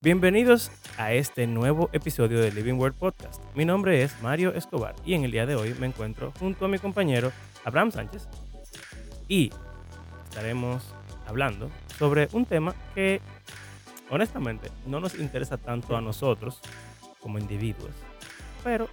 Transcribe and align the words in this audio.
Bienvenidos 0.00 0.70
a 0.96 1.12
este 1.12 1.48
nuevo 1.48 1.90
episodio 1.92 2.40
de 2.40 2.52
Living 2.52 2.74
Word 2.74 2.94
Podcast. 2.94 3.42
Mi 3.56 3.64
nombre 3.64 4.00
es 4.04 4.14
Mario 4.22 4.54
Escobar 4.54 4.94
y 5.04 5.14
en 5.14 5.24
el 5.24 5.32
día 5.32 5.44
de 5.44 5.56
hoy 5.56 5.74
me 5.80 5.88
encuentro 5.88 6.32
junto 6.38 6.66
a 6.66 6.68
mi 6.68 6.78
compañero 6.78 7.32
Abraham 7.64 7.90
Sánchez 7.90 8.28
y 9.26 9.50
estaremos 10.28 10.94
hablando 11.26 11.68
sobre 11.98 12.28
un 12.30 12.46
tema 12.46 12.76
que 12.94 13.20
honestamente 14.08 14.70
no 14.86 15.00
nos 15.00 15.18
interesa 15.18 15.56
tanto 15.56 15.96
a 15.96 16.00
nosotros 16.00 16.60
como 17.18 17.40
individuos, 17.40 17.90
pero 18.62 18.88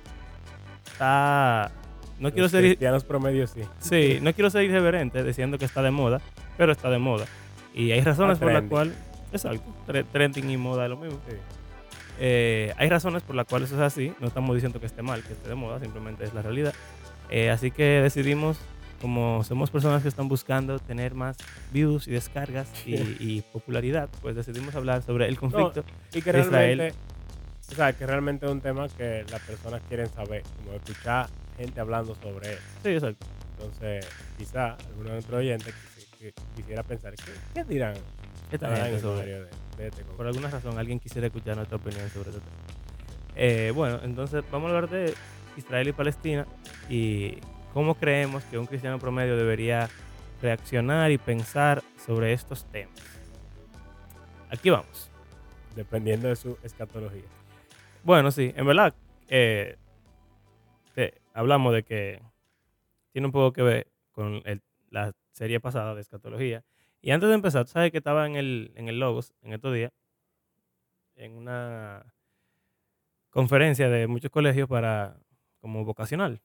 está... 0.88 1.72
No 2.18 2.32
quiero 2.32 2.50
ser... 2.50 2.64
cristianos 2.64 3.04
promedio 3.04 3.46
sí. 3.46 3.62
Sí, 3.78 4.18
no 4.24 4.34
quiero 4.34 4.50
ser 4.50 4.64
irreverente 4.64 5.24
diciendo 5.24 5.60
que 5.60 5.66
está 5.66 5.84
de 5.84 5.92
moda, 5.92 6.20
pero 6.58 6.72
está 6.72 6.90
de 6.90 6.98
moda. 6.98 7.28
Y 7.76 7.92
hay 7.92 8.02
razones 8.02 8.40
por 8.40 8.52
las 8.52 8.64
cuales... 8.64 8.96
Exacto, 9.32 9.64
tre- 9.88 10.06
trending 10.12 10.50
y 10.50 10.58
moda 10.58 10.84
es 10.86 10.90
lo 10.90 10.98
mismo. 10.98 11.20
Sí. 11.30 11.36
Eh, 12.20 12.74
hay 12.78 12.90
razones 12.90 13.24
por 13.24 13.36
las 13.36 13.46
cuales 13.46 13.70
eso 13.70 13.76
es 13.76 13.82
así. 13.94 14.14
No 14.20 14.28
estamos 14.28 14.56
diciendo 14.56 14.80
que 14.80 14.86
esté 14.86 15.02
mal, 15.02 15.22
que 15.24 15.34
esté 15.34 15.50
de 15.50 15.56
moda, 15.56 15.80
simplemente 15.80 16.24
es 16.24 16.34
la 16.34 16.42
realidad. 16.42 16.74
Eh, 17.30 17.50
así 17.50 17.72
que 17.72 17.84
decidimos, 18.02 18.58
como 19.02 19.44
somos 19.44 19.70
personas 19.72 20.02
que 20.02 20.08
están 20.08 20.28
buscando 20.30 20.80
tener 20.80 21.14
más 21.14 21.36
views 21.74 22.08
y 22.08 22.12
descargas 22.12 22.70
y, 22.86 22.96
y 23.20 23.42
popularidad, 23.52 24.10
pues 24.22 24.36
decidimos 24.36 24.76
hablar 24.76 25.02
sobre 25.04 25.28
el 25.28 25.38
conflicto. 25.38 25.84
Y 26.14 26.22
que 26.22 26.32
de 26.32 26.40
Israel. 26.42 26.78
realmente, 26.78 26.98
o 27.72 27.76
sea, 27.76 27.92
que 27.94 28.06
realmente 28.06 28.46
es 28.46 28.52
un 28.52 28.62
tema 28.62 28.88
que 28.90 29.26
las 29.30 29.42
personas 29.42 29.82
quieren 29.90 30.08
saber, 30.14 30.44
como 30.58 30.78
escuchar 30.78 31.28
gente 31.58 31.80
hablando 31.82 32.16
sobre 32.22 32.54
él. 32.54 32.60
Sí, 32.84 32.90
exacto. 32.90 33.26
Entonces, 33.58 34.06
quizá 34.38 34.74
alguno 34.90 35.06
de 35.10 35.14
nuestros 35.16 35.40
oyentes 35.40 35.74
quisiera 36.56 36.84
pensar, 36.84 37.14
¿qué, 37.16 37.32
qué 37.54 37.64
dirán 37.66 37.94
Esta 38.52 38.72
ah, 38.72 38.76
gente 38.86 39.00
sobre- 39.00 39.48
este 39.80 40.04
por 40.06 40.26
alguna 40.28 40.50
razón 40.50 40.78
alguien 40.78 41.00
quisiera 41.00 41.28
escuchar 41.28 41.58
nuestra 41.58 41.78
opinión 41.78 42.10
sobre 42.10 42.30
este 42.30 42.42
tema. 42.42 42.56
Eh, 43.36 43.72
bueno, 43.76 44.00
entonces 44.04 44.44
vamos 44.52 44.72
a 44.72 44.76
hablar 44.76 44.90
de 44.90 45.14
Israel 45.58 45.88
y 45.90 45.92
Palestina 45.92 46.46
y 46.90 47.38
cómo 47.74 47.96
creemos 47.96 48.44
que 48.46 48.58
un 48.58 48.66
cristiano 48.66 49.00
promedio 49.00 49.36
debería 49.36 49.90
reaccionar 50.42 51.12
y 51.12 51.18
pensar 51.18 51.84
sobre 52.06 52.32
estos 52.34 52.64
temas. 52.66 52.96
Aquí 54.50 54.70
vamos. 54.70 55.10
Dependiendo 55.76 56.30
de 56.30 56.38
su 56.38 56.58
escatología. 56.64 57.24
Bueno, 58.04 58.32
sí, 58.32 58.54
en 58.56 58.66
verdad, 58.66 58.94
eh, 59.28 59.76
hablamos 61.34 61.74
de 61.74 61.84
que 61.84 62.22
tiene 63.12 63.26
un 63.28 63.32
poco 63.34 63.52
que 63.52 63.62
ver 63.62 63.88
con 64.14 64.42
el- 64.46 64.62
la 64.90 65.12
serie 65.34 65.60
pasada 65.60 65.94
de 65.96 66.02
escatología. 66.02 66.64
Y 67.06 67.12
antes 67.12 67.30
de 67.30 67.36
empezar, 67.36 67.66
tú 67.66 67.72
sabes 67.72 67.92
que 67.92 68.00
estaba 68.00 68.26
en 68.26 68.36
el, 68.36 68.72
en 68.74 68.90
el 68.90 69.00
Logos 69.00 69.32
en 69.44 69.54
estos 69.54 69.72
días, 69.72 69.94
en 71.14 71.34
una 71.34 72.16
conferencia 73.30 73.90
de 73.90 74.08
muchos 74.08 74.32
colegios 74.32 74.68
para 74.68 75.20
como 75.60 75.86
vocacional. 75.86 76.42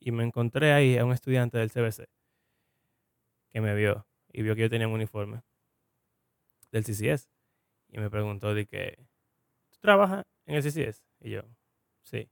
Y 0.00 0.12
me 0.12 0.24
encontré 0.24 0.72
ahí 0.72 0.96
a 0.96 1.04
un 1.04 1.12
estudiante 1.12 1.58
del 1.58 1.70
CBC 1.70 2.08
que 3.50 3.60
me 3.60 3.74
vio 3.74 4.06
y 4.32 4.40
vio 4.40 4.54
que 4.54 4.62
yo 4.62 4.70
tenía 4.70 4.88
un 4.88 4.94
uniforme 4.94 5.42
del 6.72 6.84
CCS. 6.84 7.28
Y 7.88 7.98
me 7.98 8.08
preguntó 8.08 8.54
de 8.54 8.64
que, 8.64 9.06
¿tú 9.72 9.78
trabajas 9.80 10.24
en 10.46 10.54
el 10.54 10.62
CCS? 10.62 11.04
Y 11.20 11.32
yo, 11.32 11.42
sí. 12.02 12.30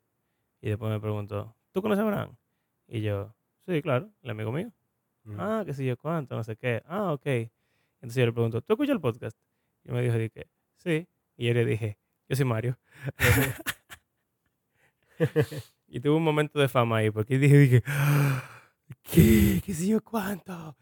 Y 0.62 0.70
después 0.70 0.91
me 0.91 0.98
preguntó, 0.98 1.55
¿tú 1.72 1.83
conoces 1.83 2.05
a 2.05 2.06
Abraham? 2.06 2.39
Y 2.87 3.03
yo, 3.03 3.34
sí, 3.67 3.83
claro, 3.83 4.11
el 4.22 4.31
amigo 4.31 4.50
mío. 4.50 4.72
Ah, 5.39 5.62
qué 5.64 5.72
sé 5.72 5.84
yo 5.84 5.97
cuánto, 5.97 6.36
no 6.36 6.44
sé 6.44 6.56
qué. 6.56 6.83
Ah, 6.86 7.12
ok. 7.12 7.27
Entonces 7.27 8.17
yo 8.20 8.27
le 8.27 8.33
pregunto, 8.33 8.61
¿tú 8.61 8.75
escuchas 8.75 8.94
el 8.94 9.00
podcast? 9.00 9.36
Y 9.84 9.92
me 9.92 10.03
dijo, 10.03 10.16
que, 10.33 10.47
sí. 10.77 11.06
Y 11.36 11.47
yo 11.47 11.55
le 11.55 11.64
dije, 11.64 11.98
yo 12.28 12.36
soy 12.36 12.44
Mario. 12.44 12.78
y 15.88 16.00
tuve 16.00 16.16
un 16.16 16.22
momento 16.22 16.59
de 16.59 16.69
fama 16.69 16.99
ahí, 16.99 17.10
porque 17.10 17.38
dije, 17.38 17.56
dije 17.59 17.82
¿qué? 19.03 19.62
¿Qué 19.65 19.75
sé 19.75 19.87
yo 19.87 20.03
cuánto? 20.03 20.76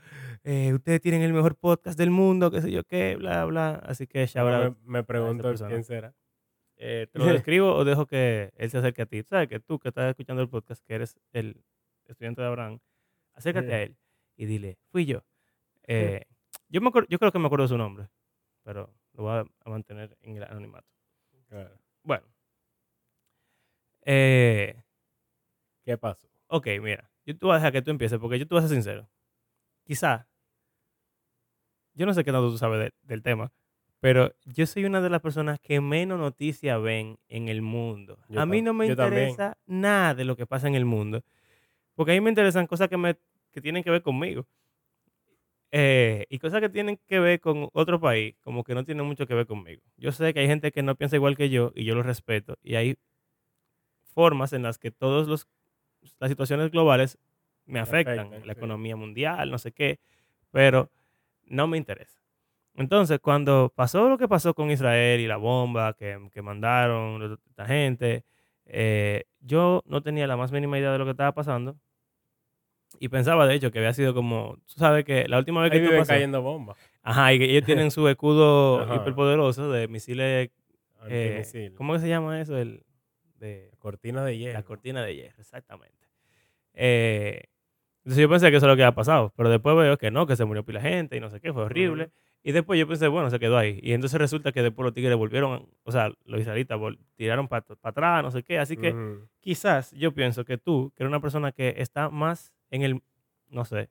Eh, 0.45 0.73
ustedes 0.75 1.01
tienen 1.01 1.23
el 1.23 1.33
mejor 1.33 1.57
podcast 1.57 1.97
del 1.99 2.11
mundo, 2.11 2.51
qué 2.51 2.61
sé 2.61 2.71
yo 2.71 2.83
qué, 2.85 3.17
bla, 3.17 3.45
bla. 3.45 3.75
Así 3.85 4.07
que 4.07 4.27
shout 4.27 4.39
Ahora 4.39 4.71
me, 4.71 4.77
me 4.99 5.05
pregunto 5.05 5.55
quién 5.69 5.85
será. 5.85 6.15
Eh, 6.77 7.07
¿Te 7.13 7.19
lo 7.21 7.27
describo 7.27 7.73
o 7.75 7.85
dejo 7.85 8.07
que 8.07 8.53
él 8.57 8.71
se 8.71 8.79
acerque 8.79 9.03
a 9.03 9.07
ti? 9.07 9.23
¿Sabes 9.23 9.49
que 9.49 9.61
tú 9.61 9.79
que 9.79 9.89
estás 9.89 10.11
escuchando 10.11 10.43
el 10.43 10.49
podcast, 10.49 10.85
que 10.85 10.95
eres 10.95 11.17
el 11.33 11.63
estudiante 12.07 12.41
de 12.43 12.49
Abraham, 12.49 12.81
acércate 13.35 13.69
Sí. 13.69 13.73
a 13.73 13.83
él 13.83 13.97
y 14.37 14.47
dile, 14.47 14.79
fui 14.91 15.05
yo. 15.05 15.25
Eh, 15.85 16.25
yo, 16.69 16.81
me 16.81 16.91
acuer- 16.91 17.07
yo 17.09 17.19
creo 17.19 17.33
que 17.33 17.39
me 17.39 17.47
acuerdo 17.47 17.69
su 17.69 17.77
nombre, 17.77 18.09
pero 18.63 18.93
lo 19.15 19.23
voy 19.25 19.39
a, 19.39 19.71
mantener 19.71 20.17
en 20.21 20.37
el 20.37 20.45
anonimato. 20.45 20.89
Claro. 21.49 21.77
Bueno. 22.03 22.27
Eh, 24.05 24.83
¿Qué 25.85 25.97
pasó? 25.99 26.29
ok, 26.49 26.67
mira, 26.81 27.11
yo 27.25 27.37
te 27.37 27.47
voy 27.47 27.53
a 27.53 27.57
dejar 27.57 27.73
que 27.73 27.83
tú 27.83 27.91
empieces 27.91 28.19
porque 28.19 28.39
yo 28.39 28.47
te 28.47 28.55
voy 28.55 28.63
a 28.63 28.69
ser 28.69 28.77
sincero. 28.77 29.09
Quizá, 29.85 30.29
yo 31.95 32.07
no 32.07 32.15
sé 32.15 32.25
qué 32.25 32.33
tanto 32.33 32.51
tú 32.51 32.59
sabes 32.59 32.79
de- 32.79 32.93
del 33.03 33.23
tema, 33.23 33.53
pero 34.01 34.35
yo 34.45 34.67
soy 34.67 34.85
una 34.85 35.01
de 35.01 35.09
las 35.09 35.21
personas 35.21 35.61
que 35.61 35.81
menos 35.81 36.19
noticias 36.19 36.81
ven 36.83 37.19
en 37.29 37.49
el 37.49 37.63
mundo. 37.63 38.19
Yo 38.29 38.41
a 38.41 38.47
mí 38.47 38.61
no 38.61 38.75
me 38.75 38.95
también. 38.95 39.31
interesa 39.31 39.57
nada 39.67 40.15
de 40.15 40.25
lo 40.25 40.37
que 40.37 40.47
pasa 40.47 40.69
en 40.69 40.75
el 40.75 40.85
mundo, 40.85 41.25
porque 41.95 42.13
a 42.13 42.15
mí 42.15 42.21
me 42.21 42.31
interesan 42.31 42.67
cosas 42.67 42.89
que, 42.89 42.97
me, 42.97 43.17
que 43.53 43.61
tienen 43.61 43.83
que 43.83 43.91
ver 43.91 44.03
conmigo. 44.03 44.47
Eh, 45.75 46.27
y 46.29 46.39
cosas 46.39 46.61
que 46.61 46.69
tienen 46.69 46.99
que 47.07 47.19
ver 47.19 47.41
con 47.41 47.71
otro 47.73 47.99
país, 47.99 48.35
como 48.43 48.63
que 48.63 48.75
no 48.75 48.85
tienen 48.85 49.07
mucho 49.07 49.27
que 49.27 49.35
ver 49.35 49.47
conmigo. 49.47 49.83
Yo 49.97 50.13
sé 50.13 50.35
que 50.35 50.41
hay 50.41 50.47
gente 50.47 50.71
que 50.71 50.83
no 50.83 50.97
piensa 50.97 51.17
igual 51.17 51.37
que 51.37 51.49
yo 51.49 51.73
y 51.75 51.85
yo 51.85 51.95
lo 51.95 52.03
respeto. 52.03 52.59
Y 52.63 52.75
hay 52.75 52.97
formas 54.15 54.53
en 54.53 54.63
las 54.63 54.79
que 54.79 54.91
todas 54.91 55.27
las 56.19 56.31
situaciones 56.31 56.71
globales 56.71 57.19
me 57.65 57.81
afectan. 57.81 58.19
afectan, 58.19 58.47
la 58.47 58.53
sí. 58.53 58.59
economía 58.59 58.97
mundial, 58.97 59.51
no 59.51 59.59
sé 59.59 59.73
qué, 59.73 59.99
pero 60.51 60.91
no 61.47 61.67
me 61.67 61.79
interesa. 61.79 62.21
Entonces, 62.75 63.19
cuando 63.21 63.73
pasó 63.75 64.09
lo 64.09 64.19
que 64.19 64.29
pasó 64.29 64.55
con 64.55 64.71
Israel 64.71 65.21
y 65.21 65.27
la 65.27 65.37
bomba 65.37 65.95
que, 65.95 66.19
que 66.33 66.43
mandaron 66.43 67.39
esta 67.49 67.67
gente, 67.67 68.25
eh, 68.67 69.25
yo 69.41 69.83
no 69.87 70.03
tenía 70.03 70.27
la 70.27 70.37
más 70.37 70.53
mínima 70.53 70.79
idea 70.79 70.93
de 70.93 70.99
lo 70.99 71.05
que 71.05 71.11
estaba 71.11 71.33
pasando. 71.33 71.77
Y 73.03 73.09
pensaba, 73.09 73.49
de 73.49 73.57
hecho, 73.57 73.73
que 73.73 73.81
había 73.81 73.93
sido 73.95 74.15
como, 74.15 74.59
tú 74.65 74.75
sabes 74.77 75.05
que 75.05 75.27
la 75.27 75.39
última 75.39 75.61
vez 75.61 75.73
Ahí 75.73 75.81
que 75.81 75.85
esto 75.87 75.99
pasó, 75.99 76.13
cayendo 76.13 76.41
bombas. 76.41 76.77
ajá, 77.03 77.35
y 77.35 77.41
que 77.41 77.47
ellos 77.47 77.65
tienen 77.65 77.91
su 77.91 78.07
escudo 78.09 78.95
hiperpoderoso 78.95 79.73
de 79.73 79.89
misiles, 79.89 80.53
eh. 81.09 81.73
¿cómo 81.75 81.95
que 81.95 81.99
se 81.99 82.09
llama 82.09 82.41
eso? 82.41 82.57
El, 82.57 82.85
de, 83.41 83.73
Cortina 83.81 84.25
de 84.25 84.39
hierro. 84.39 84.61
la 84.61 84.63
cortina 84.63 85.03
de 85.03 85.17
hierro, 85.17 85.41
exactamente. 85.41 86.07
Eh, 86.75 87.43
entonces 88.05 88.23
yo 88.23 88.29
pensé 88.29 88.51
que 88.53 88.59
eso 88.59 88.67
es 88.67 88.71
lo 88.71 88.77
que 88.77 88.85
había 88.85 88.95
pasado, 88.95 89.33
pero 89.37 89.51
después 89.51 89.77
veo 89.77 89.99
que 89.99 90.13
no, 90.13 90.29
que 90.29 90.37
se 90.37 90.45
murió 90.45 90.65
pila 90.65 90.81
gente 90.81 91.17
y 91.17 91.21
no 91.21 91.29
sé 91.29 91.41
qué, 91.41 91.53
fue 91.53 91.65
horrible. 91.65 92.13
Y 92.45 92.53
después 92.53 92.79
yo 92.79 92.87
pensé, 92.87 93.09
bueno, 93.09 93.31
se 93.31 93.41
quedó 93.41 93.59
ahí. 93.59 93.81
Y 93.83 93.95
entonces 93.95 94.21
resulta 94.21 94.53
que 94.53 94.63
después 94.63 94.85
los 94.85 94.95
tigres 94.95 95.17
volvieron, 95.17 95.69
o 95.83 95.91
sea, 95.91 96.13
los 96.25 96.41
israelitas 96.41 96.79
tiraron 97.17 97.49
para 97.49 97.65
atrás, 97.83 98.23
no 98.23 98.31
sé 98.31 98.45
qué. 98.45 98.61
Así 98.61 98.77
que 98.77 98.95
quizás 99.41 99.91
yo 99.91 100.15
pienso 100.15 100.45
que 100.45 100.57
tú, 100.57 100.93
que 100.95 101.03
eres 101.03 101.11
una 101.11 101.21
persona 101.21 101.51
que 101.51 101.75
está 101.79 102.09
más 102.09 102.53
en 102.73 102.83
el, 102.83 103.03
no 103.49 103.65
sé, 103.65 103.89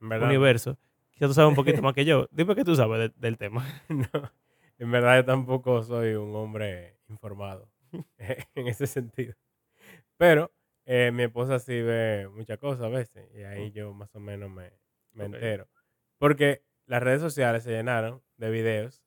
verdad, 0.00 0.26
universo, 0.28 0.78
quizás 1.10 1.28
tú 1.28 1.34
sabes 1.34 1.50
un 1.50 1.54
poquito 1.56 1.82
más 1.82 1.92
que 1.94 2.04
yo. 2.06 2.26
Dime 2.30 2.54
qué 2.54 2.64
tú 2.64 2.74
sabes 2.74 2.98
de- 2.98 3.12
del 3.20 3.36
tema. 3.36 3.64
no, 3.90 4.32
en 4.78 4.90
verdad 4.90 5.16
yo 5.18 5.24
tampoco 5.26 5.82
soy 5.82 6.14
un 6.14 6.34
hombre 6.34 6.98
informado 7.08 7.68
en 8.54 8.66
ese 8.68 8.86
sentido. 8.86 9.34
Pero 10.16 10.52
eh, 10.86 11.10
mi 11.12 11.24
esposa 11.24 11.58
sí 11.58 11.80
ve 11.82 12.28
muchas 12.32 12.58
cosas 12.58 12.84
a 12.84 12.88
veces 12.88 13.28
y 13.34 13.42
ahí 13.42 13.70
yo 13.72 13.92
más 13.92 14.14
o 14.14 14.20
menos 14.20 14.50
me, 14.50 14.72
me 15.12 15.24
entero. 15.24 15.68
Porque 16.18 16.62
las 16.86 17.02
redes 17.02 17.20
sociales 17.20 17.62
se 17.64 17.70
llenaron 17.70 18.22
de 18.36 18.50
videos 18.50 19.02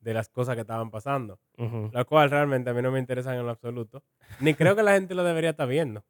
de 0.00 0.14
las 0.14 0.28
cosas 0.28 0.54
que 0.54 0.60
estaban 0.62 0.90
pasando, 0.90 1.40
Ujú. 1.56 1.90
la 1.92 2.04
cual 2.04 2.30
realmente 2.30 2.70
a 2.70 2.74
mí 2.74 2.82
no 2.82 2.90
me 2.92 2.98
interesan 2.98 3.36
en 3.36 3.44
lo 3.46 3.50
absoluto. 3.50 4.04
Ni 4.40 4.54
creo 4.54 4.76
que 4.76 4.82
la 4.82 4.92
gente 4.92 5.14
lo 5.14 5.24
debería 5.24 5.50
estar 5.50 5.66
viendo. 5.68 6.04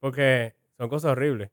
Porque 0.00 0.54
son 0.76 0.88
cosas 0.90 1.12
horribles. 1.12 1.50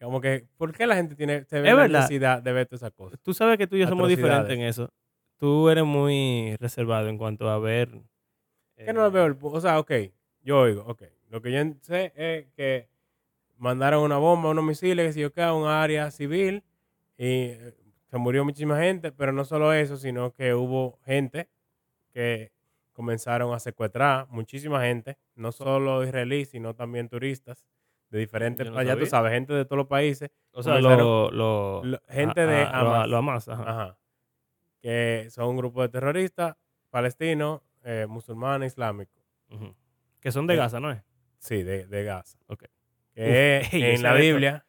Como 0.00 0.20
que, 0.20 0.46
¿por 0.56 0.72
qué 0.72 0.86
la 0.86 0.94
gente 0.94 1.14
tiene 1.16 1.44
se 1.44 1.60
ve 1.60 1.68
Es 1.68 1.74
la 1.74 1.82
verdad. 1.82 2.00
necesidad 2.00 2.42
de 2.42 2.52
ver 2.52 2.66
todas 2.66 2.82
esas 2.82 2.92
cosas? 2.92 3.18
Tú 3.20 3.34
sabes 3.34 3.58
que 3.58 3.66
tú 3.66 3.76
y 3.76 3.80
yo 3.80 3.88
somos 3.88 4.08
diferentes 4.08 4.54
en 4.54 4.62
eso. 4.62 4.90
Tú 5.38 5.68
eres 5.68 5.84
muy 5.84 6.56
reservado 6.60 7.08
en 7.08 7.18
cuanto 7.18 7.48
a 7.48 7.58
ver. 7.58 7.90
Que 8.76 8.92
no 8.92 9.00
lo 9.00 9.08
eh, 9.08 9.10
veo 9.10 9.26
el 9.26 9.36
O 9.40 9.60
sea, 9.60 9.78
ok, 9.78 9.92
yo 10.42 10.60
oigo, 10.60 10.84
ok. 10.86 11.02
Lo 11.30 11.42
que 11.42 11.52
yo 11.52 11.60
sé 11.82 12.12
es 12.16 12.46
que 12.54 12.88
mandaron 13.56 14.02
una 14.02 14.18
bomba, 14.18 14.50
unos 14.50 14.64
misiles, 14.64 15.06
que 15.06 15.12
si 15.12 15.20
yo 15.20 15.32
qué, 15.32 15.42
a 15.42 15.52
un 15.52 15.66
área 15.66 16.10
civil 16.10 16.62
y 17.16 17.24
eh, 17.26 17.74
se 18.08 18.18
murió 18.18 18.44
muchísima 18.44 18.78
gente, 18.78 19.10
pero 19.12 19.32
no 19.32 19.44
solo 19.44 19.72
eso, 19.72 19.96
sino 19.96 20.32
que 20.32 20.54
hubo 20.54 20.98
gente 21.04 21.48
que 22.12 22.52
comenzaron 22.92 23.52
a 23.52 23.58
secuestrar 23.58 24.28
muchísima 24.30 24.82
gente, 24.82 25.18
no 25.34 25.52
solo 25.52 26.04
israelíes, 26.04 26.50
sino 26.50 26.74
también 26.74 27.08
turistas 27.08 27.66
de 28.10 28.18
diferentes 28.18 28.70
no 28.70 28.82
ya 28.82 28.96
tú 28.96 29.06
sabes, 29.06 29.32
gente 29.32 29.52
de 29.52 29.64
todos 29.64 29.78
los 29.78 29.86
países, 29.86 30.30
O 30.52 30.62
sea, 30.62 30.80
lo, 30.80 31.30
lo- 31.30 31.82
lo- 31.84 32.00
gente 32.08 32.46
de 32.46 32.62
a- 32.62 32.80
Hamas. 32.80 33.08
lo 33.08 33.16
Hamas, 33.18 33.48
ajá. 33.48 33.62
ajá, 33.70 33.98
que 34.80 35.26
son 35.30 35.48
un 35.48 35.56
grupo 35.56 35.82
de 35.82 35.88
terroristas 35.88 36.56
palestinos, 36.90 37.60
eh, 37.84 38.06
musulmanes, 38.08 38.72
islámicos. 38.72 39.22
Que 40.20 40.32
son 40.32 40.46
de 40.46 40.56
Gaza, 40.56 40.80
¿no 40.80 40.90
es? 40.90 41.02
Sí, 41.38 41.62
de, 41.62 41.86
de 41.86 42.04
Gaza. 42.04 42.38
Ok. 42.48 42.64
Que 43.14 43.60
Uf, 43.64 43.74
en 43.74 44.02
la. 44.02 44.14
Biblia, 44.14 44.66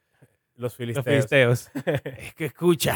los 0.55 0.61
Los 0.63 0.75
filisteos. 0.75 1.05
filisteos. 1.05 1.71
es 2.05 2.35
que 2.35 2.45
escucha. 2.45 2.95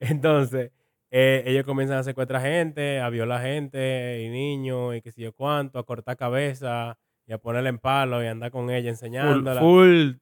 Entonces, 0.00 0.72
eh, 1.10 1.42
ellos 1.46 1.64
comienzan 1.64 1.98
a 1.98 2.02
secuestrar 2.02 2.42
gente, 2.42 3.00
a 3.00 3.08
violar 3.10 3.42
gente 3.42 4.22
y 4.22 4.28
niños 4.28 4.96
y 4.96 5.02
qué 5.02 5.12
sé 5.12 5.22
yo 5.22 5.32
cuánto, 5.32 5.78
a 5.78 5.84
cortar 5.86 6.16
cabeza 6.16 6.98
y 7.26 7.32
a 7.32 7.38
ponerla 7.38 7.68
en 7.70 7.78
palo 7.78 8.22
y 8.22 8.26
andar 8.26 8.50
con 8.52 8.70
ella 8.70 8.82
Full, 8.82 8.88
enseñándola. 8.90 9.60
full 9.60 10.12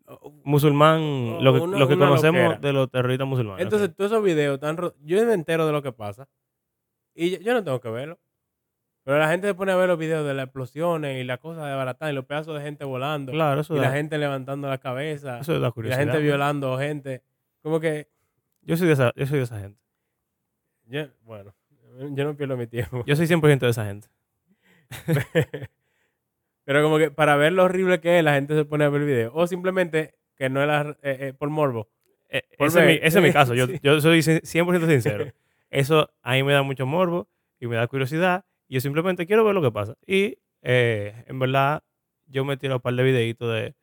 musulmán, 0.45 1.43
lo 1.45 1.53
que, 1.55 1.61
Una- 1.61 1.79
lo 1.79 1.87
que 1.89 1.95
una 1.95 2.07
conocemos 2.07 2.43
loquera. 2.43 2.61
de 2.61 2.73
los 2.73 2.91
terroristas 2.91 3.29
musulmanes. 3.29 3.63
Entonces, 3.63 3.95
todos 3.95 4.11
esos 4.13 4.25
videos 4.25 4.59
ro- 4.77 4.95
Yo 5.03 5.25
me 5.27 5.33
entero 5.35 5.67
de 5.67 5.73
lo 5.73 5.83
que 5.83 5.93
pasa 5.93 6.29
y 7.15 7.31
yo, 7.33 7.39
yo 7.41 7.53
no 7.55 7.63
tengo 7.63 7.81
que 7.81 7.91
verlo. 7.91 8.19
Pero 9.05 9.19
la 9.19 9.29
gente 9.29 9.47
se 9.49 9.55
pone 9.55 9.71
a 9.71 9.77
ver 9.77 9.87
los 9.89 9.99
videos 9.99 10.27
de 10.27 10.33
las 10.33 10.45
explosiones 10.47 11.21
y 11.21 11.25
las 11.25 11.39
cosas 11.39 11.67
de 11.67 11.75
baratán 11.75 12.11
y 12.11 12.15
los 12.15 12.25
pedazos 12.25 12.55
de 12.57 12.63
gente 12.63 12.87
volando 12.87 13.33
claro, 13.33 13.61
eso 13.61 13.75
y 13.75 13.79
da, 13.79 13.83
la 13.85 13.93
gente 13.93 14.17
levantando 14.17 14.67
la 14.67 14.79
cabeza 14.79 15.41
eso 15.41 15.55
y 15.55 15.59
la 15.59 15.71
curiosidad. 15.73 16.01
gente 16.01 16.17
¿no? 16.17 16.23
violando 16.23 16.79
gente. 16.79 17.23
Como 17.63 17.81
que, 17.81 18.09
Yo 18.63 18.79
soy, 18.79 18.87
de 18.87 18.95
esa, 18.95 19.13
yo 19.15 19.27
soy 19.27 19.37
de 19.39 19.45
esa 19.45 19.61
gente. 19.61 19.79
yo- 20.87 21.09
bueno, 21.23 21.55
yo 22.13 22.25
no 22.25 22.35
pierdo 22.35 22.57
mi 22.57 22.67
tiempo. 22.67 23.05
Yo 23.07 23.15
soy 23.15 23.27
100% 23.27 23.67
de 23.67 23.71
esa 23.73 23.85
gente. 23.85 24.09
Pero 26.65 26.83
como 26.83 26.99
que 26.99 27.11
para 27.11 27.37
ver 27.37 27.53
lo 27.53 27.65
horrible 27.65 28.01
que 28.01 28.19
es, 28.19 28.25
la 28.25 28.35
gente 28.35 28.55
se 28.55 28.65
pone 28.65 28.85
a 28.85 28.89
ver 28.89 29.03
el 29.03 29.07
video. 29.07 29.31
O 29.35 29.47
simplemente 29.47 30.15
que 30.37 30.49
no 30.49 30.63
es 30.63 30.97
eh, 31.03 31.17
eh, 31.29 31.33
por 31.37 31.51
morbo. 31.51 31.89
Eh, 32.29 32.43
Por 32.59 32.69
ese, 32.69 32.81
es 32.81 32.87
mi, 32.87 32.93
ver. 32.95 33.05
ese 33.07 33.19
es 33.19 33.25
mi 33.25 33.33
caso. 33.33 33.55
Yo, 33.55 33.67
Sí. 33.69 33.79
yo 33.83 34.01
soy 34.01 34.21
cien- 34.23 34.43
100% 34.43 34.87
sincero. 34.89 35.27
Eso 35.71 36.09
a 36.23 36.33
mí 36.33 36.43
me 36.43 36.53
da 36.53 36.63
mucho 36.63 36.87
morbo 36.87 37.29
y 37.61 37.67
me 37.67 37.77
da 37.77 37.87
curiosidad. 37.87 38.45
Y 38.69 38.75
yo 38.75 38.81
simplemente 38.81 39.27
quiero 39.27 39.45
ver 39.45 39.55
lo 39.55 39.63
que 39.63 39.71
pasa. 39.73 39.95
Y 40.07 40.39
eh, 40.63 41.25
en 41.27 41.39
verdad, 41.39 41.83
yo 42.27 42.45
me 42.45 42.57
tiro 42.57 42.77
un 42.77 42.81
par 42.81 42.95
de 42.95 43.03
videitos 43.03 43.53
de, 43.53 43.75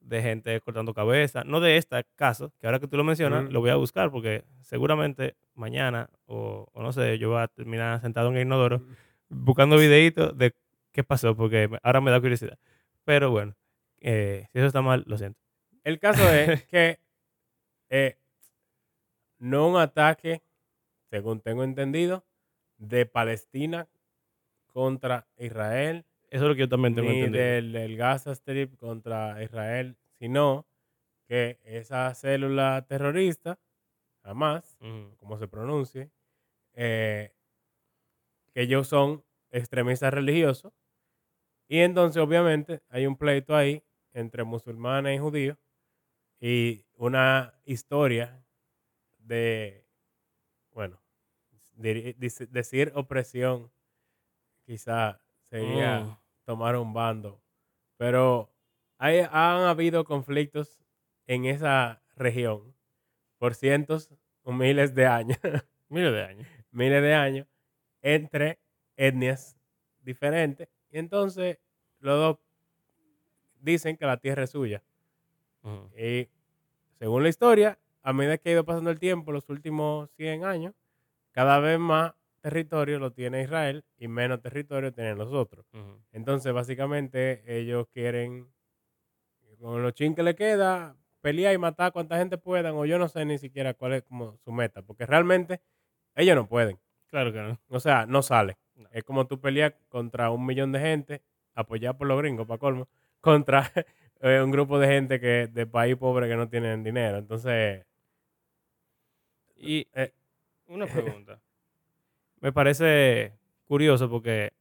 de 0.00 0.22
gente 0.22 0.60
cortando 0.60 0.94
cabeza. 0.94 1.44
No 1.44 1.60
de 1.60 1.76
este 1.76 2.02
caso, 2.16 2.52
que 2.58 2.66
ahora 2.66 2.78
que 2.80 2.88
tú 2.88 2.96
lo 2.96 3.04
mencionas, 3.04 3.50
lo 3.52 3.60
voy 3.60 3.70
a 3.70 3.76
buscar 3.76 4.10
porque 4.10 4.44
seguramente 4.62 5.36
mañana 5.54 6.08
o, 6.26 6.68
o 6.72 6.82
no 6.82 6.92
sé, 6.92 7.18
yo 7.18 7.30
voy 7.30 7.40
a 7.42 7.48
terminar 7.48 8.00
sentado 8.00 8.28
en 8.30 8.36
el 8.36 8.42
inodoro 8.46 8.82
buscando 9.28 9.76
videitos 9.76 10.36
de 10.38 10.54
qué 10.92 11.04
pasó 11.04 11.36
porque 11.36 11.68
ahora 11.82 12.00
me 12.00 12.10
da 12.10 12.20
curiosidad. 12.20 12.58
Pero 13.04 13.30
bueno, 13.30 13.56
eh, 14.00 14.46
si 14.52 14.58
eso 14.58 14.66
está 14.68 14.82
mal, 14.82 15.04
lo 15.06 15.18
siento. 15.18 15.40
El 15.84 15.98
caso 15.98 16.28
es 16.32 16.64
que 16.68 16.98
eh, 17.90 18.16
no 19.38 19.68
un 19.68 19.76
ataque, 19.76 20.42
según 21.10 21.40
tengo 21.40 21.64
entendido, 21.64 22.24
de 22.78 23.06
Palestina 23.06 23.88
contra 24.66 25.26
Israel, 25.36 26.04
Eso 26.30 26.44
es 26.44 26.48
lo 26.48 26.54
que 26.54 26.60
yo 26.60 26.68
también 26.68 26.94
tengo 26.94 27.10
ni 27.10 27.18
entendido. 27.18 27.44
del, 27.44 27.72
del 27.72 27.96
Gaza 27.96 28.32
Strip 28.32 28.76
contra 28.76 29.42
Israel, 29.42 29.96
sino 30.18 30.66
que 31.28 31.58
esa 31.64 32.12
célula 32.14 32.84
terrorista, 32.88 33.58
Hamas, 34.22 34.76
Ujú. 34.80 35.16
como 35.18 35.38
se 35.38 35.48
pronuncie, 35.48 36.10
eh, 36.74 37.32
que 38.54 38.62
ellos 38.62 38.88
son 38.88 39.24
extremistas 39.50 40.12
religiosos. 40.14 40.72
Y 41.72 41.78
entonces, 41.80 42.22
obviamente, 42.22 42.82
hay 42.90 43.06
un 43.06 43.16
pleito 43.16 43.56
ahí 43.56 43.82
entre 44.12 44.44
musulmanes 44.44 45.16
y 45.16 45.18
judíos 45.18 45.56
y 46.40 46.86
una 46.94 47.60
historia 47.64 48.46
de, 49.18 49.86
bueno, 50.72 51.02
decir 51.76 52.92
opresión 52.94 53.72
quizá 54.66 55.20
sería 55.50 56.04
Mm. 56.04 56.16
tomar 56.44 56.76
un 56.76 56.92
bando, 56.94 57.42
pero 57.98 58.54
hay, 58.98 59.20
han 59.20 59.62
habido 59.64 60.04
conflictos 60.04 60.80
en 61.26 61.46
esa 61.46 62.02
región 62.16 62.76
por 63.38 63.54
cientos 63.54 64.10
o 64.42 64.52
miles 64.52 64.94
de 64.94 65.06
años, 65.06 65.38
Miles 65.88 66.12
de 66.12 66.22
años. 66.24 66.48
miles 66.70 67.02
de 67.02 67.14
años, 67.14 67.46
entre 68.02 68.60
etnias 68.96 69.58
diferentes. 70.00 70.68
Y 70.92 70.98
entonces 70.98 71.58
los 71.98 72.18
dos 72.18 72.38
dicen 73.60 73.96
que 73.96 74.06
la 74.06 74.18
tierra 74.18 74.44
es 74.44 74.50
suya. 74.50 74.82
Y 75.96 76.28
según 76.98 77.22
la 77.22 77.28
historia, 77.28 77.78
a 78.02 78.12
medida 78.12 78.38
que 78.38 78.50
ha 78.50 78.52
ido 78.52 78.64
pasando 78.64 78.90
el 78.90 78.98
tiempo, 78.98 79.32
los 79.32 79.48
últimos 79.48 80.10
100 80.16 80.44
años, 80.44 80.74
cada 81.30 81.58
vez 81.60 81.78
más 81.78 82.12
territorio 82.40 82.98
lo 82.98 83.12
tiene 83.12 83.42
Israel 83.42 83.84
y 83.96 84.08
menos 84.08 84.40
territorio 84.40 84.92
tienen 84.92 85.16
los 85.16 85.32
otros. 85.32 85.64
Entonces, 86.12 86.52
básicamente, 86.52 87.42
ellos 87.46 87.86
quieren, 87.92 88.52
con 89.60 89.82
los 89.82 89.94
chin 89.94 90.14
que 90.14 90.24
le 90.24 90.34
queda, 90.34 90.96
pelear 91.20 91.54
y 91.54 91.58
matar 91.58 91.86
a 91.86 91.90
cuanta 91.92 92.18
gente 92.18 92.36
puedan, 92.36 92.74
o 92.74 92.84
yo 92.84 92.98
no 92.98 93.08
sé 93.08 93.24
ni 93.24 93.38
siquiera 93.38 93.74
cuál 93.74 93.94
es 93.94 94.02
como 94.02 94.36
su 94.38 94.50
meta, 94.50 94.82
porque 94.82 95.06
realmente 95.06 95.60
ellos 96.16 96.34
no 96.34 96.48
pueden. 96.48 96.78
Claro 97.06 97.32
que 97.32 97.40
no. 97.40 97.60
O 97.68 97.78
sea, 97.78 98.06
no 98.06 98.22
sale. 98.22 98.58
No. 98.82 98.88
Es 98.92 99.04
como 99.04 99.26
tú 99.26 99.40
peleas 99.40 99.74
contra 99.88 100.30
un 100.30 100.44
millón 100.46 100.72
de 100.72 100.80
gente, 100.80 101.22
apoyado 101.54 101.98
por 101.98 102.06
los 102.08 102.18
gringos, 102.18 102.46
para 102.46 102.58
colmo, 102.58 102.88
contra 103.20 103.70
eh, 104.20 104.40
un 104.42 104.50
grupo 104.50 104.78
de 104.78 104.88
gente 104.88 105.20
que 105.20 105.48
de 105.48 105.66
país 105.66 105.96
pobre 105.96 106.28
que 106.28 106.36
no 106.36 106.48
tienen 106.48 106.82
dinero. 106.84 107.18
Entonces, 107.18 107.84
Y 109.56 109.86
eh, 109.94 110.12
una 110.66 110.86
pregunta. 110.86 111.40
Me 112.40 112.52
parece 112.52 113.32
curioso 113.66 114.10
porque 114.10 114.52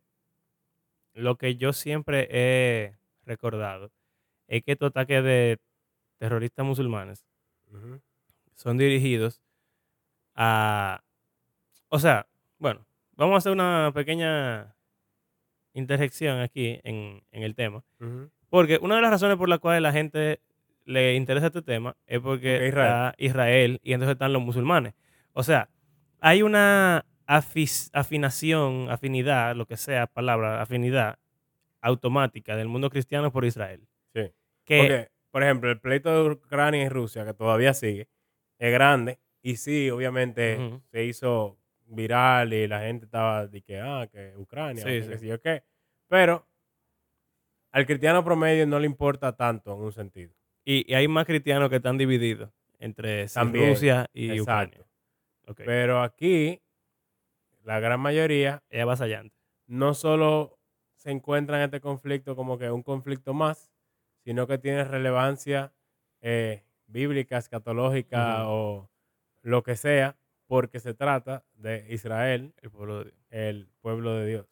lo 1.13 1.35
que 1.37 1.55
yo 1.55 1.73
siempre 1.73 2.27
he 2.31 2.95
recordado 3.25 3.91
es 4.47 4.63
que 4.63 4.73
estos 4.73 4.89
ataques 4.89 5.23
de 5.23 5.59
terroristas 6.17 6.65
musulmanes 6.65 7.25
son 8.55 8.77
dirigidos 8.77 9.41
a... 10.35 11.03
O 11.89 11.99
sea, 11.99 12.27
bueno, 12.59 12.85
vamos 13.21 13.35
a 13.35 13.37
hacer 13.37 13.51
una 13.51 13.91
pequeña 13.93 14.75
interjección 15.73 16.39
aquí 16.39 16.79
en, 16.83 17.23
en 17.31 17.43
el 17.43 17.55
tema. 17.55 17.83
Porque 18.49 18.79
una 18.81 18.95
de 18.95 19.01
las 19.01 19.11
razones 19.11 19.37
por 19.37 19.47
las 19.47 19.59
cuales 19.59 19.81
la 19.81 19.91
gente 19.91 20.41
le 20.85 21.15
interesa 21.15 21.47
este 21.47 21.61
tema 21.61 21.95
es 22.07 22.19
porque 22.19 22.67
Israel. 22.67 22.73
está 22.73 23.15
Israel 23.17 23.79
y 23.83 23.93
entonces 23.93 24.13
están 24.13 24.33
los 24.33 24.41
musulmanes. 24.41 24.93
O 25.33 25.43
sea, 25.43 25.69
hay 26.19 26.41
una 26.41 27.05
afinación, 27.27 28.89
afinidad, 28.89 29.55
lo 29.55 29.65
que 29.67 29.77
sea, 29.77 30.07
palabra, 30.07 30.61
afinidad 30.61 31.19
automática 31.79 32.55
del 32.55 32.67
mundo 32.67 32.89
cristiano 32.89 33.31
por 33.31 33.45
Israel. 33.45 33.87
Sí. 34.13 34.31
Que, 34.65 34.77
Porque, 34.79 35.07
por 35.29 35.43
ejemplo, 35.43 35.69
el 35.69 35.79
pleito 35.79 36.11
de 36.11 36.31
Ucrania 36.31 36.83
y 36.83 36.89
Rusia, 36.89 37.23
que 37.23 37.33
todavía 37.33 37.73
sigue, 37.73 38.09
es 38.57 38.71
grande. 38.73 39.19
Y 39.43 39.55
sí, 39.55 39.89
obviamente 39.89 40.81
se 40.91 41.05
hizo 41.05 41.57
viral 41.91 42.53
y 42.53 42.67
la 42.67 42.81
gente 42.81 43.05
estaba 43.05 43.47
de 43.47 43.61
que, 43.61 43.79
ah, 43.79 44.07
que 44.11 44.33
Ucrania, 44.37 44.83
Sí, 44.83 45.01
que. 45.43 45.63
Pero 46.07 46.47
al 47.71 47.85
cristiano 47.85 48.23
promedio 48.23 48.65
no 48.67 48.79
le 48.79 48.85
importa 48.85 49.35
tanto 49.35 49.73
en 49.73 49.79
un 49.81 49.91
sentido. 49.91 50.33
y, 50.65 50.89
y 50.91 50.95
hay 50.95 51.07
más 51.07 51.25
cristianos 51.25 51.69
que 51.69 51.77
están 51.77 51.97
divididos 51.97 52.51
entre 52.79 53.27
También, 53.27 53.69
Rusia 53.69 54.07
y 54.13 54.31
Exacto. 54.31 54.85
Ucrania. 55.47 55.65
Pero 55.65 56.01
aquí, 56.01 56.61
la 57.63 57.79
gran 57.79 57.99
mayoría 57.99 58.63
Es 58.69 58.81
avasallante. 58.81 59.35
no 59.67 59.93
solo 59.93 60.59
se 60.95 61.11
encuentra 61.11 61.57
en 61.57 61.63
este 61.65 61.81
conflicto 61.81 62.35
como 62.35 62.57
que 62.57 62.69
un 62.71 62.83
conflicto 62.83 63.33
más, 63.33 63.71
sino 64.23 64.47
que 64.47 64.57
tiene 64.59 64.83
relevancia 64.83 65.73
eh, 66.21 66.63
bíblica, 66.85 67.37
escatológica 67.37 68.47
o 68.47 68.89
lo 69.41 69.63
que 69.63 69.75
sea, 69.75 70.17
porque 70.51 70.81
se 70.81 70.93
trata 70.93 71.45
de 71.53 71.85
Israel, 71.91 72.53
El 72.61 72.71
pueblo 72.71 72.97
de 72.99 73.03
Dios. 73.05 73.15
el 73.29 73.69
pueblo 73.79 74.15
de 74.15 74.27
Dios. 74.27 74.45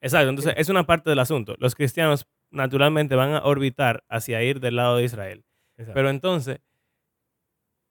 Exacto, 0.00 0.28
entonces 0.30 0.54
es 0.56 0.68
una 0.68 0.86
parte 0.86 1.10
del 1.10 1.18
asunto. 1.18 1.56
Los 1.58 1.74
cristianos 1.74 2.28
naturalmente 2.52 3.16
van 3.16 3.34
a 3.34 3.42
orbitar 3.42 4.04
hacia 4.08 4.40
ir 4.44 4.60
del 4.60 4.76
lado 4.76 4.98
de 4.98 5.02
Israel. 5.04 5.44
Exacto. 5.76 5.94
Pero 5.94 6.10
entonces, 6.10 6.60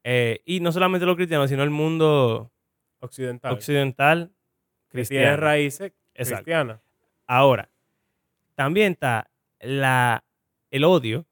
eh, 0.04 0.40
y 0.46 0.60
no 0.60 0.72
solamente 0.72 1.04
los 1.04 1.16
cristianos, 1.16 1.50
sino 1.50 1.62
el 1.62 1.68
mundo 1.70 2.50
Occidental. 3.00 3.52
occidental 3.52 4.28
que 4.88 5.04
tiene 5.04 5.08
cristiano. 5.08 5.36
raíces 5.36 5.92
cristianas. 6.14 6.80
Ahora, 7.26 7.70
también 8.54 8.92
está 8.92 9.30
la, 9.60 10.24
el 10.70 10.84
odio 10.84 11.26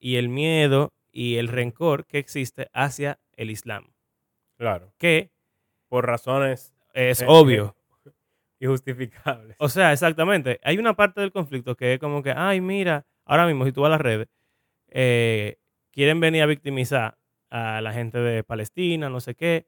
y 0.00 0.16
el 0.16 0.28
miedo 0.28 0.92
y 1.12 1.36
el 1.36 1.46
rencor 1.48 2.04
que 2.06 2.18
existe 2.18 2.68
hacia 2.72 3.20
el 3.36 3.50
Islam, 3.50 3.92
Claro. 4.56 4.92
que 4.98 5.31
Por 5.92 6.06
razones 6.06 6.72
es 6.94 7.20
eh, 7.20 7.26
obvio. 7.28 7.76
injustificables. 8.60 9.56
O 9.58 9.68
sea, 9.68 9.92
exactamente. 9.92 10.58
Hay 10.64 10.78
una 10.78 10.94
parte 10.96 11.20
del 11.20 11.32
conflicto 11.32 11.76
que 11.76 11.92
es 11.92 11.98
como 12.00 12.22
que, 12.22 12.30
ay, 12.34 12.62
mira, 12.62 13.04
ahora 13.26 13.46
mismo 13.46 13.66
si 13.66 13.72
tú 13.72 13.82
vas 13.82 13.88
a 13.88 13.90
las 13.90 14.00
redes, 14.00 14.26
eh, 14.88 15.58
quieren 15.90 16.18
venir 16.18 16.42
a 16.44 16.46
victimizar 16.46 17.18
a 17.50 17.82
la 17.82 17.92
gente 17.92 18.16
de 18.18 18.42
Palestina, 18.42 19.10
no 19.10 19.20
sé 19.20 19.34
qué, 19.34 19.66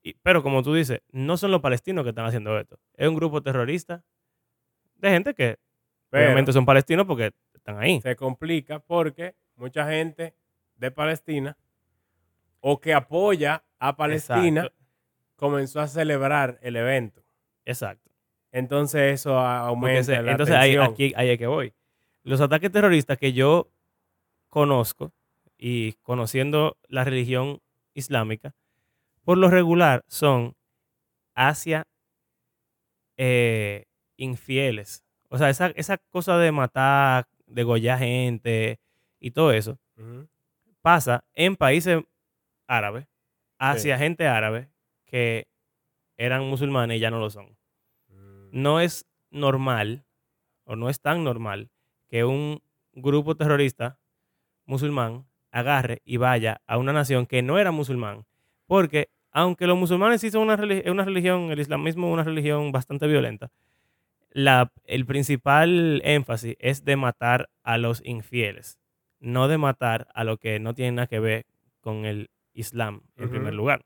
Y- 0.00 0.14
pero 0.22 0.44
como 0.44 0.62
tú 0.62 0.74
dices, 0.74 1.02
no 1.10 1.36
son 1.36 1.50
los 1.50 1.60
palestinos 1.60 2.04
que 2.04 2.10
están 2.10 2.24
haciendo 2.26 2.56
esto. 2.56 2.78
Es 2.94 3.08
un 3.08 3.16
grupo 3.16 3.42
terrorista 3.42 4.04
de 4.94 5.10
gente 5.10 5.34
que 5.34 5.58
Pero 6.08 6.26
obviamente 6.26 6.52
son 6.52 6.64
palestinos 6.64 7.04
porque 7.04 7.32
están 7.52 7.78
ahí. 7.80 8.00
se 8.00 8.14
complica 8.14 8.78
porque 8.78 9.34
mucha 9.56 9.90
gente 9.90 10.36
de 10.76 10.92
Palestina 10.92 11.56
o 12.60 12.78
que 12.78 12.94
apoya 12.94 13.64
a 13.80 13.96
Palestina 13.96 14.60
Exacto. 14.62 14.77
Comenzó 15.38 15.80
a 15.80 15.86
celebrar 15.88 16.58
el 16.62 16.74
evento. 16.76 17.22
Exacto. 17.64 18.10
Entonces 18.50 19.14
eso 19.20 19.38
aumenta 19.38 20.02
se- 20.02 20.22
la 20.22 20.32
entonces 20.32 20.56
ahí, 20.56 20.76
aquí 20.76 21.12
ahí 21.16 21.30
es 21.30 21.38
que 21.38 21.46
voy. 21.46 21.72
Los 22.24 22.40
ataques 22.40 22.72
terroristas 22.72 23.16
que 23.18 23.32
yo 23.32 23.70
conozco 24.48 25.12
y 25.56 25.92
conociendo 26.02 26.76
la 26.88 27.04
religión 27.04 27.60
islámica, 27.94 28.52
por 29.22 29.38
lo 29.38 29.48
regular 29.48 30.04
son 30.08 30.54
hacia 31.34 31.86
eh, 33.16 33.84
infieles. 34.16 35.04
O 35.28 35.38
sea, 35.38 35.50
esa, 35.50 35.68
esa 35.68 35.98
cosa 36.10 36.38
de 36.38 36.52
matar, 36.52 37.26
degollar 37.46 37.98
gente 37.98 38.78
y 39.20 39.30
todo 39.32 39.52
eso 39.52 39.78
pasa 40.80 41.24
en 41.34 41.56
países 41.56 42.02
árabes 42.68 43.06
hacia 43.58 43.98
gente 43.98 44.26
árabe 44.26 44.68
que 45.08 45.48
eran 46.16 46.44
musulmanes 46.44 46.98
y 46.98 47.00
ya 47.00 47.10
no 47.10 47.18
lo 47.18 47.30
son. 47.30 47.56
Mm. 48.08 48.48
no 48.52 48.80
es 48.80 49.06
normal 49.30 50.04
o 50.64 50.76
no 50.76 50.88
es 50.88 51.00
tan 51.00 51.24
normal 51.24 51.70
que 52.08 52.24
un 52.24 52.62
grupo 52.92 53.36
terrorista 53.36 53.98
musulmán 54.64 55.26
agarre 55.50 56.02
y 56.04 56.16
vaya 56.18 56.60
a 56.66 56.78
una 56.78 56.92
nación 56.92 57.26
que 57.26 57.42
no 57.42 57.58
era 57.58 57.70
musulmán. 57.70 58.26
Porque 58.66 59.10
aunque 59.30 59.66
los 59.66 59.78
musulmanes 59.78 60.20
sí 60.20 60.30
son 60.30 60.42
una, 60.42 60.54
una 60.90 61.04
religión, 61.04 61.50
el 61.50 61.60
islamismo 61.60 62.08
es 62.08 62.12
una 62.12 62.24
religión 62.24 62.72
bastante 62.72 63.06
violenta, 63.06 63.50
la, 64.30 64.72
el 64.84 65.06
principal 65.06 66.00
énfasis 66.04 66.56
es 66.58 66.84
de 66.84 66.96
matar 66.96 67.48
a 67.62 67.78
los 67.78 68.02
infieles, 68.04 68.78
no 69.20 69.48
de 69.48 69.58
matar 69.58 70.08
a 70.14 70.24
lo 70.24 70.36
que 70.36 70.60
no 70.60 70.74
tiene 70.74 70.92
nada 70.92 71.06
que 71.06 71.20
ver 71.20 71.46
con 71.80 72.04
el 72.04 72.30
Islam 72.52 73.02
en 73.16 73.30
primer 73.30 73.54
lugar. 73.54 73.84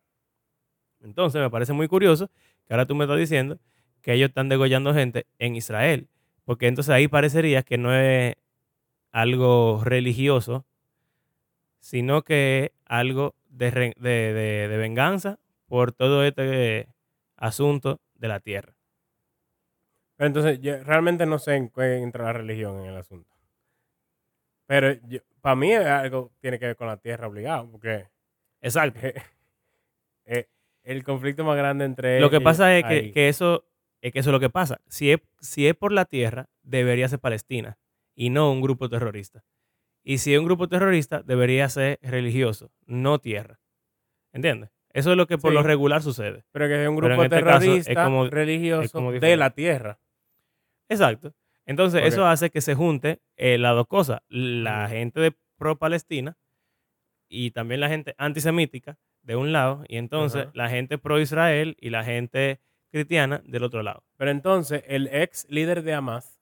Entonces 1.02 1.40
me 1.40 1.50
parece 1.50 1.72
muy 1.72 1.88
curioso 1.88 2.30
que 2.66 2.74
ahora 2.74 2.86
tú 2.86 2.94
me 2.94 3.04
estás 3.04 3.18
diciendo 3.18 3.58
que 4.02 4.14
ellos 4.14 4.28
están 4.30 4.48
degollando 4.48 4.94
gente 4.94 5.26
en 5.38 5.56
Israel, 5.56 6.08
porque 6.44 6.66
entonces 6.66 6.90
ahí 6.94 7.08
parecería 7.08 7.62
que 7.62 7.78
no 7.78 7.94
es 7.94 8.34
algo 9.12 9.82
religioso, 9.84 10.66
sino 11.80 12.22
que 12.22 12.64
es 12.64 12.70
algo 12.86 13.34
de, 13.48 13.70
de- 13.70 13.94
de- 14.34 14.68
de 14.68 14.76
venganza 14.76 15.38
por 15.66 15.92
todo 15.92 16.24
este 16.24 16.88
asunto 17.36 18.00
de 18.14 18.28
la 18.28 18.40
tierra. 18.40 18.74
Pero 20.16 20.26
entonces 20.28 20.60
yo 20.60 20.82
realmente 20.84 21.26
no 21.26 21.38
sé 21.38 21.54
en 21.56 21.68
qué 21.68 21.96
entra 21.98 22.24
la 22.24 22.32
religión 22.32 22.80
en 22.80 22.86
el 22.86 22.96
asunto. 22.96 23.28
Pero 24.66 24.88
para 25.40 25.56
mí 25.56 25.72
es 25.72 25.84
algo 25.86 26.32
tiene 26.40 26.58
que 26.58 26.66
ver 26.66 26.76
con 26.76 26.86
la 26.86 26.96
tierra 26.96 27.26
obligado, 27.28 27.70
porque 27.70 28.08
Exacto. 28.60 29.00
eh, 29.06 29.22
eh, 30.26 30.46
el 30.84 31.04
conflicto 31.04 31.44
más 31.44 31.56
grande 31.56 31.84
entre 31.84 32.20
Lo 32.20 32.30
que 32.30 32.36
ellos 32.36 32.44
pasa 32.44 32.76
es 32.76 32.84
que, 32.84 33.12
que 33.12 33.28
eso 33.28 33.64
es 34.00 34.12
que 34.12 34.18
eso 34.18 34.30
es 34.30 34.32
lo 34.32 34.40
que 34.40 34.50
pasa. 34.50 34.80
Si 34.88 35.12
es, 35.12 35.20
si 35.40 35.68
es 35.68 35.74
por 35.76 35.92
la 35.92 36.04
tierra, 36.04 36.48
debería 36.62 37.08
ser 37.08 37.20
Palestina 37.20 37.78
y 38.16 38.30
no 38.30 38.50
un 38.50 38.60
grupo 38.60 38.88
terrorista. 38.88 39.44
Y 40.02 40.18
si 40.18 40.34
es 40.34 40.40
un 40.40 40.44
grupo 40.46 40.68
terrorista, 40.68 41.22
debería 41.22 41.68
ser 41.68 42.00
religioso, 42.02 42.72
no 42.86 43.20
tierra. 43.20 43.60
¿Entiendes? 44.32 44.70
Eso 44.92 45.12
es 45.12 45.16
lo 45.16 45.26
que 45.28 45.38
por 45.38 45.52
Sí. 45.52 45.54
lo 45.54 45.62
regular 45.62 46.02
sucede. 46.02 46.44
Pero 46.50 46.66
que 46.66 46.82
es 46.82 46.88
un 46.88 46.96
grupo 46.96 47.22
este 47.22 47.36
es 47.36 47.44
terrorista 47.44 48.04
como- 48.04 48.26
religioso 48.26 48.82
es 48.82 48.92
como 48.92 49.12
de 49.12 49.36
la 49.36 49.50
tierra. 49.50 49.98
Exacto. 50.88 51.32
Entonces, 51.64 52.02
eso 52.04 52.26
hace 52.26 52.50
que 52.50 52.60
se 52.60 52.74
junte 52.74 53.20
eh, 53.36 53.56
las 53.56 53.74
dos 53.76 53.86
cosas. 53.86 54.20
La 54.28 54.88
gente 54.88 55.20
de 55.20 55.32
pro-Palestina 55.56 56.36
y 57.28 57.52
también 57.52 57.80
la 57.80 57.88
gente 57.88 58.14
antisemítica 58.18 58.98
de 59.22 59.36
un 59.36 59.52
lado, 59.52 59.84
y 59.88 59.96
entonces 59.98 60.42
Ajá. 60.42 60.50
la 60.54 60.68
gente 60.68 60.98
pro-Israel 60.98 61.76
y 61.80 61.90
la 61.90 62.04
gente 62.04 62.60
cristiana 62.90 63.42
del 63.46 63.64
otro 63.64 63.82
lado. 63.82 64.04
Pero 64.16 64.30
entonces 64.30 64.82
el 64.86 65.06
ex 65.08 65.46
líder 65.48 65.82
de 65.82 65.94
Hamas, 65.94 66.38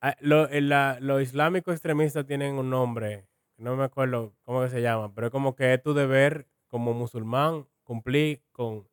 ah, 0.00 0.16
lo- 0.20 0.48
el- 0.48 0.68
la- 0.68 0.98
los 1.00 1.22
islámicos 1.22 1.74
extremistas 1.74 2.26
tienen 2.26 2.54
un 2.54 2.70
nombre, 2.70 3.26
no 3.56 3.76
me 3.76 3.84
acuerdo 3.84 4.34
cómo 4.44 4.62
que 4.62 4.68
se 4.70 4.82
llama, 4.82 5.14
pero 5.14 5.28
es 5.28 5.30
como 5.30 5.54
que 5.56 5.74
es 5.74 5.82
tu 5.82 5.94
deber 5.94 6.46
como 6.68 6.92
musulmán 6.94 7.66
cumplir 7.84 8.42
con 8.52 8.88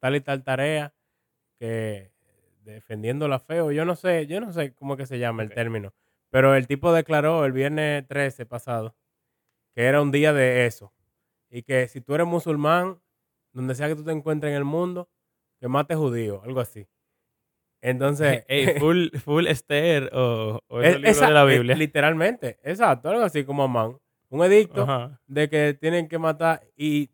tal 0.00 0.16
y 0.16 0.20
tal 0.20 0.42
tarea 0.44 0.94
que 1.58 2.12
defendiendo 2.62 3.28
la 3.28 3.38
fe 3.40 3.60
o 3.60 3.70
yo 3.72 3.84
no 3.84 3.96
sé, 3.96 4.26
yo 4.26 4.40
no 4.40 4.52
sé 4.52 4.74
cómo 4.74 4.96
que 4.96 5.06
se 5.06 5.18
llama 5.18 5.42
el 5.42 5.50
término, 5.50 5.94
pero 6.30 6.54
el 6.54 6.66
tipo 6.66 6.92
declaró 6.92 7.44
el 7.44 7.52
viernes 7.52 8.06
13 8.06 8.46
pasado 8.46 8.94
que 9.74 9.84
era 9.84 10.02
un 10.02 10.10
día 10.12 10.32
de 10.32 10.66
eso 10.66 10.92
y 11.50 11.62
que 11.62 11.88
si 11.88 12.00
tú 12.00 12.14
eres 12.14 12.26
musulmán, 12.26 13.00
donde 13.52 13.74
sea 13.74 13.88
que 13.88 13.96
tú 13.96 14.04
te 14.04 14.12
encuentres 14.12 14.50
en 14.50 14.56
el 14.56 14.64
mundo, 14.64 15.08
que 15.60 15.68
mate 15.68 15.94
judío, 15.94 16.42
algo 16.44 16.60
así. 16.60 16.86
Entonces, 17.80 18.44
full, 18.80 19.08
full 19.24 19.46
Esther 19.46 20.10
o, 20.12 20.60
o 20.68 20.80
es- 20.82 20.96
libros 20.96 21.10
esa- 21.16 21.26
de 21.28 21.32
la 21.32 21.42
eh, 21.44 21.56
Biblia. 21.58 21.76
literalmente, 21.76 22.58
exacto, 22.62 23.08
algo 23.10 23.22
así 23.24 23.44
como 23.44 23.62
Amán. 23.64 23.98
Un 24.30 24.44
edicto 24.44 24.82
Ajá. 24.82 25.20
de 25.26 25.48
que 25.48 25.74
tienen 25.74 26.06
que 26.08 26.18
matar 26.18 26.62
y 26.76 27.10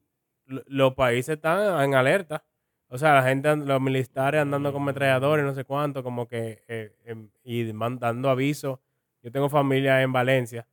lo- 0.46 0.62
los 0.66 0.94
países 0.94 1.36
están 1.36 1.82
en 1.84 1.94
alerta. 1.94 2.44
O 2.88 2.98
sea, 2.98 3.14
la 3.14 3.22
gente, 3.22 3.54
los 3.56 3.80
militares 3.80 4.40
andando 4.42 4.72
con 4.72 4.82
ametralladores, 4.82 5.44
no 5.44 5.54
sé 5.54 5.64
cuánto, 5.64 6.02
como 6.02 6.28
que, 6.28 6.62
eh, 6.68 6.94
em, 7.04 7.28
y 7.42 7.72
mandando 7.72 8.28
avisos. 8.30 8.78
Yo 9.22 9.32
tengo 9.32 9.48
familia 9.48 10.02
en 10.02 10.12
Valencia, 10.12 10.66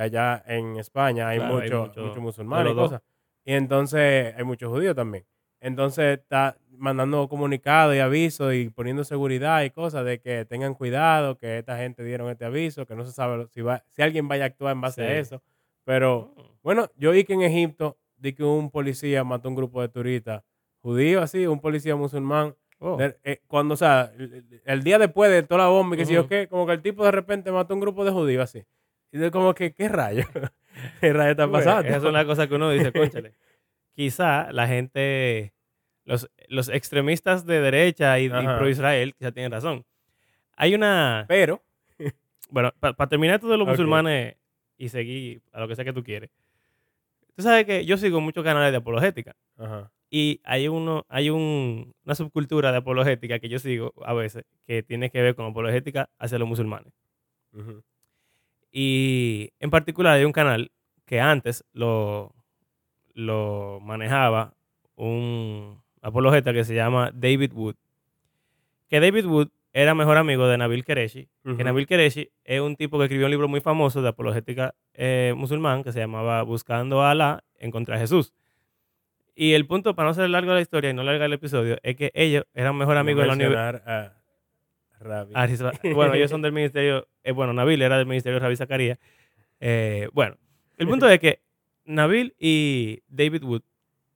allá 0.00 0.42
en 0.46 0.76
España 0.76 1.28
hay 1.28 1.38
Claro, 1.38 1.58
hay 1.58 1.70
mucho- 1.70 2.20
musulmanes 2.20 2.72
y 2.72 2.76
cosas. 2.76 3.02
Y 3.44 3.52
entonces 3.54 4.34
hay 4.36 4.44
muchos 4.44 4.68
judíos 4.70 4.94
también. 4.94 5.24
Entonces 5.60 6.18
está 6.18 6.56
mandando 6.70 7.28
comunicados 7.28 7.96
y 7.96 7.98
avisos 7.98 8.54
y 8.54 8.68
poniendo 8.70 9.02
seguridad 9.02 9.62
y 9.64 9.70
cosas 9.70 10.04
de 10.04 10.20
que 10.20 10.44
tengan 10.44 10.74
cuidado, 10.74 11.36
que 11.36 11.58
esta 11.58 11.76
gente 11.78 12.04
dieron 12.04 12.30
este 12.30 12.44
aviso, 12.44 12.86
que 12.86 12.94
no 12.94 13.04
se 13.04 13.10
sabe 13.12 13.46
si, 13.50 13.60
va, 13.62 13.82
si 13.88 14.02
alguien 14.02 14.28
vaya 14.28 14.44
a 14.44 14.46
actuar 14.46 14.72
en 14.74 14.80
base 14.80 15.02
Sí. 15.02 15.08
a 15.08 15.18
eso. 15.18 15.42
Pero 15.84 16.34
bueno, 16.62 16.88
yo 16.96 17.10
vi 17.10 17.24
que 17.24 17.32
en 17.34 17.42
Egipto 17.42 17.96
di 18.16 18.32
que 18.34 18.44
un 18.44 18.70
policía 18.70 19.24
mató 19.24 19.48
a 19.48 19.50
un 19.50 19.56
grupo 19.56 19.80
de 19.80 19.88
turistas 19.88 20.42
judíos, 20.80 21.22
así, 21.22 21.46
un 21.46 21.60
policía 21.60 21.96
musulmán. 21.96 22.54
Oh. 22.78 22.96
De- 22.96 23.16
eh, 23.24 23.40
cuando, 23.48 23.74
o 23.74 23.76
sea, 23.76 24.12
el, 24.16 24.44
el 24.64 24.82
día 24.84 24.98
después 24.98 25.30
de 25.32 25.42
toda 25.42 25.62
la 25.64 25.68
bomba 25.68 25.96
y 25.96 25.98
que 25.98 26.04
sé 26.06 26.12
yo 26.14 26.28
qué, 26.28 26.46
como 26.46 26.64
que 26.66 26.72
el 26.74 26.82
tipo 26.82 27.04
de 27.04 27.10
repente 27.10 27.50
mató 27.50 27.72
a 27.72 27.76
un 27.76 27.80
grupo 27.80 28.04
de 28.04 28.12
judíos 28.12 28.44
así. 28.44 28.64
Y 29.12 29.18
de 29.18 29.30
como 29.30 29.54
que, 29.54 29.72
¿qué 29.72 29.88
rayo? 29.88 30.24
¿Qué 31.00 31.12
rayo 31.12 31.30
está 31.32 31.50
pasando? 31.50 31.88
Esa 31.88 31.96
es 31.98 32.04
una 32.04 32.24
cosa 32.24 32.46
que 32.48 32.54
uno 32.54 32.70
dice, 32.70 32.92
conchale. 32.92 33.34
Quizá 33.94 34.52
la 34.52 34.68
gente, 34.68 35.52
los, 36.04 36.30
los 36.48 36.68
extremistas 36.68 37.44
de 37.46 37.60
derecha 37.60 38.18
y, 38.20 38.26
y 38.26 38.28
pro-Israel, 38.58 39.14
quizá 39.14 39.32
tienen 39.32 39.50
razón. 39.52 39.84
Hay 40.56 40.74
una... 40.74 41.24
Pero, 41.28 41.62
Bueno, 42.50 42.72
para 42.80 43.08
terminar 43.08 43.36
esto 43.36 43.48
de 43.48 43.58
los 43.58 43.66
musulmanes 43.66 44.36
y 44.76 44.88
seguir 44.88 45.42
a 45.52 45.60
lo 45.60 45.68
que 45.68 45.76
sea 45.76 45.84
que 45.84 45.92
tú 45.92 46.02
quieres. 46.04 46.30
Tú 47.34 47.42
sabes 47.42 47.64
que 47.66 47.84
yo 47.84 47.96
sigo 47.98 48.20
muchos 48.20 48.42
canales 48.44 48.72
de 48.72 48.78
apologética. 48.78 49.36
ajá, 49.58 49.90
Y 50.10 50.40
hay 50.44 50.66
uno, 50.68 51.04
hay 51.08 51.30
un- 51.30 51.94
una 52.04 52.14
subcultura 52.14 52.72
de 52.72 52.78
apologética 52.78 53.38
que 53.38 53.48
yo 53.48 53.58
sigo 53.58 53.92
a 54.04 54.12
veces 54.14 54.44
que 54.66 54.82
tiene 54.82 55.10
que 55.10 55.20
ver 55.22 55.34
con 55.34 55.46
apologética 55.46 56.08
hacia 56.18 56.38
los 56.38 56.48
musulmanes. 56.48 56.92
ujú, 57.52 57.82
Y 58.80 59.54
en 59.58 59.70
particular 59.70 60.12
hay 60.12 60.24
un 60.24 60.30
canal 60.30 60.70
que 61.04 61.20
antes 61.20 61.64
lo, 61.72 62.32
lo 63.12 63.80
manejaba 63.82 64.54
un 64.94 65.82
apologeta 66.00 66.52
que 66.52 66.62
se 66.62 66.76
llama 66.76 67.10
David 67.12 67.54
Wood. 67.54 67.74
Que 68.88 69.00
David 69.00 69.26
Wood 69.26 69.48
era 69.72 69.96
mejor 69.96 70.16
amigo 70.16 70.46
de 70.46 70.58
Nabil 70.58 70.84
Qureshi. 70.84 71.28
Que 71.42 71.50
ujú. 71.50 71.64
Nabil 71.64 71.88
Qureshi 71.88 72.30
es 72.44 72.60
un 72.60 72.76
tipo 72.76 72.98
que 72.98 73.06
escribió 73.06 73.26
un 73.26 73.32
libro 73.32 73.48
muy 73.48 73.60
famoso 73.60 74.00
de 74.00 74.10
apologética 74.10 74.76
eh, 74.94 75.34
musulmán 75.36 75.82
que 75.82 75.90
se 75.90 75.98
llamaba 75.98 76.44
Buscando 76.44 77.02
a 77.02 77.10
Alá 77.10 77.42
en 77.58 77.72
contra 77.72 77.96
de 77.96 78.02
Jesús. 78.02 78.32
Y 79.34 79.54
el 79.54 79.66
punto, 79.66 79.96
para 79.96 80.10
no 80.10 80.14
ser 80.14 80.30
largo 80.30 80.54
la 80.54 80.60
historia 80.60 80.90
y 80.90 80.94
no 80.94 81.02
largar 81.02 81.26
el 81.26 81.32
episodio, 81.32 81.78
es 81.82 81.96
que 81.96 82.12
ellos 82.14 82.44
eran 82.54 82.76
mejor 82.76 82.94
No 82.94 83.00
amigos 83.00 83.22
de 83.22 83.26
la 83.26 83.34
universidad. 83.34 84.17
Bueno, 85.94 86.14
ellos 86.14 86.30
son 86.30 86.42
del 86.42 86.52
ministerio. 86.52 87.06
eh, 87.22 87.32
bueno, 87.32 87.52
Nabil 87.52 87.80
era 87.82 87.96
del 87.98 88.06
ministerio 88.06 88.34
de 88.38 88.40
Rabbi 88.40 88.56
Zacarías. 88.56 88.98
Eh, 89.60 90.08
bueno, 90.12 90.36
el 90.76 90.86
punto 90.86 91.08
es 91.08 91.18
que 91.20 91.42
Nabil 91.84 92.34
y 92.38 93.00
David 93.08 93.42
Wood 93.44 93.62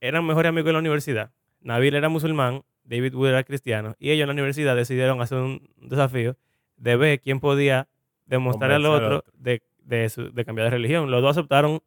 eran 0.01 0.25
mejores 0.27 0.49
amigos 0.51 0.67
de 0.67 0.73
la 0.73 0.79
universidad. 0.81 1.33
Nabil 1.61 1.95
era 1.95 2.09
musulmán, 2.09 2.63
David 2.85 3.15
Wood 3.15 3.29
era 3.29 3.45
cristiano. 3.45 3.95
Y 3.99 4.11
ellos 4.11 4.23
en 4.23 4.29
la 4.29 4.33
universidad 4.35 4.75
decidieron 4.77 5.21
hacer 5.21 5.39
un 5.39 5.69
desafío 5.77 6.37
de 6.77 6.97
ver 6.97 7.21
quién 7.21 7.39
podía 7.41 7.89
demostrar 8.27 8.71
al 8.73 8.85
otro, 8.87 9.07
otro. 9.19 9.33
De, 9.39 9.63
de 9.85 10.09
su- 10.09 10.33
de 10.33 10.45
cambiar 10.45 10.67
de 10.67 10.71
religión. 10.71 11.11
Los 11.11 11.23
dos 11.23 11.37
aceptaron 11.37 11.81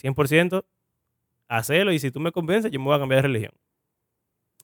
100% 0.00 0.64
hacerlo. 1.48 1.92
Y 1.92 1.98
si 1.98 2.10
tú 2.10 2.20
me 2.20 2.30
convences, 2.32 2.70
yo 2.70 2.78
me 2.78 2.86
voy 2.86 2.96
a 2.96 2.98
cambiar 3.00 3.22
de 3.22 3.28
religión. 3.28 3.52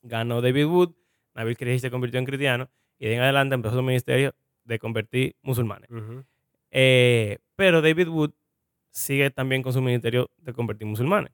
Ganó 0.02 0.40
David 0.42 0.66
Wood, 0.66 0.92
Nabil 1.34 1.56
Qureshi 1.56 1.78
se 1.80 1.90
convirtió 1.90 2.18
en 2.20 2.26
cristiano 2.26 2.68
y 2.98 3.06
de 3.06 3.14
en 3.14 3.20
adelante 3.22 3.54
empezó 3.54 3.76
su 3.76 3.82
ministerio 3.82 4.34
de 4.64 4.78
convertir 4.78 5.36
musulmanes. 5.42 5.88
Eh, 6.70 7.38
pero 7.56 7.82
David 7.82 8.08
Wood 8.08 8.32
sigue 8.90 9.30
también 9.30 9.62
con 9.62 9.72
su 9.72 9.80
ministerio 9.82 10.30
de 10.38 10.52
convertir 10.52 10.86
musulmanes. 10.86 11.32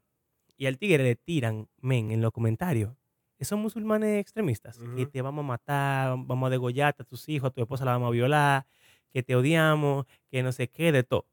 Y 0.57 0.67
al 0.67 0.79
tigre 0.79 1.03
le 1.03 1.17
tiran, 1.17 1.69
men, 1.81 2.11
en 2.11 2.21
los 2.21 2.33
comentarios. 2.33 2.93
Esos 3.39 3.59
musulmanes 3.59 4.21
extremistas, 4.21 4.79
que 4.97 5.07
te 5.07 5.23
vamos 5.23 5.43
a 5.45 5.49
matar, 5.49 6.15
vamos 6.19 6.47
a 6.47 6.51
degollarte 6.51 7.03
a 7.03 7.07
tus 7.07 7.27
hijos, 7.31 7.49
a 7.49 7.51
tu 7.51 7.63
esposa 7.63 7.87
la 7.87 7.93
vamos 7.93 8.09
a 8.09 8.11
violar, 8.11 8.67
que 9.13 9.23
te 9.23 9.35
odiamos, 9.35 10.05
que 10.31 10.43
no 10.43 10.53
sé 10.53 10.69
qué, 10.69 10.93
de 10.93 11.03
todo. 11.05 11.27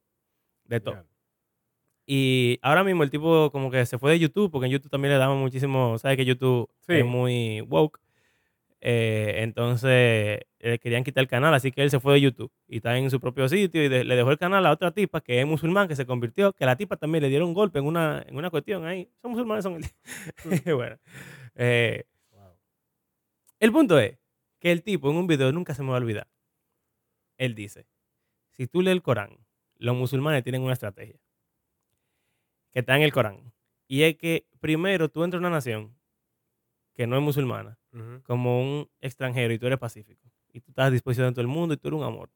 De 0.63 0.79
todo. 0.79 0.95
Ya. 0.95 1.05
Y 2.05 2.59
ahora 2.61 2.85
mismo 2.85 3.03
el 3.03 3.09
tipo 3.09 3.51
como 3.51 3.69
que 3.69 3.85
se 3.85 3.97
fue 3.97 4.11
de 4.11 4.19
YouTube, 4.19 4.49
porque 4.49 4.67
en 4.67 4.71
YouTube 4.71 4.89
también 4.89 5.13
le 5.13 5.19
daban 5.19 5.37
muchísimo, 5.37 5.97
¿sabes 5.97 6.15
que 6.15 6.23
YouTube 6.23 6.69
Sí. 6.87 6.93
es 6.93 7.05
muy 7.05 7.59
woke? 7.61 7.99
Eh, 8.89 9.43
entonces 9.43 10.39
le 10.59 10.79
querían 10.79 11.03
quitar 11.03 11.21
el 11.21 11.27
canal, 11.27 11.53
así 11.53 11.73
que 11.73 11.81
él 11.83 11.89
se 11.91 11.99
fue 11.99 12.13
de 12.13 12.21
YouTube 12.21 12.49
y 12.69 12.77
está 12.77 12.97
en 12.97 13.09
su 13.11 13.19
propio 13.19 13.49
sitio 13.49 13.83
y 13.83 13.89
de- 13.89 14.05
le 14.05 14.15
dejó 14.15 14.31
el 14.31 14.37
canal 14.37 14.65
a 14.65 14.71
otra 14.71 14.91
tipa 14.91 15.19
que 15.19 15.41
es 15.41 15.45
musulmán, 15.45 15.89
que 15.89 15.95
se 15.97 16.05
convirtió, 16.05 16.53
que 16.53 16.63
a 16.63 16.67
la 16.67 16.77
tipa 16.77 16.95
también 16.95 17.21
le 17.23 17.27
dieron 17.27 17.49
un 17.49 17.53
golpe 17.53 17.79
en 17.79 17.85
una, 17.85 18.23
en 18.25 18.37
una 18.37 18.49
cuestión 18.49 18.85
ahí. 18.85 19.09
Son 19.21 19.31
musulmanes, 19.31 19.63
son 19.65 19.75
el... 19.75 19.83
bueno. 20.75 20.97
eh, 21.55 22.05
Wow. 22.31 22.55
el 23.59 23.71
punto 23.73 23.99
es 23.99 24.17
que 24.59 24.71
el 24.71 24.83
tipo 24.83 25.09
en 25.11 25.17
un 25.17 25.27
video 25.27 25.51
nunca 25.51 25.73
se 25.73 25.83
me 25.83 25.89
va 25.89 25.95
a 25.95 25.99
olvidar. 25.99 26.29
Él 27.37 27.55
dice, 27.55 27.87
si 28.51 28.67
tú 28.67 28.81
lees 28.81 28.95
el 28.95 29.01
Corán, 29.03 29.37
los 29.75 29.97
musulmanes 29.97 30.43
tienen 30.43 30.61
una 30.61 30.71
estrategia 30.73 31.19
que 32.71 32.79
está 32.79 32.95
en 32.95 33.01
el 33.01 33.11
Corán. 33.11 33.51
Y 33.89 34.03
es 34.03 34.15
que 34.15 34.47
primero 34.61 35.09
tú 35.09 35.25
entras 35.25 35.39
a 35.39 35.45
una 35.45 35.49
nación 35.57 35.96
que 36.97 37.05
no 37.05 37.15
es 37.15 37.21
musulmana, 37.21 37.77
como 38.23 38.59
un 38.59 38.89
extranjero 39.01 39.53
y 39.53 39.59
tú 39.59 39.67
eres 39.67 39.77
pacífico. 39.77 40.31
Y 40.51 40.61
tú 40.61 40.71
estás 40.71 40.87
a 40.87 40.89
disposición 40.89 41.27
de 41.27 41.33
todo 41.33 41.41
el 41.41 41.47
mundo 41.47 41.75
y 41.75 41.77
tú 41.77 41.89
eres 41.89 41.99
un 41.99 42.05
amor. 42.05 42.31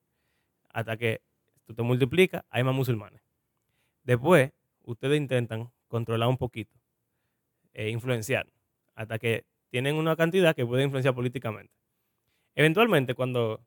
Hasta 0.69 0.95
que 0.97 1.23
tú 1.65 1.73
te 1.73 1.81
multiplicas, 1.81 2.43
hay 2.51 2.63
más 2.63 2.75
musulmanes. 2.75 3.23
Después, 4.03 4.51
ustedes 4.83 5.17
intentan 5.17 5.71
controlar 5.87 6.29
un 6.29 6.37
poquito, 6.37 6.79
e 7.73 7.89
influenciar, 7.89 8.53
hasta 8.93 9.17
que 9.17 9.45
tienen 9.71 9.95
una 9.95 10.15
cantidad 10.15 10.55
que 10.55 10.63
puede 10.63 10.83
influenciar 10.83 11.15
políticamente. 11.15 11.73
Eventualmente, 12.53 13.15
cuando 13.15 13.65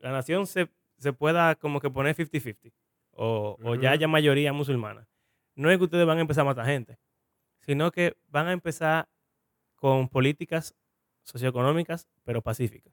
la 0.00 0.10
nación 0.10 0.48
se, 0.48 0.68
se 0.96 1.12
pueda 1.12 1.54
como 1.54 1.78
que 1.78 1.90
poner 1.90 2.16
50-50, 2.16 2.72
o, 3.12 3.56
o 3.62 3.74
ya 3.76 3.92
haya 3.92 4.08
mayoría 4.08 4.52
musulmana, 4.52 5.06
no 5.54 5.70
es 5.70 5.78
que 5.78 5.84
ustedes 5.84 6.06
van 6.06 6.18
a 6.18 6.22
empezar 6.22 6.42
a 6.42 6.46
matar 6.46 6.66
gente, 6.66 6.98
sino 7.60 7.92
que 7.92 8.16
van 8.26 8.48
a 8.48 8.52
empezar 8.52 9.08
con 9.78 10.08
políticas 10.08 10.74
socioeconómicas, 11.22 12.08
pero 12.24 12.42
pacíficas. 12.42 12.92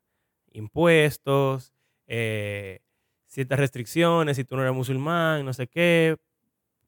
Impuestos, 0.52 1.74
eh, 2.08 2.80
ciertas 3.28 3.60
restricciones, 3.60 4.38
si 4.38 4.46
tú 4.46 4.56
no 4.56 4.62
eres 4.62 4.74
musulmán, 4.74 5.46
no 5.46 5.54
sé 5.54 5.68
qué, 5.68 6.18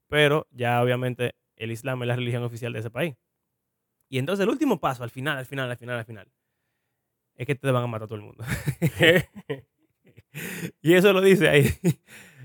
pero 0.08 0.48
ya 0.52 0.82
obviamente 0.82 1.36
el 1.56 1.72
Islam 1.72 2.02
es 2.04 2.08
la 2.08 2.16
religión 2.16 2.44
oficial 2.44 2.74
de 2.74 2.80
ese 2.80 2.90
país. 2.90 3.16
Y 4.10 4.20
entonces 4.20 4.44
el 4.44 4.50
último 4.50 4.80
paso, 4.80 5.04
al 5.04 5.10
final, 5.10 5.38
al 5.38 5.46
final, 5.46 5.70
al 5.70 5.78
final, 5.78 5.98
al 5.98 6.06
final, 6.06 6.32
es 7.36 7.46
que 7.46 7.56
te 7.56 7.72
van 7.72 7.84
a 7.84 7.88
matar 7.88 8.06
a 8.06 8.08
todo 8.08 8.16
el 8.16 8.26
mundo. 8.26 8.44
y 10.82 10.94
eso 10.94 11.12
lo 11.12 11.22
dice 11.22 11.50
ahí. 11.50 11.66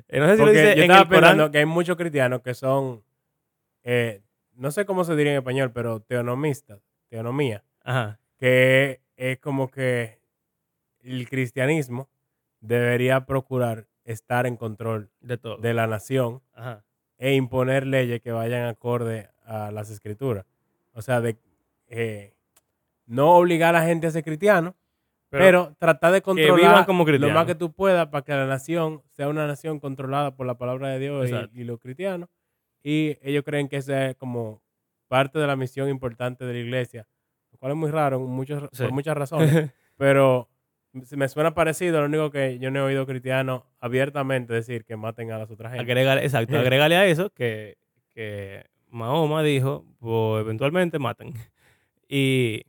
Eh, 0.09 0.21
no 0.21 0.27
sé 0.27 0.37
si 0.37 0.43
lo 0.43 0.51
dice 0.51 0.77
yo 0.77 0.85
en 0.85 0.91
estaba 0.91 1.03
el 1.03 1.09
Corán. 1.09 1.21
pensando 1.23 1.51
que 1.51 1.59
hay 1.59 1.67
muchos 1.67 1.97
cristianos 1.97 2.43
que 2.43 2.53
son, 2.53 3.03
eh, 3.83 4.23
no 4.55 4.71
sé 4.71 4.85
cómo 4.85 5.05
se 5.05 5.17
diría 5.17 5.33
en 5.33 5.39
español, 5.39 5.73
pero 5.73 6.01
teonomistas, 6.01 6.81
teonomía, 7.17 7.63
Ajá. 7.85 8.19
que 8.39 9.03
es 9.17 9.39
como 9.39 9.71
que 9.71 10.19
el 11.01 11.29
cristianismo 11.29 12.09
debería 12.61 13.27
procurar 13.27 13.87
estar 14.05 14.47
en 14.47 14.57
control 14.57 15.11
De 15.21 15.37
todo. 15.37 15.59
de 15.59 15.75
la 15.75 15.87
nación 15.87 16.41
Ajá. 16.55 16.85
e 17.19 17.35
imponer 17.35 17.87
leyes 17.87 18.23
que 18.23 18.33
vayan 18.33 18.67
acorde 18.67 19.29
a 19.45 19.71
las 19.71 19.91
escrituras. 19.91 20.47
O 20.95 21.03
sea, 21.03 21.21
de 21.21 21.37
eh, 21.89 22.33
no 23.05 23.35
obligar 23.37 23.75
a 23.77 23.81
la 23.81 23.87
gente 23.87 24.07
a 24.07 24.11
ser 24.11 24.25
cristiano, 24.25 24.75
pero, 25.29 25.75
tratar 25.79 26.13
de 26.13 26.21
controlar 26.23 26.85
como 26.87 27.05
lo 27.07 27.31
más 27.31 27.47
que 27.47 27.55
tú 27.55 27.73
puedas 27.73 28.07
para 28.09 28.23
que 28.23 28.33
la 28.33 28.47
nación 28.47 29.03
sea 29.13 29.29
una 29.29 29.47
nación 29.47 29.81
controlada 29.81 30.35
por 30.35 30.47
la 30.47 30.55
palabra 30.59 30.89
de 30.89 30.99
Dios 30.99 31.31
y- 31.31 31.61
y, 31.61 31.65
los 31.65 31.79
cristianos. 31.79 32.29
Y 32.83 33.17
ellos 33.23 33.43
creen 33.45 33.69
que 33.69 33.77
esa 33.79 34.09
es 34.11 34.17
como 34.17 34.61
parte 35.13 35.39
de 35.39 35.47
la 35.47 35.57
misión 35.57 35.91
importante 35.91 36.47
de 36.47 36.55
la 36.55 36.59
iglesia, 36.61 37.07
lo 37.51 37.59
cual 37.59 37.73
es 37.73 37.79
muy 37.79 37.91
raro 37.91 38.19
muchos, 38.19 38.69
Sí. 38.73 38.83
por 38.85 38.93
muchas 38.93 39.15
razones. 39.15 39.71
pero 39.99 40.49
me 40.93 41.29
suena 41.29 41.53
parecido, 41.55 42.01
lo 42.01 42.07
único 42.07 42.31
que 42.31 42.59
yo 42.59 42.71
no 42.71 42.79
he 42.79 42.83
oído 42.83 43.05
cristianos 43.07 43.63
abiertamente 43.79 44.55
decir 44.55 44.85
que 44.87 44.97
maten 44.97 45.31
a 45.33 45.37
las 45.39 45.51
otras 45.51 45.73
gente. 45.73 45.83
Agregale, 45.91 46.23
exacto, 46.25 46.57
agregale 46.59 46.97
a 46.97 47.05
eso 47.07 47.29
que, 47.31 47.77
que 48.15 48.65
Mahoma 48.89 49.43
dijo, 49.43 49.85
pues 49.99 50.41
eventualmente 50.45 50.99
matan. 50.99 51.35
Y 52.15 52.65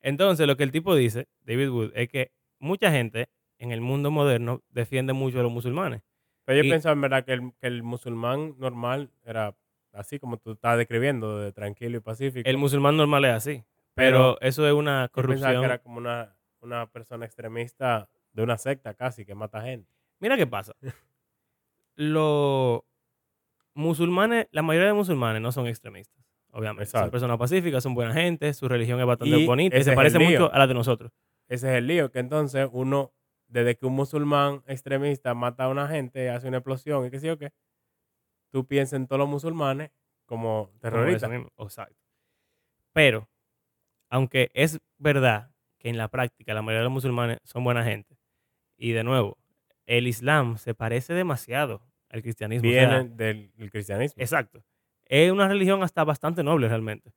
entonces 0.00 0.46
lo 0.46 0.56
que 0.56 0.62
el 0.64 0.70
tipo 0.70 0.94
dice, 0.94 1.26
David 1.44 1.70
Wood, 1.70 1.92
es 1.96 2.08
que 2.08 2.30
mucha 2.60 2.90
gente 2.92 3.28
en 3.58 3.72
el 3.72 3.80
mundo 3.80 4.10
moderno 4.12 4.62
defiende 4.70 5.12
mucho 5.12 5.40
a 5.40 5.42
los 5.42 5.50
musulmanes. 5.50 6.02
Pero 6.44 6.58
yo 6.62 6.64
y- 6.66 6.70
pensaba 6.70 6.92
en 6.92 7.00
verdad 7.00 7.24
que 7.24 7.32
el, 7.32 7.52
que 7.60 7.66
el 7.66 7.82
musulmán 7.82 8.54
normal 8.58 9.10
era 9.24 9.56
así 9.96 10.18
como 10.18 10.36
tú 10.38 10.52
estás 10.52 10.78
describiendo, 10.78 11.38
de 11.38 11.52
tranquilo 11.52 11.96
y 11.96 12.00
pacífico. 12.00 12.48
El 12.48 12.58
musulmán 12.58 12.96
normal 12.96 13.24
es 13.24 13.32
así, 13.32 13.64
pero, 13.94 14.36
Pero 14.38 14.40
eso 14.40 14.66
es 14.66 14.72
una 14.72 15.08
corrupción. 15.08 15.60
que 15.60 15.64
era 15.64 15.78
como 15.78 15.98
una, 15.98 16.36
una 16.60 16.86
persona 16.86 17.24
extremista 17.24 18.08
de 18.32 18.42
una 18.42 18.58
secta 18.58 18.94
casi 18.94 19.24
que 19.24 19.34
mata 19.34 19.62
gente. 19.62 19.90
Mira 20.20 20.36
qué 20.36 20.46
pasa. 20.46 20.74
Los 21.96 22.82
musulmanes, 23.74 24.48
la 24.52 24.62
mayoría 24.62 24.88
de 24.88 24.94
musulmanes 24.94 25.40
no 25.40 25.52
son 25.52 25.66
extremistas, 25.66 26.24
obviamente. 26.50 26.90
Son 26.90 27.10
personas 27.10 27.38
pacíficas, 27.38 27.82
son 27.82 27.94
buena 27.94 28.12
gente, 28.12 28.52
su 28.52 28.68
religión 28.68 29.00
es 29.00 29.06
bastante 29.06 29.38
Y 29.38 29.46
bonita 29.46 29.76
y 29.78 29.84
se 29.84 29.92
parece 29.92 30.18
mucho 30.18 30.52
a 30.52 30.58
la 30.58 30.66
de 30.66 30.74
nosotros. 30.74 31.12
Ese 31.48 31.68
es 31.68 31.78
el 31.78 31.86
lío, 31.86 32.10
que 32.10 32.18
entonces 32.18 32.68
uno, 32.72 33.12
desde 33.46 33.76
que 33.76 33.86
un 33.86 33.94
musulmán 33.94 34.62
extremista 34.66 35.32
mata 35.34 35.64
a 35.64 35.68
una 35.68 35.88
gente, 35.88 36.28
hace 36.28 36.48
una 36.48 36.58
explosión 36.58 37.06
y 37.06 37.10
qué 37.10 37.20
sé 37.20 37.28
yo 37.28 37.38
qué, 37.38 37.52
tú 38.56 38.66
piensas 38.66 38.94
en 38.94 39.06
todos 39.06 39.18
los 39.20 39.28
musulmanes 39.28 39.90
como 40.24 40.70
terroristas. 40.80 41.30
Exacto. 41.58 41.94
Pero, 42.94 43.28
aunque 44.08 44.50
es 44.54 44.78
verdad 44.96 45.50
que 45.78 45.90
en 45.90 45.98
la 45.98 46.08
práctica 46.08 46.54
la 46.54 46.62
mayoría 46.62 46.78
de 46.78 46.84
los 46.84 46.92
musulmanes 46.94 47.38
son 47.44 47.64
buena 47.64 47.84
gente, 47.84 48.16
y 48.78 48.92
de 48.92 49.04
nuevo, 49.04 49.36
el 49.84 50.06
Islam 50.06 50.56
se 50.56 50.72
parece 50.74 51.12
demasiado 51.12 51.82
al 52.08 52.22
cristianismo. 52.22 52.66
o 52.66 52.72
sea, 52.72 52.86
Vienen 52.88 53.16
del, 53.18 53.52
del 53.56 53.70
cristianismo. 53.70 54.22
exacto. 54.22 54.62
Es 55.04 55.30
una 55.30 55.46
religión 55.48 55.82
hasta 55.82 56.02
bastante 56.02 56.42
noble 56.42 56.66
realmente. 56.68 57.12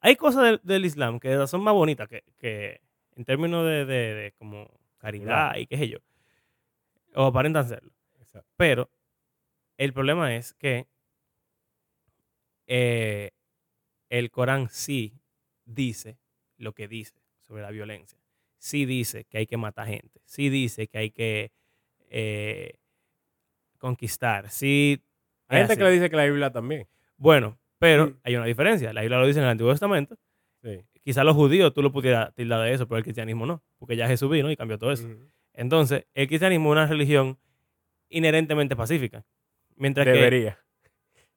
Hay 0.00 0.16
cosas 0.16 0.44
del, 0.44 0.60
del 0.64 0.86
Islam 0.86 1.20
que 1.20 1.46
son 1.46 1.62
más 1.62 1.74
bonitas 1.74 2.08
que, 2.08 2.24
que 2.38 2.80
en 3.16 3.24
términos 3.26 3.66
de, 3.66 3.84
de- 3.84 4.14
de 4.14 4.32
como 4.32 4.66
caridad 4.96 5.56
y 5.56 5.66
qué 5.66 5.76
sé 5.76 5.88
yo. 5.90 5.98
O 7.14 7.26
aparentan 7.26 7.68
serlo. 7.68 7.92
Exacto. 8.18 8.48
Pero 8.56 8.88
el 9.80 9.92
problema 9.94 10.36
es 10.36 10.52
que 10.54 10.86
eh, 12.66 13.30
el 14.08 14.30
Corán 14.30 14.68
sí 14.70 15.14
dice 15.64 16.18
lo 16.58 16.72
que 16.74 16.88
dice 16.88 17.14
sobre 17.46 17.62
la 17.62 17.70
violencia. 17.70 18.18
Sí 18.58 18.84
dice 18.84 19.24
que 19.24 19.38
hay 19.38 19.46
que 19.46 19.56
matar 19.56 19.86
gente. 19.88 20.20
Sí 20.26 20.50
dice 20.50 20.86
que 20.88 20.98
hay 20.98 21.10
que 21.10 21.50
eh, 22.10 22.74
conquistar. 23.78 24.50
Sí. 24.50 25.02
Hay 25.48 25.60
gente 25.60 25.76
que 25.76 25.84
le 25.84 25.90
dice 25.92 26.10
que 26.10 26.16
la 26.16 26.26
Biblia 26.26 26.50
también. 26.50 26.86
Bueno, 27.16 27.58
pero 27.78 28.08
Mm. 28.08 28.16
hay 28.24 28.36
una 28.36 28.44
diferencia. 28.46 28.92
La 28.92 29.00
Biblia 29.00 29.18
lo 29.18 29.26
dice 29.26 29.38
en 29.38 29.44
el 29.46 29.50
Antiguo 29.52 29.72
Testamento. 29.72 30.16
Sí. 30.62 30.84
Quizás 31.02 31.24
los 31.24 31.34
judíos 31.34 31.72
tú 31.72 31.80
lo 31.82 31.90
pudieras 31.90 32.34
tildar 32.34 32.60
de 32.62 32.74
eso, 32.74 32.86
pero 32.86 32.98
el 32.98 33.04
cristianismo 33.04 33.46
no. 33.46 33.62
Porque 33.78 33.96
ya 33.96 34.06
Jesús 34.06 34.30
vino 34.30 34.50
y 34.50 34.56
cambió 34.56 34.76
todo 34.78 34.92
eso. 34.92 35.08
Entonces, 35.54 36.04
el 36.12 36.28
cristianismo 36.28 36.68
es 36.68 36.72
una 36.72 36.86
religión 36.86 37.38
inherentemente 38.10 38.76
pacífica. 38.76 39.24
Mientras 39.80 40.04
que 40.04 40.12
Debería. 40.12 40.58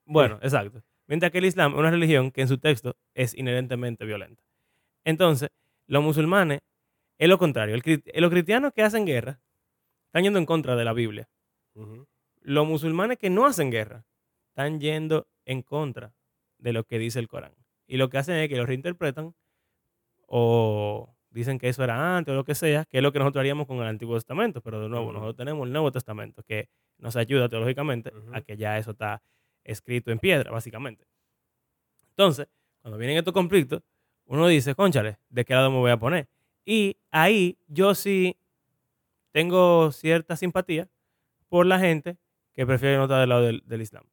bueno, 0.03 0.37
exacto. 0.41 0.83
Mientras 1.07 1.31
que 1.31 1.37
el 1.37 1.45
Islam 1.45 1.71
es 1.71 1.79
una 1.79 1.91
religión 1.91 2.29
que 2.29 2.41
en 2.41 2.49
su 2.49 2.57
texto 2.57 2.97
es 3.13 3.33
inherentemente 3.35 4.03
violenta. 4.03 4.43
Entonces, 5.05 5.49
los 5.87 6.03
musulmanes 6.03 6.59
es 7.17 7.29
lo 7.29 7.37
contrario. 7.37 7.73
El 7.75 8.03
los 8.21 8.31
cristianos 8.31 8.73
que 8.73 8.83
hacen 8.83 9.05
guerra 9.05 9.39
están 10.07 10.23
yendo 10.23 10.39
en 10.39 10.45
contra 10.45 10.75
de 10.75 10.83
la 10.83 10.91
Biblia. 10.91 11.29
Los 12.41 12.67
musulmanes 12.67 13.17
que 13.17 13.29
no 13.29 13.45
hacen 13.45 13.71
guerra 13.71 14.05
están 14.49 14.81
yendo 14.81 15.29
en 15.45 15.61
contra 15.61 16.13
de 16.57 16.73
lo 16.73 16.83
que 16.83 16.99
dice 16.99 17.19
el 17.19 17.29
Corán. 17.29 17.55
Y 17.87 17.95
lo 17.95 18.09
que 18.09 18.17
hacen 18.17 18.35
es 18.35 18.49
que 18.49 18.57
lo 18.57 18.65
reinterpretan 18.65 19.35
o 20.27 21.12
dicen 21.33 21.57
que 21.59 21.67
eso 21.67 21.83
era 21.83 22.17
antes 22.17 22.31
o 22.31 22.35
lo 22.35 22.43
que 22.43 22.55
sea, 22.55 22.85
que 22.85 22.97
es 22.97 23.03
lo 23.03 23.11
que 23.11 23.19
nosotros 23.19 23.41
haríamos 23.41 23.67
con 23.67 23.77
el 23.77 23.87
Antiguo 23.87 24.15
Testamento. 24.15 24.61
Pero 24.61 24.81
de 24.81 24.89
nuevo, 24.89 25.11
nosotros 25.11 25.35
tenemos 25.35 25.65
el 25.65 25.73
Nuevo 25.73 25.91
Testamento 25.91 26.43
que 26.43 26.69
nos 26.97 27.15
ayuda 27.15 27.49
teológicamente 27.49 28.11
a 28.31 28.41
que 28.41 28.55
ya 28.55 28.77
eso 28.77 28.91
está 28.91 29.21
escrito 29.63 30.11
en 30.11 30.19
piedra, 30.19 30.51
básicamente. 30.51 31.05
Entonces, 32.09 32.47
cuando 32.81 32.97
vienen 32.97 33.17
estos 33.17 33.33
conflictos, 33.33 33.81
uno 34.25 34.47
dice, 34.47 34.75
conchale, 34.75 35.17
¿de 35.29 35.45
qué 35.45 35.53
lado 35.53 35.71
me 35.71 35.77
voy 35.77 35.91
a 35.91 35.97
poner? 35.97 36.27
Y 36.65 36.97
ahí 37.11 37.57
yo 37.67 37.95
sí 37.95 38.37
tengo 39.31 39.91
cierta 39.91 40.35
simpatía 40.35 40.87
por 41.49 41.65
la 41.65 41.79
gente 41.79 42.17
que 42.53 42.65
prefiere 42.65 42.97
no 42.97 43.03
estar 43.03 43.19
del 43.19 43.29
lado 43.29 43.41
del, 43.41 43.63
del 43.65 43.81
Islam. 43.81 44.03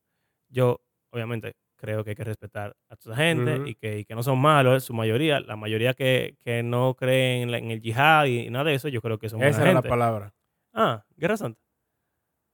Yo, 0.48 0.80
obviamente, 1.10 1.54
creo 1.80 2.04
que 2.04 2.10
hay 2.10 2.16
que 2.16 2.24
respetar 2.24 2.76
a 2.88 2.96
toda 2.96 3.14
esa 3.16 3.24
gente 3.24 3.62
y, 3.68 3.74
que, 3.74 3.98
y 4.00 4.04
que 4.04 4.14
no 4.14 4.22
son 4.22 4.38
malos, 4.38 4.84
su 4.84 4.92
mayoría, 4.94 5.40
la 5.40 5.56
mayoría 5.56 5.94
que, 5.94 6.36
que 6.44 6.62
no 6.62 6.94
creen 6.94 7.42
en, 7.44 7.50
la- 7.50 7.58
en 7.58 7.70
el 7.70 7.80
yihad 7.80 8.26
y 8.26 8.50
nada 8.50 8.66
de 8.66 8.74
eso, 8.74 8.88
yo 8.88 9.00
creo 9.00 9.18
que 9.18 9.28
son 9.28 9.38
buena 9.38 9.50
Esa 9.50 9.62
era 9.62 9.72
la 9.72 9.82
palabra. 9.82 10.32
Ah, 10.72 11.04
Guerra 11.16 11.36
Santa. 11.36 11.60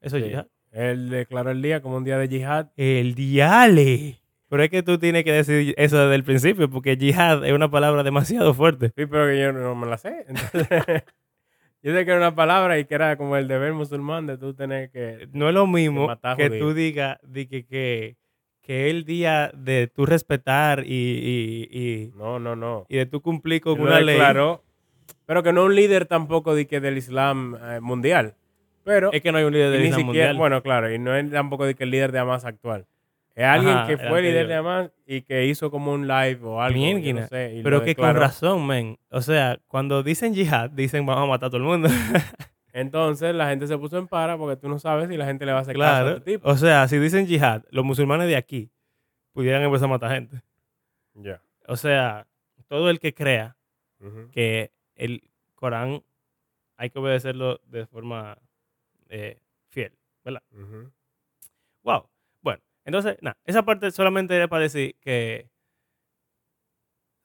Eso 0.00 0.16
es 0.16 0.22
Sí. 0.24 0.28
yihad. 0.30 0.46
Él 0.72 1.08
declaró 1.10 1.50
el 1.50 1.62
día 1.62 1.80
como 1.82 1.96
un 1.96 2.04
día 2.04 2.18
de 2.18 2.28
yihad. 2.28 2.68
El 2.76 3.14
diale. 3.14 4.18
Pero 4.48 4.62
es 4.62 4.70
que 4.70 4.82
tú 4.82 4.98
tienes 4.98 5.24
que 5.24 5.32
decir 5.32 5.74
eso 5.76 5.98
desde 5.98 6.14
el 6.14 6.22
principio, 6.24 6.70
porque 6.70 6.96
yihad 6.96 7.44
es 7.44 7.52
una 7.52 7.70
palabra 7.70 8.02
demasiado 8.02 8.54
fuerte. 8.54 8.88
Sí, 8.96 9.06
pero 9.06 9.26
que 9.26 9.40
yo 9.40 9.52
no 9.52 9.74
me 9.74 9.86
la 9.86 9.98
sé. 9.98 10.24
Entonces, 10.28 11.04
yo 11.82 11.92
sé 11.94 12.04
que 12.04 12.10
era 12.10 12.16
una 12.18 12.34
palabra 12.34 12.78
y 12.78 12.84
que 12.84 12.94
era 12.94 13.16
como 13.16 13.36
el 13.36 13.48
deber 13.48 13.72
musulmán 13.72 14.26
de 14.26 14.38
tú 14.38 14.54
tener 14.54 14.90
que... 14.90 15.28
No 15.32 15.48
es 15.48 15.54
lo 15.54 15.66
mismo 15.66 16.08
que 16.36 16.50
tú 16.50 16.74
digas 16.74 17.18
di 17.22 17.46
que, 17.46 17.64
que, 17.66 18.16
que 18.66 18.90
el 18.90 19.04
día 19.04 19.50
de 19.54 19.86
tú 19.86 20.06
respetar 20.06 20.84
y, 20.84 20.92
y, 20.92 21.68
y, 21.78 22.12
No, 22.16 22.38
no, 22.40 22.56
no. 22.56 22.84
y 22.88 22.96
de 22.96 23.06
tú 23.06 23.20
cumplir 23.22 23.60
con 23.60 23.74
Él 23.74 23.78
lo 23.78 23.84
una 23.86 24.00
ley. 24.00 24.14
declaró, 24.16 24.64
pero 25.24 25.42
que 25.42 25.52
no 25.52 25.64
un 25.64 25.74
líder 25.76 26.06
tampoco 26.06 26.54
de 26.54 26.66
que 26.66 26.80
del 26.80 26.98
Islam 26.98 27.56
eh, 27.62 27.80
mundial. 27.80 28.34
Pero 28.84 29.12
Es 29.12 29.20
que 29.22 29.32
no 29.32 29.38
hay 29.38 29.44
un 29.44 29.52
líder 29.52 29.70
del 29.70 29.80
ni 29.82 29.86
Islam 29.88 30.00
siquiera, 30.06 30.26
mundial. 30.28 30.36
bueno, 30.38 30.62
claro, 30.62 30.92
y 30.92 30.98
no 30.98 31.14
es 31.16 31.30
tampoco 31.30 31.64
de 31.66 31.74
que 31.74 31.84
el 31.84 31.90
líder 31.90 32.12
de 32.12 32.18
Hamas 32.18 32.44
actual. 32.44 32.86
Es 33.34 33.44
alguien 33.44 33.74
Ajá, 33.76 33.86
que 33.86 33.98
fue 33.98 34.22
líder 34.22 34.46
de 34.48 34.54
Hamas 34.54 34.90
y 35.06 35.20
que 35.22 35.44
hizo 35.46 35.70
como 35.70 35.92
un 35.92 36.08
live 36.08 36.38
o 36.42 36.60
algo. 36.62 36.78
yo 36.78 36.94
no 36.94 36.98
Mierda. 37.00 37.26
sé, 37.28 37.54
y 37.56 37.62
Pero 37.62 37.80
que 37.82 37.94
con 37.94 38.06
declaró. 38.06 38.20
razón, 38.20 38.66
men. 38.66 38.96
O 39.10 39.20
sea, 39.20 39.58
cuando 39.68 40.02
dicen 40.02 40.32
yihad, 40.34 40.70
dicen 40.70 41.04
vamos 41.04 41.24
a 41.24 41.26
matar 41.26 41.48
a 41.48 41.50
todo 41.50 41.58
el 41.58 41.64
mundo. 41.64 41.88
Entonces 42.76 43.34
la 43.34 43.48
gente 43.48 43.66
se 43.66 43.78
puso 43.78 43.96
en 43.96 44.06
para 44.06 44.36
porque 44.36 44.60
tú 44.60 44.68
no 44.68 44.78
sabes 44.78 45.08
si 45.08 45.16
la 45.16 45.24
gente 45.24 45.46
le 45.46 45.52
va 45.52 45.60
a 45.60 45.62
hacer 45.62 45.78
caso 45.78 46.08
a 46.08 46.10
este 46.10 46.32
tipo. 46.32 46.46
O 46.46 46.56
sea, 46.58 46.86
si 46.88 46.98
dicen 46.98 47.26
yihad, 47.26 47.64
los 47.70 47.86
musulmanes 47.86 48.28
de 48.28 48.36
aquí 48.36 48.70
pudieran 49.32 49.62
empezar 49.62 49.86
a 49.86 49.92
matar 49.92 50.10
gente. 50.10 50.42
Ya. 51.14 51.40
O 51.66 51.76
sea, 51.76 52.26
todo 52.68 52.90
el 52.90 53.00
que 53.00 53.14
crea 53.14 53.56
que 54.30 54.72
el 54.94 55.22
Corán 55.54 56.02
hay 56.76 56.90
que 56.90 56.98
obedecerlo 56.98 57.62
de 57.64 57.86
forma 57.86 58.36
eh, 59.08 59.40
fiel. 59.70 59.96
Ujú. 60.26 60.92
Wow. 61.82 62.10
Bueno, 62.42 62.60
entonces, 62.84 63.16
nada, 63.22 63.38
esa 63.46 63.64
parte 63.64 63.90
solamente 63.90 64.36
era 64.36 64.48
para 64.48 64.64
decir 64.64 64.96
que 65.00 65.48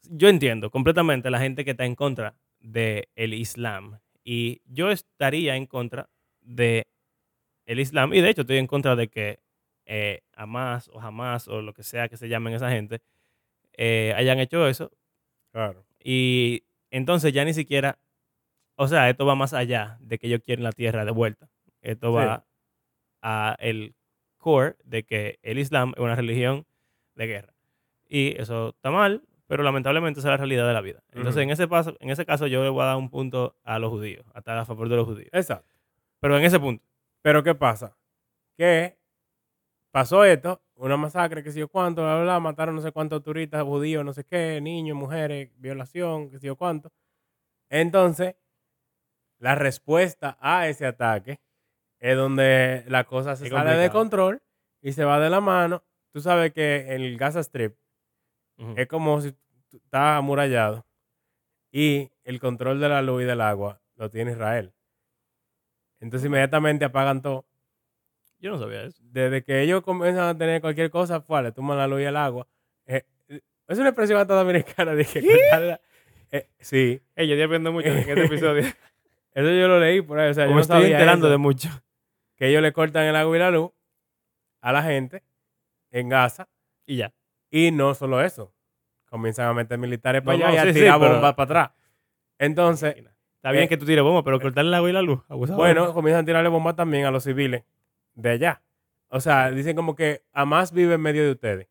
yo 0.04 0.30
entiendo 0.30 0.72
completamente 0.72 1.30
la 1.30 1.40
gente 1.40 1.66
que 1.66 1.72
está 1.72 1.84
en 1.84 1.96
contra 1.96 2.36
del 2.62 3.34
Islam 3.34 4.00
y 4.24 4.62
yo 4.66 4.92
estaría 4.92 5.56
en 5.56 5.66
contra 5.66 6.10
de 6.42 6.88
el 7.66 7.80
Islam 7.80 8.14
y 8.14 8.22
de 8.22 8.30
hecho 8.30 8.42
estoy 8.42 8.58
en 8.58 8.68
contra 8.68 8.96
de 8.96 9.08
que 9.10 9.40
eh, 9.86 10.22
Hamas 10.36 10.90
o 10.90 11.00
Hamas 11.02 11.48
o 11.48 11.62
lo 11.62 11.74
que 11.74 11.84
sea 11.84 12.08
que 12.10 12.18
se 12.18 12.30
llamen 12.30 12.54
esa 12.54 12.70
gente 12.72 13.02
eh, 13.74 14.14
hayan 14.16 14.40
hecho 14.40 14.68
eso 14.68 14.92
Claro. 15.52 15.86
y 16.04 16.64
entonces 16.92 17.32
ya 17.34 17.46
ni 17.46 17.54
siquiera, 17.54 18.00
o 18.76 18.88
sea, 18.88 19.10
esto 19.10 19.26
va 19.26 19.36
más 19.36 19.54
allá 19.54 19.98
de 20.02 20.18
que 20.20 20.28
ellos 20.28 20.42
quieren 20.46 20.64
la 20.64 20.72
tierra 20.74 21.06
de 21.06 21.12
vuelta. 21.12 21.50
Esto 21.82 22.08
Sí. 22.10 22.14
va 22.16 22.46
a 23.22 23.56
el 23.60 23.96
core 24.38 24.76
de 24.84 25.04
que 25.04 25.40
el 25.44 25.58
Islam 25.60 25.94
es 25.96 26.02
una 26.02 26.16
religión 26.16 26.66
de 27.16 27.28
guerra. 27.28 27.54
Y 28.10 28.40
eso 28.42 28.70
está 28.70 28.92
mal, 28.92 29.24
pero 29.52 29.64
lamentablemente 29.64 30.22
esa 30.22 30.30
es 30.30 30.32
la 30.32 30.38
realidad 30.38 30.66
de 30.66 30.74
la 30.74 30.80
vida. 30.80 31.04
Entonces, 31.12 31.44
en, 31.44 31.50
ese 31.50 31.68
paso, 31.68 31.98
en 32.00 32.10
ese 32.10 32.26
caso, 32.26 32.48
yo 32.48 32.64
le 32.64 32.70
voy 32.70 32.84
a 32.84 32.86
dar 32.86 32.96
un 32.96 33.10
punto 33.10 33.58
a 33.66 33.80
los 33.80 33.90
judíos, 33.90 34.26
hasta 34.34 34.58
a 34.58 34.64
favor 34.64 34.88
de 34.88 34.96
los 34.96 35.06
judíos. 35.06 35.28
Exacto. 35.34 35.76
Pero 36.22 36.38
en 36.38 36.46
ese 36.46 36.58
punto, 36.58 36.86
Pero 37.22 37.44
¿qué 37.44 37.54
pasa? 37.54 37.98
Que 38.58 38.98
pasó 39.92 40.24
esto, 40.24 40.64
una 40.76 40.96
masacre, 40.96 41.44
que 41.44 41.52
sé 41.52 41.60
yo 41.60 41.68
cuánto, 41.68 42.02
bla, 42.02 42.14
bla, 42.14 42.24
bla, 42.24 42.40
mataron 42.40 42.76
no 42.76 42.82
sé 42.82 42.94
cuántos 42.94 43.24
turistas 43.24 43.62
judíos, 43.64 44.06
no 44.06 44.14
sé 44.14 44.24
qué, 44.24 44.62
niños, 44.62 44.96
mujeres, 44.96 45.52
violación, 45.58 46.30
que 46.30 46.40
sé 46.40 46.48
yo 46.48 46.56
cuánto. 46.56 46.94
Entonces, 47.70 48.38
la 49.38 49.56
respuesta 49.56 50.38
a 50.40 50.70
ese 50.70 50.86
ataque 50.86 51.42
es 52.00 52.16
donde 52.16 52.86
la 52.88 53.04
cosa 53.04 53.36
se 53.36 53.48
Es 53.48 53.52
sale 53.52 53.76
de 53.76 53.90
control 53.90 54.42
y 54.82 54.94
se 54.94 55.04
va 55.04 55.20
de 55.20 55.30
la 55.30 55.42
mano. 55.42 55.84
Tú 56.14 56.22
sabes 56.22 56.54
que 56.54 56.94
en 56.96 57.02
el 57.02 57.18
Gaza 57.18 57.42
Strip 57.42 57.81
es 58.76 58.88
como 58.88 59.21
si 59.21 59.36
estás 59.74 60.17
amurallado 60.17 60.86
y 61.71 62.12
el 62.24 62.39
control 62.39 62.80
de 62.80 62.89
la 62.89 63.02
luz 63.02 63.24
y 63.24 63.26
del 63.26 63.41
agua 63.41 63.82
lo 63.95 64.10
tiene 64.10 64.32
Israel. 64.32 64.74
Entonces 66.00 66.28
inmediatamente 66.28 66.86
apagan 66.86 67.21
todo. 67.21 67.45
yo 68.39 68.52
no 68.52 68.58
sabía 68.60 68.84
eso. 68.84 69.02
Desde 69.04 69.43
que 69.43 69.62
ellos 69.62 69.84
comienzan 69.84 70.28
a 70.28 70.38
tener 70.38 70.62
cualquier 70.62 70.89
cosa, 70.89 71.24
pues, 71.24 71.43
le 71.43 71.52
toman 71.52 71.78
la 71.78 71.88
luz 71.88 72.02
y 72.02 72.06
el 72.06 72.17
agua. 72.17 72.47
Eh, 72.88 73.04
es 73.67 73.78
una 73.78 73.89
expresión 73.89 74.19
hasta 74.19 74.34
dominicana. 74.36 74.93
Dije. 74.95 75.21
Eh, 76.32 76.47
sí, 76.60 77.02
Ey, 77.15 77.28
yo 77.28 77.34
estoy 77.36 77.43
aprendiendo 77.43 77.71
mucho 77.71 77.88
en 77.89 77.97
este 77.97 78.26
episodio. 78.26 78.63
eso 79.34 79.50
yo 79.52 79.67
lo 79.67 79.80
leí 79.80 80.02
por 80.02 80.17
ahí. 80.19 80.32
O 80.32 80.34
sea, 80.34 80.45
yo 80.45 80.50
Como 80.50 80.56
no 80.58 80.62
estoy 80.62 80.82
sabía 80.82 80.95
enterando 80.97 81.28
eso, 81.28 81.32
de 81.32 81.38
mucho. 81.38 81.69
que 82.36 82.47
ellos 82.47 82.62
le 82.62 82.74
cortan 82.74 83.06
el 83.06 83.15
agua 83.15 83.36
y 83.36 83.39
la 83.39 83.52
luz 83.52 83.71
a 84.62 84.71
la 84.71 84.82
gente 84.84 85.24
en 85.91 86.10
Gaza. 86.10 86.47
Y 86.86 86.97
ya. 86.97 87.13
Y 87.52 87.72
no 87.72 87.94
solo 87.94 88.22
eso. 88.22 88.54
Comienzan 89.10 89.48
a 89.48 89.54
meter 89.54 89.78
militares 89.78 90.22
No, 90.22 90.26
para 90.26 90.38
allá 90.38 90.48
no, 90.48 90.56
y 90.56 90.58
a 90.58 90.74
sí, 90.74 90.80
tirar 90.80 90.98
bombas 91.00 91.36
para 91.36 91.44
atrás. 91.44 91.72
Entonces, 92.40 92.96
Está 93.42 93.52
bien 93.52 93.64
eh, 93.64 93.68
que 93.70 93.78
tú 93.78 93.86
tires 93.86 94.04
bomba, 94.04 94.24
pero 94.24 94.40
cortarle 94.40 94.70
el 94.70 94.74
agua 94.76 94.90
y 94.92 94.94
la 94.94 95.02
luz. 95.02 95.20
Bueno, 95.28 95.94
comienzan 95.96 96.22
a 96.22 96.26
tirarle 96.26 96.50
bombas 96.50 96.76
también 96.76 97.06
a 97.06 97.12
los 97.12 97.24
civiles 97.24 97.64
de 98.14 98.30
allá. 98.30 98.62
O 99.10 99.20
sea, 99.20 99.50
dicen 99.50 99.76
como 99.76 99.96
que 99.96 100.24
Hamas 100.32 100.72
vive 100.72 100.94
en 100.94 101.02
medio 101.02 101.24
de 101.24 101.32
ustedes. 101.32 101.68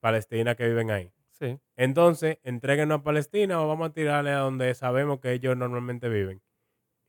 Palestina 0.00 0.56
que 0.56 0.66
viven 0.66 0.90
ahí. 0.90 1.12
Sí. 1.38 1.58
Entonces, 1.76 2.38
entréguenos 2.42 2.98
a 2.98 3.02
Palestina 3.04 3.62
o 3.62 3.68
vamos 3.68 3.90
a 3.90 3.92
tirarle 3.92 4.32
a 4.32 4.38
donde 4.38 4.74
sabemos 4.74 5.20
que 5.20 5.32
ellos 5.32 5.56
normalmente 5.56 6.08
viven. 6.08 6.42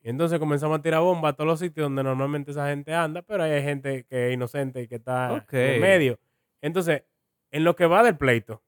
Y 0.01 0.09
entonces 0.09 0.37
comenzamos 0.37 0.77
a 0.77 0.81
tirar 0.83 1.01
bombas 1.01 1.33
a 1.33 1.35
todos 1.35 1.47
los 1.47 1.59
sitios 1.59 1.85
donde 1.85 2.03
normalmente 2.03 2.51
esa 2.51 2.69
gente 2.69 2.93
anda, 2.93 3.23
pero 3.23 3.41
hay 3.41 3.63
gente 3.63 4.05
que 4.05 4.27
es 4.27 4.33
inocente 4.35 4.83
y 4.83 4.87
que 4.87 4.95
está 4.95 5.45
en 5.51 5.81
medio. 5.81 6.19
Entonces, 6.61 7.03
en 7.51 7.63
lo 7.63 7.75
que 7.75 7.85
va 7.85 8.03
del 8.03 8.17
pleito, 8.17 8.61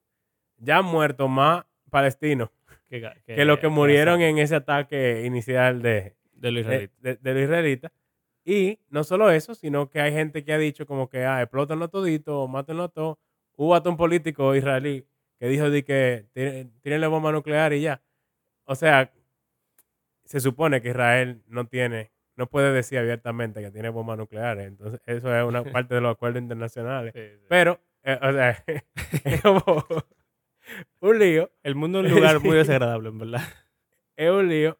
ya 0.58 0.78
han 0.78 0.86
muerto 0.86 1.28
más 1.28 1.66
palestinos 1.90 2.50
Que, 2.90 3.02
ga- 3.02 3.22
que 3.24 3.46
los 3.46 3.60
que 3.60 3.68
murieron 3.70 4.22
en 4.22 4.38
ese 4.40 4.56
ataque 4.56 5.24
inicial 5.26 5.82
de, 5.82 6.16
de 6.34 6.52
los 6.52 6.62
israelitas. 6.62 6.98
de, 7.02 7.16
de 7.16 7.34
los 7.34 7.44
israelitas. 7.44 7.92
Y 8.46 8.80
no 8.90 9.04
solo 9.04 9.30
eso, 9.30 9.54
sino 9.54 9.90
que 9.90 10.02
hay 10.02 10.12
gente 10.12 10.44
que 10.44 10.54
ha 10.54 10.58
dicho 10.58 10.86
como 10.88 11.08
que, 11.10 11.24
ah, 11.26 11.42
explótenlo 11.42 11.88
todito, 11.90 12.48
mátenlo 12.48 12.84
a 12.86 12.90
todos. 12.90 13.18
Hubo 13.56 13.76
hasta 13.76 13.90
un 13.90 13.98
político 13.98 14.56
israelí 14.56 15.06
que 15.40 15.48
dijo 15.48 15.70
de 15.70 15.84
que 15.84 16.26
"Tiren- 16.34 16.72
tírenle 16.82 17.08
bomba 17.08 17.32
nuclear 17.32 17.74
y 17.74 17.82
ya. 17.82 18.02
O 18.66 18.76
sea, 18.76 19.12
se 20.24 20.40
supone 20.40 20.82
que 20.82 20.90
Israel 20.90 21.42
no 21.48 21.68
tiene, 21.68 22.12
no 22.36 22.48
puede 22.48 22.72
decir 22.72 22.98
abiertamente 23.00 23.62
que 23.62 23.72
tiene 23.72 23.90
bombas 23.90 24.18
nucleares. 24.18 24.68
Entonces, 24.68 25.02
eso 25.06 25.36
es 25.36 25.44
una 25.44 25.64
parte 25.84 25.96
de 25.96 26.02
los 26.02 26.12
acuerdos 26.14 26.42
internacionales. 26.42 27.14
Sí, 27.16 27.22
sí. 27.40 27.46
Pero, 27.50 27.80
eh, 28.14 28.20
o 28.22 28.32
sea, 28.32 28.64
es 29.24 29.42
como 29.42 29.64
un 31.02 31.20
lío 31.20 31.52
El 31.64 31.76
mundo 31.76 32.02
es 32.02 32.12
un 32.12 32.16
lugar 32.18 32.40
muy 32.40 32.56
desagradable, 32.58 33.10
en 33.10 33.20
verdad. 33.20 33.42
es 34.16 34.30
un 34.30 34.48
lío 34.50 34.78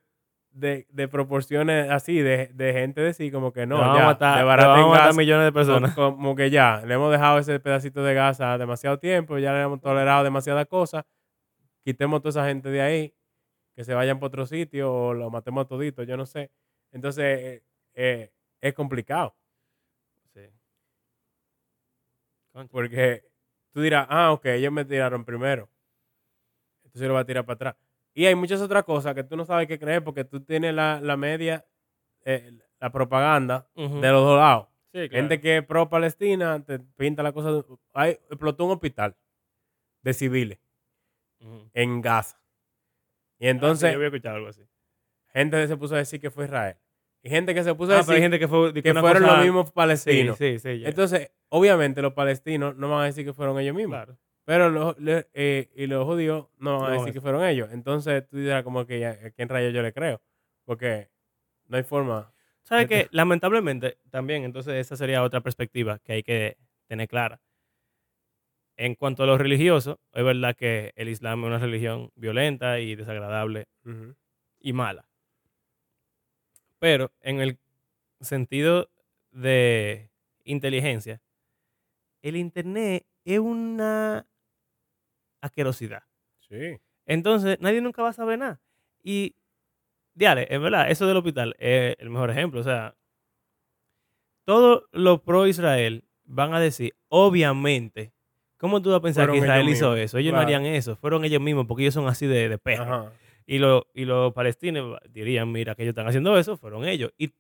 de, 0.52 0.88
de 0.90 1.08
proporciones 1.08 1.90
así, 1.90 2.20
de, 2.20 2.48
de 2.54 2.74
gente 2.74 3.02
decir 3.02 3.32
como 3.32 3.54
que 3.54 3.66
no, 3.66 3.78
vamos 3.78 3.98
ya, 4.20 4.34
a 4.34 4.38
de 4.38 4.44
vamos 4.44 4.86
a 4.86 4.88
matar 4.90 5.08
gas, 5.08 5.18
millones 5.18 5.46
de 5.46 5.52
personas. 5.52 5.94
como, 5.96 6.36
que 6.36 6.50
ya, 6.50 6.82
le 6.86 6.96
hemos 6.96 7.12
dejado 7.12 7.40
ese 7.40 7.60
pedacito 7.60 8.04
de 8.04 8.14
Gaza 8.14 8.58
demasiado 8.58 9.00
tiempo, 9.00 9.38
ya 9.38 9.54
le 9.54 9.62
hemos 9.62 9.80
tolerado 9.80 10.24
demasiadas 10.24 10.66
cosas, 10.68 11.06
quitemos 11.84 12.22
toda 12.22 12.32
esa 12.32 12.48
gente 12.48 12.70
de 12.70 12.82
ahí, 12.82 13.16
que 13.76 13.84
se 13.86 13.94
vayan 13.94 14.20
para 14.20 14.28
otro 14.28 14.46
sitio 14.46 14.92
o 14.94 15.14
lo 15.14 15.30
matemos 15.30 15.68
todito, 15.68 16.04
yo 16.04 16.18
no 16.18 16.26
sé. 16.26 16.52
Entonces, 16.92 17.24
eh, 17.26 17.64
eh, 17.94 18.32
es 18.60 18.74
complicado, 18.74 19.36
Sí. 20.34 20.42
Concha. 22.49 22.49
Porque 22.68 23.24
tú 23.72 23.82
dirás, 23.82 24.08
ah, 24.10 24.32
ok, 24.32 24.46
ellos 24.48 24.72
me 24.72 24.86
tiraron 24.86 25.24
primero, 25.26 25.70
entonces 26.84 27.08
lo 27.08 27.14
voy 27.14 27.22
a 27.22 27.26
tirar 27.26 27.46
para 27.46 27.56
atrás. 27.56 27.76
Y 28.14 28.26
hay 28.26 28.36
muchas 28.36 28.62
otras 28.62 28.84
cosas 28.84 29.14
que 29.16 29.24
tú 29.24 29.38
no 29.38 29.46
sabes 29.46 29.68
qué 29.68 29.80
creer 29.80 30.04
porque 30.04 30.26
tú 30.26 30.42
tienes 30.44 30.74
la, 30.74 31.00
la 31.02 31.16
media, 31.16 31.66
eh, 32.26 32.52
la 32.80 32.92
propaganda 32.92 33.70
de 33.76 34.12
los 34.12 34.24
dos 34.24 34.38
lados. 34.40 34.68
Sí, 34.92 35.08
claro. 35.08 35.12
Gente 35.12 35.40
que 35.40 35.58
es 35.58 35.66
pro 35.66 35.88
Palestina 35.88 36.64
te 36.64 36.80
pinta 36.80 37.22
la 37.22 37.32
cosa. 37.32 37.64
Hay, 37.94 38.12
explotó 38.30 38.66
un 38.66 38.72
hospital 38.72 39.16
de 40.02 40.14
civiles 40.14 40.60
en 41.74 42.02
Gaza. 42.02 42.38
Y 43.38 43.46
Ah, 43.46 43.48
sí, 43.48 43.48
entonces, 43.52 43.92
yo 43.92 43.96
había 43.98 44.08
escuchado 44.08 44.36
algo 44.38 44.50
así. 44.50 44.68
gente 45.32 45.68
se 45.68 45.78
puso 45.78 45.96
a 45.96 46.00
decir 46.00 46.20
que 46.20 46.32
fue 46.32 46.46
Israel. 46.46 46.76
Y 47.22 47.30
gente 47.30 47.54
que 47.54 47.64
se 47.64 47.76
puso 47.76 47.92
a 47.92 47.96
Ah, 47.96 47.98
decir 47.98 48.08
pero 48.08 48.16
hay 48.18 48.22
gente 48.22 48.40
que 48.40 48.48
fue 48.48 48.74
que 48.74 48.92
una 48.92 49.02
fueron 49.02 49.24
cosa- 49.24 49.36
los 49.36 49.44
mismos 49.46 49.72
palestinos. 49.72 50.38
sí, 50.38 50.58
sí. 50.60 50.80
ya. 50.80 50.88
Entonces, 50.90 51.32
obviamente, 51.50 52.02
los 52.02 52.14
palestinos 52.14 52.76
no 52.78 52.90
van 52.90 53.02
a 53.02 53.06
decir 53.06 53.26
que 53.26 53.34
fueron 53.34 53.60
ellos 53.60 53.76
mismos. 53.76 53.96
claro. 53.98 54.18
Pero 54.46 54.70
los, 54.72 54.98
le- 55.00 55.28
eh, 55.34 55.70
y 55.76 55.86
los 55.86 56.06
judíos 56.06 56.48
no 56.58 56.80
van 56.80 56.92
a 56.92 56.96
No, 56.96 57.00
decir 57.02 57.14
que 57.14 57.22
fueron 57.22 57.44
ellos. 57.46 57.70
Entonces 57.72 58.28
tú 58.28 58.38
dirás 58.38 58.64
como 58.64 58.86
que 58.88 59.00
ya, 59.00 59.12
¿a 59.12 59.30
quién 59.32 59.48
rayos 59.50 59.74
yo 59.74 59.82
le 59.84 59.94
creo? 59.94 60.22
Porque 60.66 61.10
no 61.68 61.78
hay 61.78 61.84
forma. 61.84 62.34
¿Sabes 62.64 62.88
que 62.88 63.08
Lamentablemente, 63.12 63.98
también, 64.10 64.44
entonces 64.46 64.74
esa 64.76 64.96
sería 64.96 65.22
otra 65.24 65.42
perspectiva 65.42 66.00
que 66.00 66.14
hay 66.14 66.24
que 66.24 66.58
tener 66.88 67.08
clara. 67.08 67.42
En 68.78 68.96
cuanto 68.96 69.24
a 69.24 69.26
lo 69.26 69.38
religioso, 69.38 70.00
es 70.14 70.24
verdad 70.24 70.56
que 70.56 70.94
el 70.96 71.10
Islam 71.10 71.42
es 71.42 71.48
una 71.48 71.58
religión 71.60 72.12
violenta 72.16 72.80
y 72.80 72.96
desagradable 72.96 73.68
y 74.60 74.74
mala. 74.74 75.09
Pero 76.80 77.12
en 77.22 77.42
el 77.42 77.60
sentido 78.22 78.90
de 79.32 80.10
inteligencia, 80.44 81.22
el 82.22 82.36
Internet 82.36 83.06
es 83.26 83.40
una 83.40 84.26
asquerosidad. 85.42 86.04
Sí. 86.48 86.80
Entonces, 87.06 87.58
nadie 87.60 87.82
nunca 87.82 88.02
va 88.02 88.10
a 88.10 88.14
saber 88.14 88.40
nada. 88.40 88.62
Y, 89.04 89.36
diale, 90.14 90.48
es 90.50 90.60
verdad, 90.60 90.90
eso 90.90 91.08
del 91.08 91.18
hospital 91.18 91.56
es 91.60 91.96
el 92.00 92.10
mejor 92.10 92.30
ejemplo. 92.30 92.60
O 92.60 92.64
sea, 92.64 92.96
todos 94.46 94.84
los 94.92 95.22
pro-Israel 95.22 96.04
van 96.26 96.54
a 96.54 96.60
decir, 96.60 96.96
obviamente, 97.08 98.14
¿cómo 98.58 98.82
tú 98.82 98.90
vas 98.90 99.00
a 99.00 99.02
pensar 99.02 99.26
Fueron 99.26 99.36
que 99.36 99.46
Israel 99.46 99.70
hizo 99.70 99.92
mismos, 99.92 100.00
eso? 100.00 100.18
Ellos 100.18 100.32
claro. 100.32 100.50
no 100.50 100.56
harían 100.56 100.66
eso. 100.74 100.96
Fueron 100.96 101.24
ellos 101.26 101.42
mismos, 101.42 101.66
porque 101.68 101.84
ellos 101.84 101.94
son 101.94 102.08
así 102.08 102.28
de, 102.28 102.50
de 102.50 102.58
perros. 102.58 103.12
Y, 103.52 103.58
lo- 103.58 103.88
y 103.96 104.06
los 104.06 104.32
palestinos 104.34 105.00
dirían, 105.10 105.52
mira, 105.52 105.74
que 105.74 105.82
ellos 105.82 105.94
están 105.94 106.08
haciendo 106.08 106.38
eso, 106.38 106.56
fueron 106.56 106.86
ellos. 106.86 107.12
Y 107.18 107.34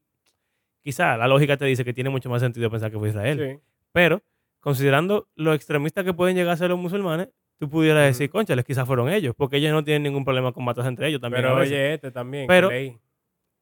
quizá 0.81 1.15
la 1.17 1.27
lógica 1.27 1.55
te 1.55 1.65
dice 1.65 1.85
que 1.85 1.93
tiene 1.93 2.09
mucho 2.09 2.29
más 2.29 2.41
sentido 2.41 2.71
pensar 2.71 2.89
que 2.89 2.97
fue 2.97 3.09
Israel. 3.09 3.37
Sí. 3.37 3.59
Pero, 3.91 4.23
considerando 4.59 5.27
lo 5.35 5.53
extremistas 5.53 6.03
que 6.05 6.13
pueden 6.13 6.35
llegar 6.35 6.53
a 6.53 6.57
ser 6.57 6.69
los 6.71 6.79
musulmanes, 6.79 7.29
tú 7.59 7.69
pudieras 7.69 8.05
decir, 8.07 8.29
conchales, 8.29 8.65
quizás 8.65 8.87
fueron 8.87 9.09
ellos, 9.09 9.35
porque 9.37 9.57
ellos 9.57 9.71
no 9.71 9.83
tienen 9.83 10.01
ningún 10.03 10.25
problema 10.25 10.51
con 10.51 10.63
matarse 10.63 10.87
entre 10.89 11.09
ellos 11.09 11.21
también. 11.21 11.43
Pero 11.43 11.55
oye, 11.57 11.93
este 11.93 12.09
también. 12.11 12.47
Pero-. 12.47 12.69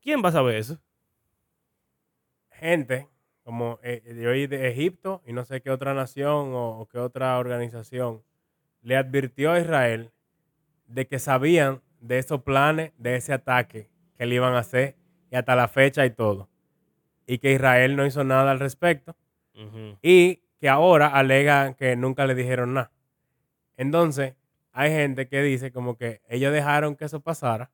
¿Quién 0.02 0.24
va 0.24 0.30
a 0.30 0.32
saber 0.32 0.56
eso? 0.56 0.80
gente 2.52 3.08
como 3.44 3.80
eh, 3.84 4.02
de 4.02 4.28
hoy 4.28 4.48
de 4.48 4.68
Egipto 4.70 5.22
y 5.26 5.34
no 5.34 5.46
sé 5.46 5.62
qué 5.62 5.70
otra 5.70 5.94
nación 5.94 6.54
o, 6.54 6.80
o 6.80 6.88
qué 6.88 6.98
otra 6.98 7.38
organización 7.38 8.24
le 8.82 8.96
advirtió 8.98 9.52
a 9.52 9.60
Israel 9.60 10.12
de 10.88 11.08
que 11.08 11.20
sabían 11.20 11.82
de 12.00 12.20
esos 12.20 12.44
planes, 12.44 12.92
de 12.98 13.16
ese 13.16 13.34
ataque 13.34 13.90
que 14.18 14.26
le 14.26 14.36
iban 14.36 14.54
a 14.54 14.60
hacer 14.60 14.96
y 15.32 15.36
hasta 15.36 15.56
la 15.56 15.68
fecha 15.68 16.06
y 16.06 16.12
todo. 16.12 16.50
Y 17.26 17.40
que 17.40 17.54
Israel 17.54 17.96
no 17.96 18.06
hizo 18.06 18.24
nada 18.24 18.52
al 18.52 18.60
respecto 18.60 19.16
y 20.02 20.44
que 20.60 20.70
ahora 20.70 21.08
alegan 21.08 21.74
que 21.74 21.96
nunca 21.96 22.28
le 22.28 22.36
dijeron 22.36 22.76
nada. 22.76 22.92
Entonces, 23.76 24.36
hay 24.72 24.92
gente 24.92 25.28
que 25.28 25.42
dice 25.42 25.72
como 25.72 25.98
que 25.98 26.22
ellos 26.30 26.54
dejaron 26.54 26.96
que 26.96 27.06
eso 27.06 27.20
pasara, 27.22 27.72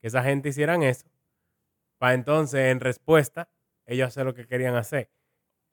que 0.00 0.06
esa 0.06 0.22
gente 0.22 0.50
hicieran 0.50 0.82
eso, 0.82 1.06
para 1.98 2.14
entonces, 2.14 2.70
en 2.70 2.80
respuesta, 2.80 3.48
ellos 3.86 4.08
hacer 4.08 4.24
lo 4.26 4.34
que 4.34 4.46
querían 4.46 4.74
hacer. 4.74 5.10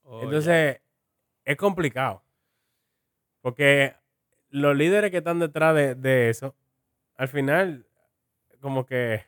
Oh, 0.03 0.23
Entonces, 0.23 0.81
es 1.45 1.57
complicado. 1.57 2.23
Porque 3.41 3.95
los 4.49 4.75
líderes 4.75 5.11
que 5.11 5.17
están 5.17 5.39
detrás 5.39 5.75
de, 5.75 5.95
de 5.95 6.29
eso, 6.29 6.55
al 7.15 7.27
final, 7.27 7.85
como 8.61 8.85
que 8.85 9.23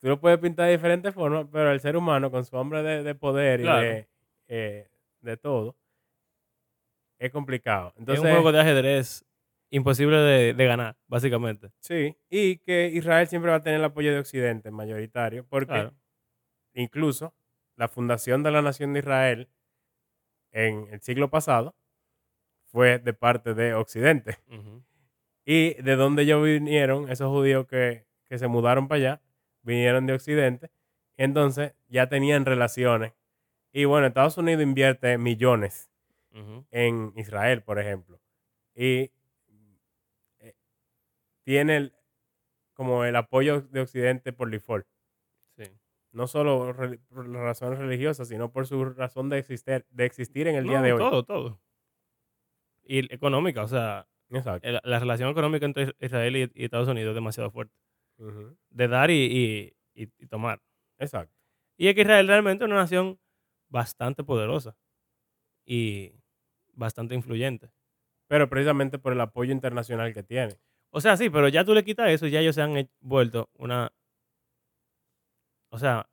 tú 0.00 0.08
lo 0.08 0.20
puedes 0.20 0.38
pintar 0.38 0.66
de 0.66 0.72
diferentes 0.72 1.14
formas, 1.14 1.46
pero 1.50 1.70
el 1.72 1.80
ser 1.80 1.96
humano 1.96 2.30
con 2.30 2.44
su 2.44 2.56
hambre 2.58 2.82
de, 2.82 3.02
de 3.02 3.14
poder 3.14 3.60
y 3.60 3.62
Claro. 3.64 3.80
de, 3.80 4.08
eh, 4.48 4.90
de 5.20 5.36
todo, 5.36 5.76
es 7.18 7.30
complicado. 7.30 7.92
Entonces, 7.96 8.22
es 8.24 8.30
un 8.30 8.34
juego 8.34 8.52
de 8.52 8.60
ajedrez 8.60 9.24
imposible 9.70 10.16
de, 10.18 10.54
de 10.54 10.66
ganar, 10.66 10.96
básicamente. 11.06 11.70
sí, 11.80 12.16
y 12.28 12.58
que 12.58 12.88
Israel 12.88 13.26
siempre 13.28 13.50
va 13.50 13.58
a 13.58 13.62
tener 13.62 13.78
el 13.78 13.84
apoyo 13.84 14.12
de 14.12 14.18
Occidente 14.18 14.70
mayoritario, 14.70 15.46
porque 15.48 15.66
Claro. 15.72 15.94
incluso 16.74 17.34
la 17.76 17.88
fundación 17.88 18.42
de 18.42 18.50
la 18.50 18.62
nación 18.62 18.92
de 18.92 19.00
Israel 19.00 19.48
en 20.50 20.88
el 20.90 21.00
siglo 21.00 21.30
pasado 21.30 21.74
fue 22.66 22.98
de 22.98 23.12
parte 23.14 23.54
de 23.54 23.74
Occidente. 23.74 24.38
Ujú. 24.48 24.82
Y 25.44 25.74
de 25.82 25.96
donde 25.96 26.22
ellos 26.22 26.42
vinieron, 26.44 27.10
esos 27.10 27.28
judíos 27.28 27.66
que, 27.66 28.06
que 28.28 28.38
se 28.38 28.46
mudaron 28.48 28.88
para 28.88 28.96
allá, 28.98 29.22
vinieron 29.62 30.06
de 30.06 30.14
Occidente. 30.14 30.70
Entonces 31.16 31.74
ya 31.88 32.08
tenían 32.08 32.44
relaciones. 32.46 33.12
Y 33.72 33.84
bueno, 33.86 34.06
Estados 34.06 34.36
Unidos 34.38 34.62
invierte 34.62 35.18
millones 35.18 35.90
en 36.70 37.12
Israel, 37.16 37.62
por 37.62 37.78
ejemplo. 37.78 38.20
Y 38.74 39.10
eh, 40.40 40.54
tiene 41.44 41.76
el- 41.76 41.94
como 42.74 43.04
el 43.04 43.16
apoyo 43.16 43.60
de 43.62 43.80
Occidente 43.80 44.32
por 44.32 44.50
default. 44.50 44.86
Sí. 45.56 45.64
No 46.12 46.26
solo 46.26 46.72
re- 46.72 46.98
por 47.08 47.26
las 47.28 47.42
razones 47.42 47.78
religiosas, 47.78 48.28
sino 48.28 48.50
por 48.52 48.66
su 48.66 48.84
razón 48.84 49.28
de 49.28 49.38
existir, 49.38 49.86
de 49.90 50.04
existir 50.06 50.48
en 50.48 50.56
el 50.56 50.64
día 50.64 50.80
de 50.82 50.92
hoy. 50.94 50.98
Todo, 51.10 51.24
todo. 51.24 51.60
Y 52.84 53.12
económica, 53.14 53.62
o 53.62 53.68
sea, 53.68 54.08
Exacto. 54.32 54.68
la 54.84 54.98
relación 54.98 55.30
económica 55.30 55.66
entre 55.66 55.94
Israel 56.00 56.36
y, 56.36 56.42
y 56.54 56.64
Estados 56.64 56.88
Unidos 56.88 57.10
es 57.10 57.14
demasiado 57.14 57.50
fuerte. 57.50 57.74
De 58.70 58.88
dar 58.88 59.10
y, 59.10 59.72
y- 59.94 60.02
y- 60.18 60.26
tomar. 60.26 60.60
Exacto. 60.98 61.34
Y 61.76 61.88
es 61.88 61.94
que 61.94 62.02
Israel 62.02 62.26
realmente 62.28 62.64
es 62.64 62.70
una 62.70 62.80
nación 62.80 63.18
bastante 63.68 64.22
poderosa 64.24 64.76
y 65.66 66.12
bastante 66.72 67.14
influyente. 67.14 67.70
Pero 68.28 68.48
precisamente 68.48 68.98
por 68.98 69.12
el 69.12 69.20
apoyo 69.20 69.52
internacional 69.52 70.14
que 70.14 70.22
tiene. 70.22 70.58
O 70.90 71.00
sea, 71.00 71.16
sí, 71.16 71.30
pero 71.30 71.48
ya 71.48 71.64
tú 71.64 71.74
le 71.74 71.84
quitas 71.84 72.10
eso 72.10 72.26
y 72.26 72.30
ya 72.30 72.40
ellos 72.40 72.54
se 72.54 72.62
han 72.62 72.88
vuelto 73.00 73.50
una... 73.54 73.92
O 75.70 75.78
sea, 75.78 76.08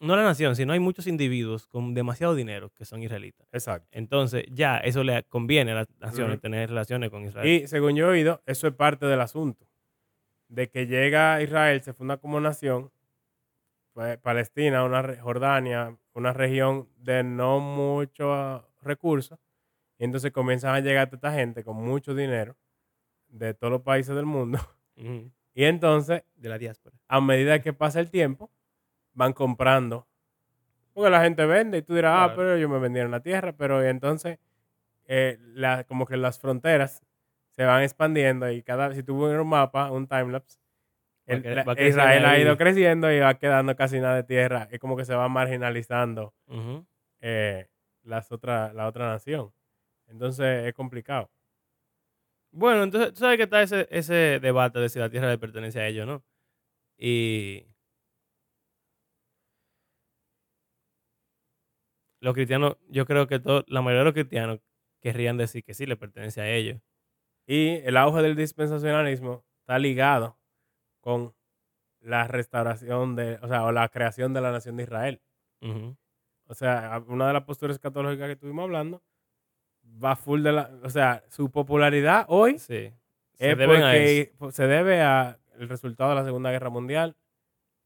no 0.00 0.16
la 0.16 0.22
nación, 0.22 0.56
sino 0.56 0.72
hay 0.72 0.80
muchos 0.80 1.06
individuos 1.06 1.66
con 1.66 1.94
demasiado 1.94 2.34
dinero 2.34 2.70
que 2.70 2.84
son 2.84 3.02
israelitas. 3.02 3.46
Exacto. 3.52 3.88
Entonces, 3.92 4.44
ya 4.50 4.78
eso 4.78 5.02
le 5.04 5.22
conviene 5.24 5.72
a 5.72 5.74
las 5.76 5.88
naciones 6.00 6.40
tener 6.40 6.68
relaciones 6.68 7.10
con 7.10 7.24
Israel. 7.24 7.46
Y 7.48 7.66
según 7.66 7.94
yo 7.96 8.06
he 8.06 8.10
oído, 8.10 8.42
eso 8.46 8.66
es 8.66 8.74
parte 8.74 9.06
del 9.06 9.20
asunto. 9.20 9.66
De 10.48 10.68
que 10.68 10.86
llega 10.86 11.40
Israel, 11.42 11.80
se 11.82 11.92
funda 11.92 12.16
como 12.18 12.40
nación, 12.40 12.90
pues, 13.92 14.18
Palestina, 14.18 14.84
una 14.84 15.02
re- 15.02 15.16
Jordania, 15.20 15.96
una 16.12 16.32
región 16.32 16.88
de 16.96 17.22
no 17.22 17.60
muchos 17.60 18.62
recursos, 18.82 19.38
y 19.98 20.04
entonces 20.04 20.32
comienzan 20.32 20.74
a 20.74 20.80
llegar 20.80 21.06
toda 21.08 21.16
esta 21.16 21.32
gente 21.32 21.62
con 21.64 21.76
mucho 21.76 22.14
dinero 22.14 22.56
de 23.28 23.54
todos 23.54 23.72
los 23.72 23.82
países 23.82 24.14
del 24.14 24.26
mundo. 24.26 24.58
Y 25.56 25.64
entonces, 25.66 26.24
De 26.34 26.48
la 26.48 26.58
diáspora. 26.58 26.96
a 27.06 27.20
medida 27.20 27.60
que 27.62 27.72
pasa 27.72 28.00
el 28.00 28.10
tiempo, 28.10 28.50
van 29.14 29.32
comprando. 29.32 30.06
Porque 30.92 31.10
la 31.10 31.22
gente 31.22 31.44
vende 31.46 31.78
y 31.78 31.82
tú 31.82 31.94
dirás, 31.94 32.14
ah, 32.16 32.26
pero 32.36 32.54
ellos 32.56 32.70
me 32.70 32.78
vendieron 32.78 33.10
la 33.10 33.20
tierra, 33.20 33.52
pero 33.56 33.82
entonces, 33.82 34.38
eh, 35.06 35.38
la- 35.40 35.84
como 35.84 36.06
que 36.06 36.16
las 36.16 36.38
fronteras 36.40 37.02
se 37.50 37.64
van 37.64 37.82
expandiendo 37.82 38.50
y 38.50 38.62
cada 38.62 38.92
si 38.94 39.02
tú 39.02 39.20
ves 39.22 39.38
un 39.40 39.48
mapa, 39.48 39.90
un 39.90 40.06
timelapse, 40.08 40.58
Israel 41.88 42.24
ha 42.26 42.38
ido 42.38 42.56
creciendo 42.58 43.12
y 43.12 43.18
va 43.20 43.34
quedando 43.38 43.76
casi 43.76 44.00
nada 44.00 44.16
de 44.16 44.24
tierra. 44.24 44.68
Es 44.70 44.78
como 44.80 44.96
que 44.96 45.04
se 45.04 45.14
va 45.14 45.28
marginalizando 45.28 46.34
eh, 47.20 47.68
las 48.02 48.30
otra, 48.32 48.72
la 48.74 48.86
otra 48.88 49.08
nación. 49.08 49.52
Entonces 50.08 50.66
es 50.66 50.74
complicado. 50.74 51.30
Bueno, 52.52 52.84
entonces, 52.84 53.12
tú 53.14 53.20
sabes 53.20 53.36
que 53.36 53.44
está 53.44 53.62
ese, 53.62 53.88
ese 53.90 54.38
debate 54.40 54.78
de 54.78 54.88
si 54.88 54.98
la 54.98 55.10
tierra 55.10 55.28
le 55.30 55.38
pertenece 55.38 55.80
a 55.80 55.88
ellos 55.88 56.04
o 56.04 56.06
no. 56.06 56.24
Y 56.98 57.66
los 62.24 62.34
cristianos, 62.34 62.76
yo 62.88 63.06
creo 63.06 63.26
que 63.26 63.38
todo, 63.38 63.64
la 63.68 63.82
mayoría 63.82 64.00
de 64.00 64.04
los 64.06 64.14
cristianos 64.14 64.60
querrían 65.00 65.36
decir 65.36 65.62
que 65.64 65.74
sí 65.74 65.86
le 65.86 65.96
pertenece 65.96 66.40
a 66.40 66.48
ellos. 66.50 66.80
Y 67.46 67.76
el 67.84 67.96
auge 67.96 68.22
del 68.22 68.36
dispensacionalismo 68.36 69.44
está 69.60 69.78
ligado 69.78 70.38
con 71.00 71.34
la 72.00 72.26
restauración 72.26 73.16
de, 73.16 73.38
o 73.42 73.48
sea, 73.48 73.64
o 73.64 73.72
la 73.72 73.88
creación 73.88 74.32
de 74.32 74.40
la 74.40 74.52
nación 74.52 74.76
de 74.76 74.84
Israel. 74.84 75.20
O 76.46 76.54
sea, 76.54 76.94
a- 76.94 76.98
una 77.00 77.26
de 77.26 77.32
las 77.34 77.44
posturas 77.44 77.76
escatológicas 77.76 78.26
que 78.26 78.32
estuvimos 78.32 78.64
hablando 78.64 79.02
va 80.02 80.16
full 80.16 80.42
de 80.42 80.52
la, 80.52 80.70
o 80.82 80.90
sea, 80.90 81.24
su 81.28 81.50
popularidad 81.50 82.24
hoy 82.28 82.58
Sí. 82.58 82.92
Se 83.34 83.50
es 83.52 83.56
a 83.82 83.92
se 84.52 84.66
debe 84.66 85.00
al 85.02 85.38
resultado 85.68 86.10
de 86.10 86.16
la 86.16 86.24
Segunda 86.24 86.50
Guerra 86.50 86.70
Mundial 86.70 87.16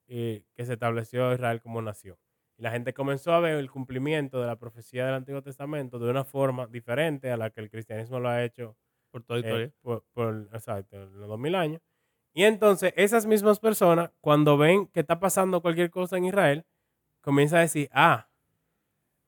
y 0.07 0.41
que 0.55 0.65
se 0.65 0.75
estableció 0.75 1.33
Israel 1.33 1.61
como 1.61 1.83
nación. 1.83 2.17
Y 2.59 2.63
la 2.63 2.71
gente 2.73 2.93
comenzó 2.93 3.33
a 3.33 3.41
ver 3.41 3.57
el 3.57 3.71
cumplimiento 3.71 4.41
de 4.41 4.47
la 4.49 4.57
profecía 4.57 5.07
del 5.07 5.15
Antiguo 5.15 5.43
Testamento 5.43 5.99
de 5.99 6.11
una 6.11 6.25
forma 6.25 6.67
diferente 6.67 7.31
a 7.31 7.37
la 7.37 7.51
que 7.51 7.61
el 7.61 7.71
cristianismo 7.71 8.19
lo 8.19 8.29
ha 8.29 8.43
hecho 8.45 8.77
por 9.11 9.23
toda 9.23 9.39
la 9.41 9.47
historia. 9.47 9.67
eh, 9.67 9.73
por, 9.81 10.05
por- 10.13 10.49
exacto, 10.53 10.99
los 11.07 11.29
2000 11.29 11.55
años. 11.55 11.81
Y 12.35 12.43
entonces 12.45 12.93
esas 12.97 13.27
mismas 13.27 13.59
personas, 13.61 14.11
cuando 14.21 14.59
ven 14.59 14.87
que 14.89 15.01
está 15.01 15.19
pasando 15.19 15.61
cualquier 15.63 15.91
cosa 15.91 16.17
en 16.19 16.25
Israel, 16.27 16.65
comienzan 17.21 17.61
a 17.61 17.63
decir, 17.63 17.89
ah, 17.93 18.29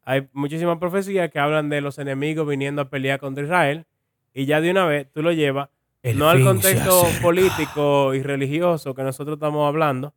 hay 0.02 0.28
muchísimas 0.32 0.78
profecías 0.78 1.30
que 1.30 1.38
hablan 1.38 1.68
de 1.68 1.80
los 1.80 1.98
enemigos 1.98 2.46
viniendo 2.48 2.82
a 2.82 2.88
pelear 2.90 3.20
contra 3.20 3.44
Israel 3.44 3.86
y 4.32 4.46
ya 4.46 4.60
de 4.60 4.70
una 4.70 4.86
vez 4.86 5.10
tú 5.12 5.22
lo 5.22 5.32
llevas 5.32 5.68
El 6.02 6.18
no 6.18 6.28
al 6.30 6.42
contexto 6.42 7.02
político 7.22 8.14
y 8.14 8.22
religioso 8.22 8.94
que 8.94 9.02
nosotros 9.02 9.36
estamos 9.36 9.66
hablando, 9.68 10.14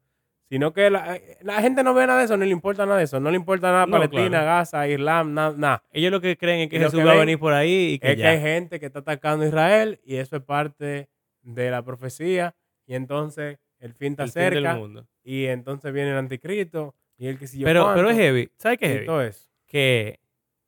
sino 0.54 0.72
que 0.72 0.92
la, 0.92 1.20
la 1.42 1.62
gente 1.64 1.84
no 1.84 1.96
ve 1.96 2.06
nada 2.06 2.20
de 2.20 2.26
eso, 2.26 2.38
no 2.38 2.46
le 2.46 2.52
importa 2.52 2.86
nada 2.86 3.00
de 3.00 3.06
eso, 3.06 3.20
no 3.20 3.32
le 3.32 3.38
importa 3.38 3.72
nada 3.72 3.88
No, 3.88 3.92
Palestina, 3.94 4.28
claro. 4.30 4.46
Gaza, 4.46 4.88
Islam, 4.88 5.34
nada. 5.34 5.56
nada. 5.58 5.84
Ellos 5.92 6.12
lo 6.12 6.22
que 6.22 6.38
creen 6.38 6.60
es 6.60 6.70
que 6.70 6.78
Jesús 6.78 7.00
va 7.00 7.06
a 7.06 7.16
ven 7.16 7.22
venir 7.22 7.40
por 7.40 7.54
ahí 7.54 7.94
y 7.94 7.98
que 7.98 8.12
Es 8.12 8.18
que 8.18 8.28
hay 8.28 8.40
gente 8.40 8.80
que 8.80 8.86
está 8.86 9.00
atacando 9.00 9.46
a 9.46 9.48
Israel 9.48 10.00
y 10.06 10.18
eso 10.18 10.36
es 10.36 10.44
parte 10.44 11.10
de 11.42 11.72
la 11.72 11.82
profecía 11.84 12.54
y 12.86 12.94
entonces 12.94 13.58
el 13.80 13.96
fin 13.96 14.12
está 14.12 14.26
el 14.26 14.30
fin 14.32 14.42
del 14.44 14.54
cerca 14.54 14.76
mundo. 14.76 15.08
y 15.24 15.46
entonces 15.46 15.92
viene 15.92 16.12
el 16.12 16.18
anticristo 16.18 16.94
y 17.18 17.30
el 17.30 17.40
que 17.40 17.48
si 17.48 17.58
yo 17.58 17.66
Pero, 17.66 17.86
pero 17.96 18.10
cuánto, 18.10 18.12
es 18.12 18.18
heavy. 18.18 18.50
¿Sabes 18.60 18.78
qué 18.78 18.86
es 18.86 18.92
heavy? 18.92 19.06
todo 19.08 19.24
eso. 19.24 19.50
Que 19.66 20.20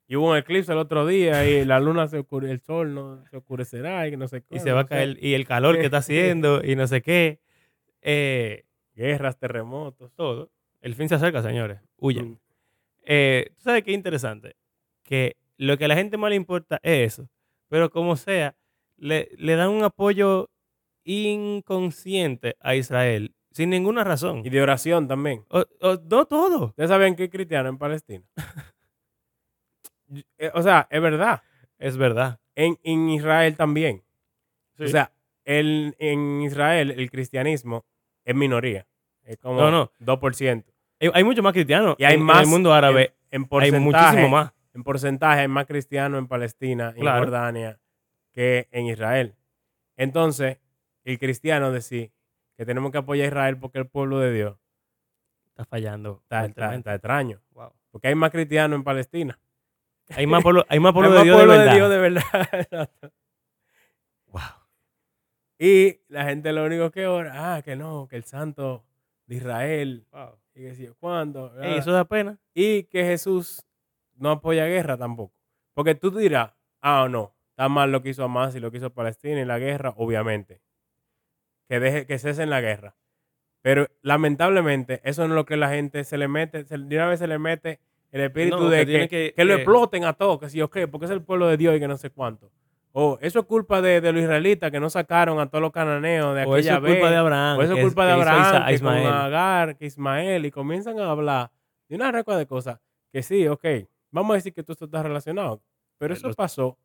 Y 0.08 0.16
hubo 0.16 0.32
un 0.32 0.36
eclipse 0.36 0.72
el 0.72 0.78
otro 0.78 1.06
día 1.06 1.48
y 1.48 1.64
la 1.64 1.78
luna 1.78 2.08
se 2.08 2.18
oscure, 2.18 2.50
el 2.50 2.58
sol 2.60 2.92
no 2.92 3.24
se 3.30 3.36
oscurecerá 3.36 4.08
y 4.08 4.16
no 4.16 4.26
sé 4.26 4.42
qué. 4.42 4.56
y 4.56 4.58
se 4.58 4.72
va 4.72 4.80
a 4.80 4.86
caer 4.86 5.16
y 5.20 5.34
el 5.34 5.46
calor 5.46 5.76
que 5.78 5.84
está 5.84 5.98
haciendo 5.98 6.60
y 6.64 6.74
no 6.74 6.88
sé 6.88 7.02
qué. 7.02 7.38
Eh, 8.02 8.64
Guerras, 8.96 9.38
terremotos. 9.38 10.12
todo. 10.14 10.50
El 10.80 10.94
fin 10.94 11.08
se 11.08 11.14
acerca, 11.16 11.42
señores. 11.42 11.80
Huyan. 11.98 12.30
Mm. 12.30 12.38
Eh, 13.04 13.50
¿Tú 13.56 13.62
sabes 13.62 13.84
qué 13.84 13.92
interesante? 13.92 14.56
Que 15.04 15.36
lo 15.58 15.78
que 15.78 15.84
a 15.84 15.88
la 15.88 15.94
gente 15.96 16.16
más 16.16 16.30
le 16.30 16.36
importa 16.36 16.80
es 16.82 17.12
eso. 17.14 17.28
Pero 17.68 17.90
como 17.90 18.16
sea, 18.16 18.56
le, 18.96 19.28
le 19.36 19.54
dan 19.56 19.70
un 19.70 19.84
apoyo 19.84 20.50
inconsciente 21.04 22.56
a 22.60 22.74
Israel 22.74 23.34
sin 23.52 23.70
ninguna 23.70 24.04
razón. 24.04 24.42
Y 24.44 24.50
de 24.50 24.60
oración 24.62 25.08
también. 25.08 25.44
O- 25.50 25.64
o- 25.80 25.98
no 26.10 26.26
todo. 26.26 26.66
¿Ustedes 26.66 26.90
saben 26.90 27.14
que 27.16 27.24
hay 27.24 27.28
cristiano 27.28 27.68
en 27.68 27.78
Palestina? 27.78 28.24
Eh, 30.38 30.50
o 30.54 30.62
sea, 30.62 30.86
es 30.90 31.00
verdad. 31.02 31.42
Es 31.78 31.96
verdad. 31.96 32.38
En, 32.54 32.78
en 32.84 33.10
Israel 33.10 33.56
también. 33.56 34.04
O 34.78 34.86
sea, 34.86 35.12
el, 35.44 35.96
en 35.98 36.42
Israel 36.42 36.92
el 36.92 37.10
cristianismo 37.10 37.84
es 38.26 38.34
minoría. 38.34 38.86
Es 39.24 39.38
como 39.38 39.58
No, 39.60 39.70
no. 39.70 39.90
2%. 40.00 40.64
hay, 41.00 41.10
hay 41.14 41.24
mucho 41.24 41.42
más 41.42 41.52
cristianos 41.54 41.96
Y 41.98 42.04
hay 42.04 42.14
en, 42.14 42.20
en 42.20 42.26
más 42.26 42.42
el 42.42 42.48
mundo 42.48 42.74
árabe. 42.74 43.14
En, 43.30 43.40
en 43.40 43.42
hay 43.42 43.48
porcentaje, 43.48 43.80
muchísimo 43.80 44.28
más. 44.28 44.52
En 44.74 44.82
porcentaje 44.84 45.40
hay 45.40 45.48
más 45.48 45.64
cristianos 45.66 46.18
en 46.18 46.26
Palestina, 46.28 46.90
en 46.94 47.00
Claro. 47.00 47.20
Jordania, 47.24 47.80
que 48.32 48.68
en 48.70 48.86
Israel. 48.86 49.34
Entonces, 49.96 50.58
el 51.04 51.18
cristiano 51.18 51.72
decir 51.72 52.12
que 52.58 52.66
tenemos 52.66 52.92
que 52.92 52.98
apoyar 52.98 53.24
a 53.24 53.28
Israel 53.28 53.56
porque 53.58 53.78
es 53.78 53.84
el 53.86 53.90
pueblo 53.90 54.18
de 54.18 54.32
Dios 54.32 54.56
Está 55.48 55.64
fallando. 55.64 56.20
está, 56.22 56.40
está- 56.44 56.52
fuertemente. 56.54 56.78
está 56.90 56.94
extraño. 56.94 57.40
Wow. 57.52 57.72
Porque 57.90 58.08
hay 58.08 58.14
más 58.14 58.30
cristianos 58.30 58.76
en 58.76 58.84
Palestina. 58.84 59.38
Hay 60.10 60.26
más 60.26 60.42
pueblo, 60.42 60.64
hay 60.68 60.78
más 60.78 60.92
pueblo 60.92 61.10
Hay 61.10 61.12
de 61.12 61.18
más 61.18 61.24
Dios 61.24 61.36
pueblo 61.36 61.58
de. 61.64 61.74
Dios 61.74 61.90
de 61.90 61.98
verdad. 61.98 62.90
Y 65.58 66.00
la 66.08 66.24
gente 66.24 66.52
lo 66.52 66.64
único 66.64 66.90
que 66.90 67.06
ora, 67.06 67.54
ah, 67.56 67.62
que 67.62 67.76
no, 67.76 68.06
que 68.08 68.16
el 68.16 68.24
santo 68.24 68.84
de 69.26 69.36
Israel, 69.36 70.06
Wow. 70.12 70.38
y 70.54 70.60
que 70.62 70.74
si 70.74 70.86
cuándo. 71.00 71.52
Ey, 71.62 71.74
ah. 71.74 71.76
eso 71.78 71.92
da 71.92 72.04
pena. 72.04 72.38
Y 72.54 72.84
que 72.84 73.04
Jesús 73.04 73.64
no 74.16 74.30
apoya 74.30 74.66
guerra 74.66 74.96
tampoco. 74.96 75.32
Porque 75.74 75.94
tú 75.94 76.10
dirás, 76.10 76.52
ah, 76.82 77.06
no, 77.10 77.34
está 77.50 77.68
mal 77.68 77.90
lo 77.92 78.02
que 78.02 78.10
hizo 78.10 78.24
Hamas 78.24 78.54
y 78.54 78.60
lo 78.60 78.70
que 78.70 78.78
hizo 78.78 78.90
Palestina 78.90 79.40
y 79.40 79.44
la 79.44 79.58
guerra, 79.58 79.94
obviamente. 79.96 80.60
Que, 81.68 81.80
deje, 81.80 82.06
que 82.06 82.18
cesen 82.18 82.50
la 82.50 82.60
guerra. 82.60 82.94
Pero 83.62 83.86
lamentablemente, 84.02 85.00
eso 85.04 85.22
no 85.26 85.34
es 85.34 85.36
lo 85.36 85.44
que 85.46 85.56
la 85.56 85.70
gente 85.70 86.04
se 86.04 86.16
le 86.18 86.28
mete, 86.28 86.64
se, 86.64 86.78
de 86.78 86.96
una 86.96 87.08
vez 87.08 87.18
se 87.18 87.26
le 87.26 87.38
mete 87.38 87.80
el 88.12 88.20
espíritu 88.20 88.58
No, 88.58 88.68
de 88.70 88.78
que 88.78 88.84
que, 88.86 88.90
tiene 88.92 89.08
que- 89.08 89.34
que 89.34 89.44
lo 89.44 89.54
exploten 89.54 90.04
a 90.04 90.12
todos, 90.12 90.38
que 90.38 90.48
si 90.48 90.58
yo 90.58 90.70
qué, 90.70 90.86
porque 90.86 91.06
es 91.06 91.10
el 91.10 91.22
pueblo 91.22 91.48
de 91.48 91.56
Dios 91.56 91.74
y 91.76 91.80
que 91.80 91.88
no 91.88 91.96
sé 91.96 92.10
cuánto. 92.10 92.52
O 92.98 93.18
eso 93.20 93.40
es 93.40 93.44
culpa 93.46 93.82
de, 93.82 94.00
de 94.00 94.10
los 94.12 94.22
israelitas 94.22 94.70
que 94.70 94.80
no 94.80 94.88
sacaron 94.88 95.38
a 95.38 95.48
todos 95.50 95.60
los 95.60 95.70
cananeos 95.72 96.34
de 96.34 96.44
O 96.44 96.56
eso 96.56 96.70
aquella 96.70 96.72
es 96.76 96.78
culpa 96.80 96.92
vez. 97.04 97.10
de 97.10 97.16
Abraham. 97.16 97.58
O 97.58 97.62
eso 97.62 97.74
es 97.74 97.84
culpa 97.84 98.06
de 98.06 98.12
Abraham, 98.12 98.66
que 98.66 98.74
Ismael. 98.74 99.02
con 99.04 99.12
Agar, 99.12 99.76
que 99.76 99.84
Ismael, 99.86 100.46
y 100.46 100.50
comienzan 100.50 100.98
a 101.00 101.10
hablar 101.10 101.50
de 101.88 101.96
una 101.96 102.10
recua 102.10 102.38
de 102.38 102.46
cosas 102.46 102.80
que 103.12 103.22
sí, 103.22 103.46
ok, 103.48 103.64
vamos 104.10 104.32
a 104.32 104.34
decir 104.36 104.54
que 104.54 104.62
todo 104.62 104.72
esto 104.72 104.84
está 104.86 105.02
relacionado, 105.02 105.62
pero 105.98 106.14
Eh, 106.14 106.16
eso 106.16 106.28
los- 106.28 106.36
pasó 106.36 106.78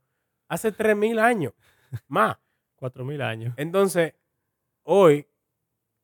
hace 0.50 0.72
3.000 0.74 1.18
años, 1.20 1.54
más. 2.08 2.38
Cuatro 2.76 3.06
mil 3.06 3.22
años. 3.22 3.54
Entonces, 3.58 4.14
hoy, 4.84 5.28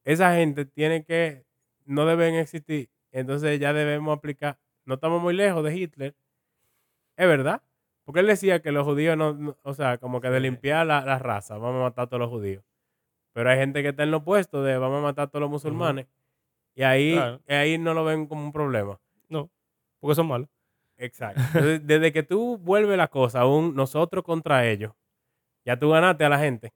esa 0.06 0.36
gente 0.36 0.64
tiene 0.66 1.04
que, 1.04 1.44
no 1.86 2.06
deben 2.06 2.36
existir, 2.36 2.90
entonces 3.12 3.60
ya 3.60 3.74
debemos 3.74 4.16
aplicar, 4.18 4.58
no 4.86 4.94
estamos 4.94 5.22
muy 5.22 5.34
lejos 5.34 5.64
de 5.66 5.76
Hitler, 5.76 6.16
es 7.18 7.28
verdad, 7.28 7.62
porque 8.08 8.22
él 8.22 8.28
decía 8.28 8.62
que 8.62 8.72
los 8.72 8.86
judíos 8.86 9.18
no, 9.18 9.34
no- 9.34 9.58
o 9.64 9.74
sea, 9.74 9.98
como 9.98 10.22
que 10.22 10.30
de 10.30 10.40
limpiar 10.40 10.88
la, 10.88 11.02
la 11.04 11.20
raza, 11.20 11.58
vamos 11.58 11.82
a 11.82 11.84
matar 11.84 12.06
a 12.06 12.08
todos 12.08 12.22
los 12.22 12.30
judíos. 12.30 12.64
Pero 13.34 13.50
hay 13.50 13.58
gente 13.58 13.84
que 13.84 13.90
está 13.90 14.04
en 14.04 14.12
lo 14.12 14.18
opuesto 14.18 14.64
de 14.64 14.78
vamos 14.78 15.00
a 15.00 15.02
matar 15.02 15.26
a 15.26 15.28
todos 15.28 15.42
los 15.42 15.50
musulmanes. 15.52 16.08
Y 16.74 16.84
ahí, 16.84 17.14
Claro. 17.16 17.42
y 17.48 17.54
ahí 17.54 17.78
no 17.78 17.94
lo 17.94 18.06
ven 18.06 18.28
como 18.28 18.44
un 18.46 18.52
problema. 18.54 18.98
No, 19.28 19.50
porque 20.00 20.16
son 20.16 20.28
malos. 20.28 20.48
Exacto. 20.96 21.42
Entonces, 21.48 21.86
desde 21.86 22.12
que 22.14 22.24
tú 22.24 22.58
vuelves 22.60 22.98
la 22.98 23.10
cosa, 23.10 23.46
un 23.46 23.76
nosotros 23.76 24.24
contra 24.24 24.66
ellos, 24.66 24.94
ya 25.66 25.78
tú 25.78 25.90
ganaste 25.90 26.24
a 26.24 26.30
la 26.30 26.40
gente. 26.40 26.74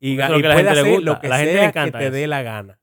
Y, 0.00 0.12
y 0.12 0.16
la 0.16 0.28
puedes 0.28 0.42
gente 0.56 0.62
le 0.62 0.70
hacer 0.80 0.92
gusta, 0.94 1.10
lo 1.12 1.20
que 1.20 1.28
la 1.28 1.38
gente 1.38 1.54
le 1.54 1.64
encanta 1.64 1.98
que 1.98 2.04
te 2.04 2.06
eso. 2.08 2.16
dé 2.16 2.26
la 2.26 2.42
gana. 2.42 2.80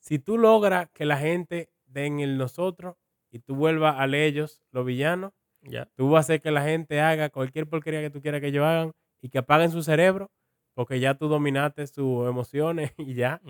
Si 0.00 0.18
tú 0.18 0.38
logras 0.38 0.88
que 0.92 1.04
la 1.04 1.16
gente 1.18 1.70
den 1.86 2.20
el 2.20 2.38
nosotros 2.38 2.96
y 3.30 3.40
tú 3.40 3.56
vuelvas 3.56 3.96
a 3.98 4.04
ellos, 4.06 4.62
los 4.70 4.84
villanos, 4.86 5.32
Ya. 5.70 5.88
tú 5.94 6.10
vas 6.10 6.18
a 6.18 6.20
hacer 6.20 6.40
que 6.40 6.50
la 6.50 6.62
gente 6.62 7.00
haga 7.00 7.30
cualquier 7.30 7.66
porquería 7.68 8.00
que 8.00 8.10
tú 8.10 8.20
quieras 8.20 8.40
que 8.40 8.48
ellos 8.48 8.64
hagan 8.64 8.92
y 9.20 9.28
que 9.28 9.38
apaguen 9.38 9.70
su 9.70 9.82
cerebro 9.82 10.30
porque 10.74 11.00
ya 11.00 11.14
tú 11.14 11.28
dominaste 11.28 11.86
sus 11.86 12.28
emociones 12.28 12.92
y 12.98 13.14
ya 13.14 13.40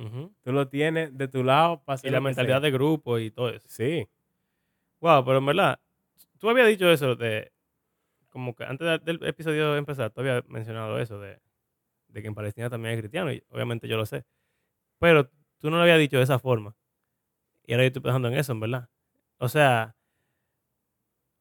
tú 0.42 0.52
lo 0.52 0.68
tienes 0.68 1.16
de 1.16 1.28
tu 1.28 1.44
lado 1.44 1.82
para 1.84 2.00
Y 2.02 2.10
la 2.10 2.20
mentalidad 2.20 2.62
de 2.62 2.70
grupo 2.70 3.18
y 3.18 3.30
todo 3.30 3.50
eso. 3.50 3.66
Sí, 3.68 4.08
Wow, 5.00 5.24
pero 5.24 5.38
en 5.38 5.46
verdad, 5.46 5.78
tú 6.38 6.50
habías 6.50 6.66
dicho 6.68 6.90
eso 6.90 7.14
de. 7.14 7.52
Como 8.30 8.54
que 8.54 8.64
antes 8.64 8.86
de- 8.86 8.98
del 8.98 9.24
episodio 9.26 9.72
de 9.72 9.78
empezar, 9.78 10.10
tú 10.10 10.20
habías 10.20 10.44
mencionado 10.48 10.98
eso 10.98 11.20
de, 11.20 11.38
de 12.08 12.22
que 12.22 12.28
en 12.28 12.34
Palestina 12.34 12.68
también 12.68 12.94
hay 12.94 12.98
cristianos, 13.00 13.34
y 13.34 13.42
obviamente 13.50 13.86
yo 13.88 13.96
lo 13.96 14.04
sé. 14.06 14.24
Pero 14.98 15.30
tú 15.58 15.70
no 15.70 15.76
lo 15.76 15.82
habías 15.82 15.98
dicho 15.98 16.16
de 16.18 16.24
esa 16.24 16.38
forma. 16.38 16.74
Y 17.64 17.72
ahora 17.72 17.84
yo 17.84 17.88
estoy 17.88 18.02
pensando 18.02 18.28
en 18.28 18.34
eso, 18.34 18.52
en 18.52 18.60
verdad. 18.60 18.88
O 19.38 19.48
sea, 19.48 19.94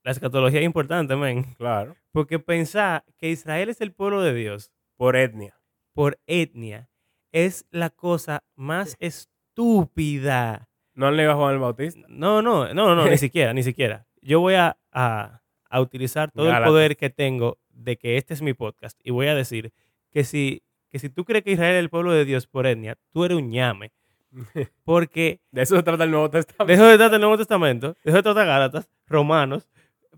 la 0.07 0.11
escatología 0.13 0.61
es 0.61 0.65
importante, 0.65 1.17
men. 1.17 1.43
claro. 1.55 1.97
Porque 2.13 2.39
pensar 2.39 3.03
que 3.17 3.29
Israel 3.29 3.67
es 3.67 3.81
el 3.81 3.91
pueblo 3.91 4.21
de 4.21 4.33
Dios 4.33 4.71
Por 4.95 5.17
etnia. 5.17 5.59
por 5.93 6.17
etnia 6.27 6.89
es 7.33 7.65
la 7.71 7.89
cosa 7.89 8.43
más 8.55 8.95
estúpida. 8.99 10.69
No 10.93 11.07
han 11.07 11.17
leído 11.17 11.33
a 11.33 11.35
Juan 11.35 11.53
el 11.55 11.59
Bautista. 11.59 12.05
No, 12.07 12.41
no, 12.41 12.73
no, 12.73 12.95
no, 12.95 13.05
ni 13.09 13.17
siquiera, 13.17 13.53
ni 13.53 13.63
siquiera. 13.63 14.07
Yo 14.21 14.39
voy 14.39 14.53
a, 14.55 14.77
a- 14.91 15.41
a 15.69 15.81
utilizar 15.81 16.31
todo 16.31 16.49
el 16.49 16.63
poder 16.63 16.95
que 16.95 17.09
tengo 17.09 17.57
de 17.69 17.97
que 17.97 18.15
este 18.15 18.33
es 18.33 18.41
mi 18.41 18.53
podcast 18.53 18.97
y 19.03 19.11
voy 19.11 19.27
a 19.27 19.35
decir 19.35 19.73
que 20.09 20.23
si, 20.23 20.63
que 20.89 20.99
si 20.99 21.09
tú 21.09 21.25
crees 21.25 21.43
que 21.43 21.51
Israel 21.51 21.75
es 21.75 21.79
el 21.81 21.89
pueblo 21.89 22.13
de 22.13 22.23
Dios 22.23 22.47
por 22.47 22.65
etnia, 22.65 22.95
tú 23.11 23.25
eres 23.25 23.37
un 23.37 23.49
ñame. 23.49 23.91
Porque 24.85 25.41
De 25.51 25.63
eso 25.63 25.75
se 25.75 25.83
trata 25.83 26.05
el 26.05 26.11
Nuevo 26.11 26.29
Testamento. 26.29 26.85
de 26.87 26.97
tratar 26.97 27.15
el 27.15 27.19
Nuevo 27.21 27.37
Testamento, 27.37 27.95
de 28.05 28.11
tratar 28.21 28.45
Gálatas, 28.45 28.89
Romanos, 29.07 29.67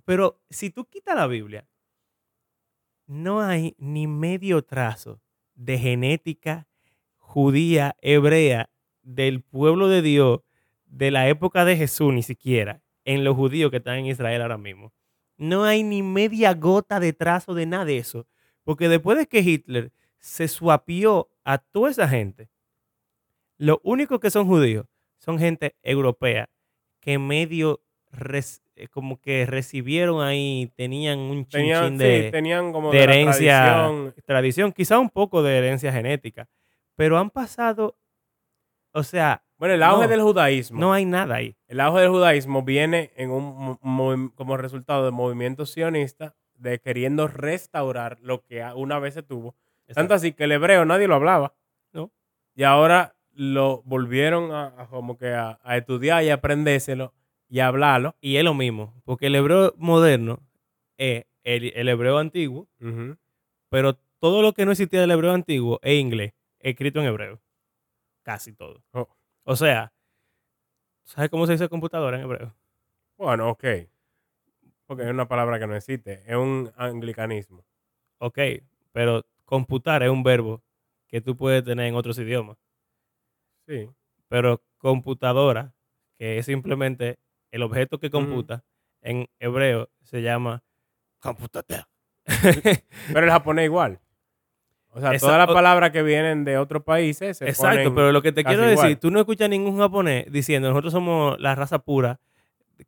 pero 0.06 0.42
si 0.50 0.70
tú 0.70 0.86
quitas 0.86 1.16
la 1.16 1.28
Biblia, 1.28 1.68
no 3.08 3.42
hay 3.42 3.76
ni 3.78 4.08
medio 4.08 4.64
trazo 4.64 5.22
de 5.56 5.78
genética 5.80 6.68
judía, 7.18 7.96
hebrea, 8.02 8.70
del 9.02 9.42
pueblo 9.42 9.88
de 9.88 10.02
Dios, 10.02 10.42
de 10.86 11.12
la 11.12 11.28
época 11.30 11.66
de 11.66 11.78
Jesús 11.78 12.14
ni 12.14 12.24
siquiera, 12.24 12.82
en 13.06 13.24
los 13.24 13.36
judíos 13.36 13.72
que 13.72 13.78
están 13.78 13.98
en 14.00 14.06
Israel 14.08 14.42
ahora 14.42 14.58
mismo. 14.58 14.94
No 15.38 15.64
hay 15.64 15.84
ni 15.84 16.04
media 16.04 16.54
gota 16.54 17.00
de 17.00 17.13
trazo 17.13 17.54
de 17.54 17.65
nada 17.65 17.86
de 17.86 17.98
eso. 17.98 18.28
Porque 18.63 18.90
después 18.90 19.17
de 19.17 19.28
que 19.28 19.40
Hitler 19.40 19.92
se 20.19 20.48
suapió 20.48 21.30
a 21.44 21.58
toda 21.60 21.90
esa 21.90 22.08
gente, 22.08 22.50
los 23.58 23.78
únicos 23.84 24.19
que 24.19 24.30
son 24.30 24.48
judíos 24.48 24.86
son 25.17 25.40
gente 25.40 25.76
europea 25.82 26.50
que 27.00 27.17
medio 27.19 27.82
res- 28.12 28.62
como 28.88 29.19
que 29.19 29.46
recibieron 29.46 30.21
ahí, 30.21 30.71
tenían 30.75 31.19
un 31.19 31.46
Tenían, 31.46 31.98
de, 31.98 32.25
sí, 32.25 32.32
tenían 32.32 32.71
como 32.71 32.92
de 32.92 33.00
de 33.00 33.06
la 33.08 33.13
herencia, 33.13 33.63
tradición. 33.63 34.15
tradición, 34.25 34.71
quizá 34.71 34.98
un 35.00 35.10
poco 35.10 35.44
de 35.44 35.58
herencia 35.58 35.92
genética, 35.92 36.48
pero 36.96 37.17
han 37.17 37.30
pasado, 37.30 37.98
o 38.94 39.04
sea, 39.04 39.44
Bueno, 39.58 39.73
el 39.75 39.84
auge 39.84 40.04
No. 40.06 40.08
del 40.10 40.21
judaísmo. 40.21 40.80
no 40.80 40.94
hay 40.94 41.04
nada 41.06 41.36
ahí. 41.36 41.56
El 41.67 41.82
auge 41.82 42.00
del 42.02 42.10
judaísmo 42.10 42.63
viene 42.63 43.12
en 43.17 43.30
un 43.32 44.30
como 44.36 44.56
resultado 44.58 45.04
de 45.06 45.12
movimientos 45.12 45.71
sionistas 45.71 46.34
de 46.56 46.80
queriendo 46.80 47.27
restaurar 47.27 48.17
lo 48.21 48.44
que 48.46 48.63
una 48.75 49.00
vez 49.00 49.13
se 49.15 49.23
tuvo. 49.23 49.56
Tanto 49.94 50.13
así 50.13 50.34
que 50.34 50.44
el 50.46 50.52
hebreo 50.54 50.86
nadie 50.86 51.08
lo 51.08 51.15
hablaba. 51.15 51.54
No. 51.94 52.12
Y 52.56 52.63
ahora 52.63 53.15
lo 53.34 53.82
volvieron 53.86 54.52
a, 54.52 54.73
a 54.77 54.88
como 54.88 55.17
que 55.17 55.27
a, 55.34 55.60
a 55.63 55.77
estudiar 55.77 56.23
y 56.23 56.30
aprendérselo 56.30 57.13
y 57.50 57.60
hablarlo. 57.60 58.15
Y 58.21 58.37
es 58.37 58.43
lo 58.43 58.54
mismo, 58.54 58.93
porque 59.04 59.27
el 59.27 59.35
hebreo 59.35 59.73
moderno 59.77 60.39
es 60.97 61.25
el, 61.43 61.73
el 61.75 61.89
hebreo 61.89 62.17
antiguo, 62.17 62.67
pero 63.69 63.95
todo 64.19 64.41
lo 64.41 64.54
que 64.54 64.65
no 64.65 64.71
existía 64.71 65.02
del 65.02 65.12
hebreo 65.12 65.33
antiguo 65.33 65.79
es 65.81 66.00
inglés, 66.00 66.33
escrito 66.60 67.00
en 67.00 67.08
hebreo. 67.08 67.41
Casi 68.23 68.54
todo. 68.54 68.83
Oh. 68.91 69.08
O 69.43 69.56
sea, 69.56 69.91
¿sabes 71.04 71.29
cómo 71.29 71.45
se 71.47 71.54
dice 71.54 71.69
computadora 71.69 72.17
en 72.17 72.23
hebreo? 72.23 72.54
Bueno, 73.17 73.50
ok. 73.50 73.63
Porque 74.85 75.04
es 75.04 75.10
una 75.10 75.27
palabra 75.27 75.60
que 75.60 75.67
no 75.67 75.75
existe. 75.75 76.23
Es 76.25 76.35
un 76.35 76.71
anglicanismo. 76.75 77.65
Ok, 78.19 78.39
pero 78.91 79.25
computar 79.45 80.04
es 80.04 80.10
un 80.10 80.23
verbo 80.23 80.62
que 81.08 81.21
tú 81.21 81.35
puedes 81.35 81.63
tener 81.63 81.87
en 81.87 81.95
otros 81.95 82.19
idiomas. 82.19 82.58
Sí. 83.67 83.89
Pero 84.27 84.62
computadora, 84.77 85.73
que 86.17 86.37
es 86.37 86.45
simplemente 86.45 87.17
el 87.52 87.62
objeto 87.63 88.00
que 88.00 88.10
computa, 88.10 88.63
en 89.02 89.27
hebreo 89.39 89.89
se 90.04 90.21
llama 90.21 90.63
computadora. 91.19 91.87
Pero 93.13 93.25
el 93.25 93.31
japonés 93.31 93.65
igual. 93.65 94.00
O 94.91 95.00
sea, 95.00 95.12
Esa- 95.13 95.27
todas 95.27 95.37
las 95.47 95.54
palabras 95.56 95.91
que 95.91 96.02
vienen 96.04 96.43
de 96.45 96.58
otros 96.58 96.83
países 96.83 97.37
se 97.37 97.47
Exacto, 97.47 97.77
ponen 97.77 97.95
pero 97.95 98.12
lo 98.12 98.21
que 98.23 98.31
te 98.31 98.43
quiero 98.43 98.63
decir, 98.63 98.85
igual. 98.85 99.00
tú 99.00 99.12
no 99.12 99.19
escuchas 99.19 99.47
ningún 99.50 99.77
japonés 99.77 100.25
diciendo 100.31 100.69
nosotros 100.69 100.91
somos 100.93 101.39
la 101.39 101.54
raza 101.54 101.79
pura 101.79 102.19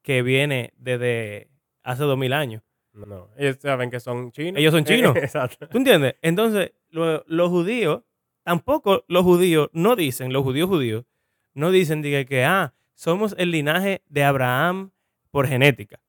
que 0.01 0.24
viene 0.24 0.74
desde 0.78 1.49
hace 1.84 2.03
dos 2.03 2.18
mil 2.18 2.34
años. 2.34 2.64
No, 2.93 3.30
ellos 3.38 3.57
saben 3.62 3.89
que 3.91 3.99
son 3.99 4.32
chinos. 4.32 4.59
Ellos 4.59 4.74
son 4.74 4.84
chinos. 4.86 5.16
Exacto. 5.16 5.68
¿Tú 5.70 5.78
entiendes? 5.78 6.16
Entonces, 6.24 6.74
lo- 6.89 7.24
los 7.28 7.49
judíos, 7.49 8.01
tampoco 8.43 9.05
los 9.07 9.24
judíos 9.24 9.70
no 9.74 9.95
dicen, 9.95 10.34
los 10.34 10.43
judíos 10.43 10.68
judíos, 10.70 11.05
no 11.53 11.70
dicen 11.70 12.01
diga, 12.01 12.24
que, 12.26 12.43
ah, 12.45 12.74
somos 13.02 13.34
el 13.39 13.49
linaje 13.49 14.04
de 14.10 14.24
Abraham 14.24 14.91
por 15.32 15.47
genética. 15.47 15.99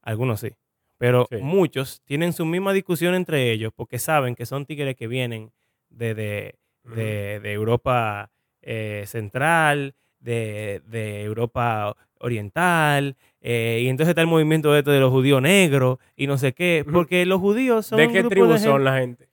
Algunos 0.00 0.40
sí. 0.40 0.48
Pero 0.96 1.26
Sí. 1.30 1.36
muchos 1.42 2.00
tienen 2.06 2.32
su 2.32 2.46
misma 2.46 2.72
discusión 2.72 3.14
entre 3.14 3.52
ellos 3.52 3.70
porque 3.76 3.98
saben 3.98 4.34
que 4.34 4.46
son 4.46 4.64
tigres 4.64 4.96
que 4.96 5.08
vienen 5.08 5.52
de, 5.90 6.14
de, 6.14 6.54
de- 6.84 7.40
de 7.40 7.52
Europa 7.52 8.30
eh, 8.62 9.04
central, 9.06 9.94
de, 10.18 10.80
de 10.86 11.22
Europa 11.22 11.94
oriental, 12.18 13.14
eh, 13.42 13.80
y 13.82 13.88
entonces 13.88 14.08
está 14.10 14.22
el 14.22 14.26
movimiento 14.26 14.74
este 14.74 14.90
de 14.92 15.00
los 15.00 15.10
judíos 15.10 15.42
negros 15.42 15.98
y 16.16 16.26
no 16.26 16.38
sé 16.38 16.54
qué, 16.54 16.82
porque 16.90 17.26
los 17.26 17.40
judíos 17.40 17.84
son 17.84 17.98
¿De 17.98 18.10
qué 18.10 18.24
tribu 18.24 18.46
de 18.46 18.58
son 18.58 18.84
la 18.84 18.98
gente? 19.00 19.28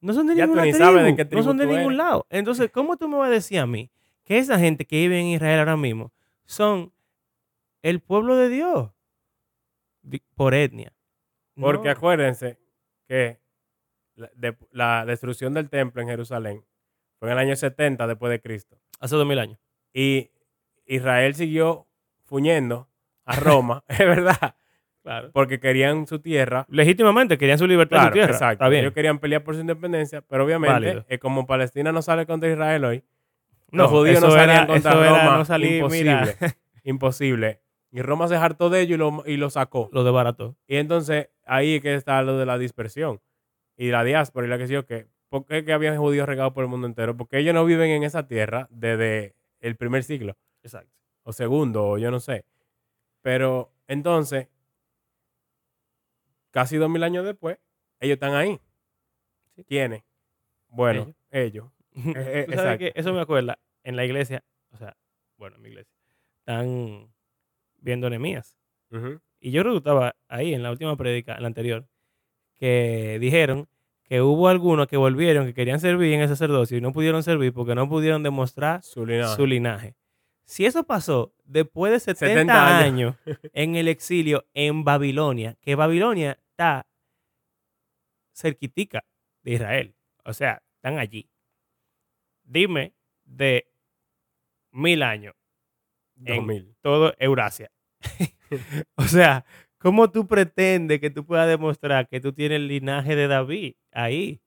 no 0.00 0.12
son 0.12 0.26
de 0.26 0.34
Ya 0.34 0.42
tú 0.46 0.48
ninguna 0.48 0.64
ni 0.64 0.72
tribu, 0.72 0.84
sabes 0.84 1.04
de 1.04 1.14
qué 1.28 1.36
no 1.36 1.42
son 1.44 1.56
de 1.56 1.66
ningún 1.66 1.92
eres. 1.92 1.98
lado. 1.98 2.26
Entonces, 2.30 2.68
¿cómo 2.72 2.96
tú 2.96 3.08
me 3.08 3.16
vas 3.16 3.28
a 3.28 3.32
decir 3.32 3.60
a 3.60 3.66
mí 3.66 3.90
que 4.24 4.38
esa 4.38 4.58
gente 4.58 4.84
que 4.84 4.96
vive 4.96 5.20
en 5.20 5.26
Israel 5.26 5.60
ahora 5.60 5.76
mismo 5.76 6.10
son 6.46 6.92
el 7.82 8.00
pueblo 8.00 8.36
de 8.36 8.48
Dios 8.48 8.90
Di- 10.02 10.22
por 10.34 10.54
etnia? 10.54 10.92
Porque 11.58 11.86
No. 11.88 11.92
acuérdense 11.92 12.58
que 13.08 13.40
la, 14.14 14.30
de- 14.34 14.56
la 14.72 15.04
destrucción 15.06 15.54
del 15.54 15.68
templo 15.70 16.02
en 16.02 16.08
Jerusalén 16.08 16.64
fue 17.18 17.28
en 17.28 17.32
el 17.32 17.38
año 17.38 17.56
70 17.56 18.06
después 18.06 18.30
de 18.30 18.40
Cristo. 18.40 18.78
hace 19.00 19.16
dos 19.16 19.26
mil 19.26 19.38
años. 19.38 19.58
Y 19.92 20.30
Israel 20.86 21.34
siguió 21.34 21.86
fuñendo 22.24 22.88
a 23.24 23.36
Roma, 23.36 23.84
es 23.88 23.98
verdad, 23.98 24.54
Claro. 25.02 25.30
porque 25.32 25.60
querían 25.60 26.06
su 26.06 26.18
tierra. 26.20 26.66
Legítimamente 26.68 27.38
querían 27.38 27.58
su 27.58 27.66
libertad 27.66 27.96
Claro, 27.98 28.08
su 28.08 28.12
tierra. 28.14 28.32
exacto. 28.32 28.52
Está 28.54 28.68
bien. 28.68 28.82
Ellos 28.82 28.94
querían 28.94 29.18
pelear 29.18 29.44
por 29.44 29.54
su 29.54 29.60
independencia, 29.60 30.20
pero 30.22 30.44
obviamente, 30.44 31.04
eh, 31.08 31.18
como 31.18 31.46
Palestina 31.46 31.92
no 31.92 32.02
sale 32.02 32.26
contra 32.26 32.50
Israel 32.50 32.84
hoy, 32.84 33.04
No, 33.70 33.84
los 33.84 33.92
judíos 33.92 34.20
no 34.20 34.30
salían 34.30 34.50
era- 34.50 34.66
contra 34.66 34.92
era 34.92 35.08
Roma. 35.34 35.44
no 35.58 35.64
imposible. 35.66 36.10
mira. 36.40 36.56
imposible. 36.84 37.60
Y 37.90 38.02
Roma 38.02 38.28
se 38.28 38.36
hartó 38.36 38.68
de 38.70 38.80
ellos 38.80 38.94
y 38.96 38.98
lo, 38.98 39.22
y 39.26 39.36
lo 39.36 39.50
sacó. 39.50 39.88
Lo 39.92 40.04
desbarató. 40.04 40.56
Y 40.66 40.76
entonces 40.76 41.28
ahí 41.44 41.76
es 41.76 41.82
que 41.82 41.94
está 41.94 42.20
lo 42.22 42.36
de 42.38 42.46
la 42.46 42.58
dispersión 42.58 43.20
y 43.76 43.90
la 43.90 44.04
diáspora 44.04 44.46
y 44.46 44.50
la 44.50 44.58
que 44.58 44.66
sé 44.66 44.72
yo 44.74 44.86
que. 44.86 45.08
¿Por 45.28 45.44
qué 45.44 45.64
que 45.64 45.72
habían 45.72 45.96
judíos 45.98 46.26
regados 46.28 46.52
por 46.52 46.62
el 46.62 46.70
mundo 46.70 46.86
entero? 46.86 47.16
Porque 47.16 47.38
ellos 47.38 47.52
no 47.54 47.64
viven 47.64 47.90
en 47.90 48.04
esa 48.04 48.28
tierra 48.28 48.68
desde 48.70 49.34
el 49.60 49.74
primer 49.76 50.04
siglo 50.04 50.36
Exacto. 50.62 50.92
o 51.24 51.32
segundo, 51.32 51.84
o 51.88 51.98
yo 51.98 52.10
no 52.12 52.20
sé. 52.20 52.44
Pero 53.22 53.72
entonces, 53.88 54.48
casi 56.52 56.76
dos 56.76 56.88
mil 56.88 57.02
años 57.02 57.24
después, 57.24 57.58
ellos 58.00 58.14
están 58.14 58.34
ahí. 58.34 58.60
¿Quiénes? 59.66 60.04
Bueno, 60.68 61.12
ellos. 61.30 61.66
eh, 62.16 62.44
sabes 62.48 62.48
exacto. 62.48 62.78
que 62.78 62.92
eso 62.94 63.12
me 63.12 63.20
acuerda 63.20 63.58
en 63.82 63.96
la 63.96 64.04
iglesia, 64.04 64.44
o 64.72 64.76
sea, 64.76 64.96
bueno, 65.38 65.56
en 65.56 65.62
mi 65.62 65.68
iglesia, 65.70 65.92
están 66.40 67.08
viendo 67.78 68.10
Nehemías. 68.10 68.56
Y 69.40 69.50
yo 69.50 69.62
creo 69.62 69.74
que 69.74 69.78
estaba 69.78 70.16
ahí 70.28 70.54
en 70.54 70.62
la 70.62 70.70
última 70.70 70.96
prédica, 70.96 71.34
en 71.34 71.42
la 71.42 71.48
anterior, 71.48 71.86
que 72.54 73.18
dijeron 73.20 73.68
que 74.04 74.22
hubo 74.22 74.48
algunos 74.48 74.86
que 74.86 74.96
volvieron, 74.96 75.46
que 75.46 75.54
querían 75.54 75.80
servir 75.80 76.14
en 76.14 76.20
el 76.20 76.28
sacerdocio 76.28 76.78
y 76.78 76.80
no 76.80 76.92
pudieron 76.92 77.22
servir 77.22 77.52
porque 77.52 77.74
no 77.74 77.88
pudieron 77.88 78.22
demostrar 78.22 78.82
Su 78.82 79.04
linaje. 79.04 79.34
su 79.34 79.46
linaje. 79.46 79.96
Si 80.44 80.64
eso 80.64 80.84
pasó 80.84 81.34
después 81.44 81.92
de 81.92 82.00
70, 82.00 82.26
70 82.26 82.78
años 82.78 83.16
en 83.52 83.74
el 83.74 83.88
exilio 83.88 84.46
en 84.54 84.84
Babilonia, 84.84 85.56
que 85.60 85.74
Babilonia 85.74 86.38
está 86.50 86.86
cerquitica 88.32 89.04
de 89.42 89.52
Israel, 89.52 89.94
o 90.24 90.32
sea, 90.32 90.62
están 90.76 90.98
allí. 90.98 91.28
Dime 92.46 92.94
de 93.24 93.66
mil 94.70 95.02
años 95.02 95.34
Dos 96.14 96.36
en 96.38 96.46
mil. 96.46 96.74
todo 96.80 97.12
Eurasia. 97.18 97.70
o 98.96 99.02
sea, 99.04 99.44
¿cómo 99.78 100.10
tú 100.10 100.26
pretendes 100.26 101.00
que 101.00 101.10
tú 101.10 101.24
puedas 101.26 101.48
demostrar 101.48 102.08
que 102.08 102.20
tú 102.20 102.32
tienes 102.32 102.56
el 102.56 102.68
linaje 102.68 103.14
de 103.16 103.26
David 103.28 103.74
ahí? 103.92 104.40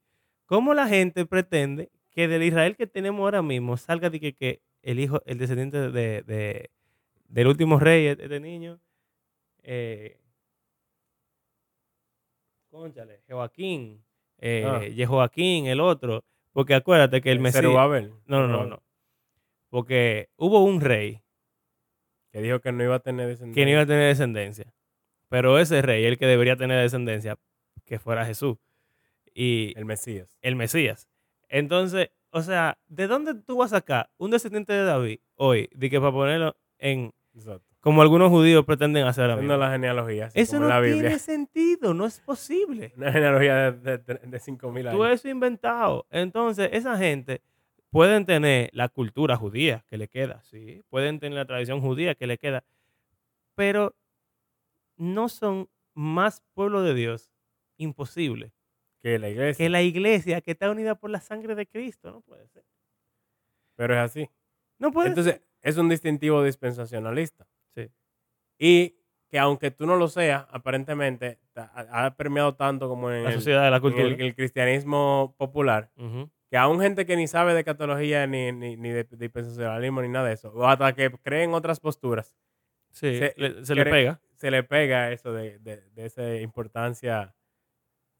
¿Cómo 0.45 0.73
la 0.73 0.87
gente 0.87 1.25
pretende 1.25 1.91
que 2.09 2.27
del 2.27 2.43
Israel 2.43 2.75
que 2.75 2.87
tenemos 2.87 3.21
ahora 3.21 3.41
mismo 3.41 3.77
salga 3.77 4.09
de 4.09 4.19
que, 4.19 4.33
que 4.33 4.61
el 4.81 4.99
hijo, 4.99 5.21
el 5.25 5.37
descendiente 5.37 5.91
de, 5.91 6.23
de- 6.23 6.71
del 7.27 7.47
último 7.47 7.79
rey, 7.79 8.07
este 8.07 8.23
este 8.23 8.39
niño, 8.39 8.79
eh, 9.61 10.19
cónchale, 12.69 13.21
Joaquín, 13.29 14.03
eh, 14.39 14.63
Ah. 14.65 14.81
Jehoaquín, 14.95 15.67
el 15.67 15.79
otro, 15.79 16.23
porque 16.59 16.75
acuérdate 16.75 17.21
que 17.21 17.31
el 17.31 17.39
Mesías... 17.39 17.61
Zerubabel. 17.61 18.11
No, 18.25 18.45
no, 18.45 18.47
no, 18.49 18.65
no. 18.65 18.83
Porque 19.69 20.27
hubo 20.35 20.61
un 20.61 20.81
rey 20.81 21.21
Que 22.33 22.41
dijo 22.41 22.59
que 22.59 22.73
no 22.73 22.83
iba 22.83 22.95
a 22.95 22.99
tener 22.99 23.27
descendencia. 23.29 23.55
que 23.61 23.65
no 23.65 23.71
iba 23.71 23.81
a 23.83 23.85
tener 23.85 24.09
descendencia. 24.09 24.73
Pero 25.29 25.57
ese 25.57 25.81
rey, 25.81 26.03
el 26.03 26.17
que 26.17 26.25
debería 26.25 26.57
tener 26.57 26.81
descendencia, 26.81 27.37
que 27.85 27.97
fuera 27.97 28.25
Jesús. 28.25 28.57
Y 29.33 29.71
El 29.77 29.85
Mesías. 29.85 30.37
el 30.41 30.57
Mesías. 30.57 31.07
Entonces, 31.47 32.09
o 32.31 32.41
sea, 32.41 32.77
¿de 32.89 33.07
dónde 33.07 33.35
tú 33.35 33.55
vas 33.55 33.71
a 33.71 33.77
sacar 33.77 34.09
un 34.17 34.31
descendiente 34.31 34.73
de 34.73 34.83
David 34.83 35.19
hoy? 35.35 35.69
De 35.73 35.89
que 35.89 36.01
para 36.01 36.11
ponerlo 36.11 36.57
en, 36.77 37.13
Exacto. 37.35 37.68
Como 37.79 38.01
algunos 38.01 38.29
judíos 38.29 38.65
pretenden 38.65 39.07
hacer 39.07 39.29
ahora 39.29 39.57
la 39.57 39.71
genealogía. 39.71 40.29
Eso 40.33 40.59
no 40.59 40.67
la 40.67 40.81
tiene 40.81 41.17
sentido, 41.19 41.93
no 41.93 42.05
es 42.05 42.19
posible. 42.19 42.93
Una 42.97 43.11
genealogía 43.11 43.71
de, 43.71 43.97
de, 43.97 44.13
de 44.15 44.39
5000 44.39 44.87
años. 44.87 44.97
Tú 44.97 45.05
eso 45.05 45.29
inventado. 45.29 46.05
Entonces, 46.09 46.69
esa 46.73 46.97
gente 46.97 47.41
pueden 47.89 48.25
tener 48.25 48.69
la 48.73 48.89
cultura 48.89 49.35
judía 49.37 49.83
que 49.87 49.97
le 49.97 50.07
queda, 50.07 50.41
sí, 50.43 50.83
pueden 50.89 51.19
tener 51.19 51.37
la 51.37 51.45
tradición 51.45 51.81
judía 51.81 52.15
que 52.15 52.27
le 52.27 52.37
queda, 52.37 52.63
pero 53.55 53.95
no 54.95 55.29
son 55.29 55.69
más 55.93 56.43
pueblo 56.53 56.83
de 56.83 56.93
Dios 56.93 57.31
imposible 57.77 58.53
que 59.01 59.17
la 59.17 59.29
iglesia. 59.29 59.65
que 59.65 59.69
la 59.69 59.81
iglesia 59.81 60.41
que 60.41 60.51
está 60.51 60.69
unida 60.69 60.95
por 60.95 61.09
la 61.09 61.21
sangre 61.21 61.55
de 61.55 61.65
Cristo. 61.65 62.11
No 62.11 62.21
puede 62.21 62.47
ser. 62.49 62.63
Pero 63.75 63.93
es 63.93 63.99
así. 63.99 64.29
No 64.77 64.91
puede 64.91 65.09
Entonces, 65.09 65.41
es 65.61 65.77
un 65.77 65.89
distintivo 65.89 66.43
dispensacionalista. 66.43 67.47
Y 68.59 68.95
que 69.29 69.39
aunque 69.39 69.71
tú 69.71 69.85
no 69.87 69.95
lo 69.95 70.07
seas, 70.09 70.45
aparentemente 70.51 71.39
ha 71.55 72.13
permeado 72.15 72.55
tanto 72.55 72.87
como 72.89 73.11
en, 73.11 73.23
La 73.23 73.29
el, 73.29 73.35
sociedad 73.35 73.63
de 73.63 73.71
la 73.71 73.79
cultura. 73.79 74.03
el- 74.03 74.19
el 74.21 74.35
cristianismo 74.35 75.33
popular, 75.37 75.89
Ujú. 75.97 76.29
que 76.49 76.57
aún 76.57 76.79
gente 76.81 77.05
que 77.05 77.15
ni 77.15 77.27
sabe 77.27 77.53
de 77.53 77.63
catología 77.63 78.25
ni, 78.27 78.51
ni, 78.51 78.75
ni 78.75 78.89
de 78.89 79.03
dispensacionalismo 79.11 80.01
ni 80.01 80.09
nada 80.09 80.27
de 80.27 80.33
eso, 80.33 80.51
o 80.53 80.65
hasta 80.67 80.93
que 80.93 81.09
creen 81.23 81.53
otras 81.53 81.79
posturas, 81.79 82.35
Sí, 82.91 83.19
Se- 83.19 83.33
le- 83.37 83.63
se 83.65 83.75
le 83.75 83.83
cre- 83.83 83.91
pega. 83.91 84.19
se 84.33 84.49
le 84.49 84.63
pega 84.63 85.11
eso 85.11 85.31
de, 85.31 85.59
de, 85.59 85.81
de 85.91 86.05
esa 86.07 86.35
importancia 86.37 87.35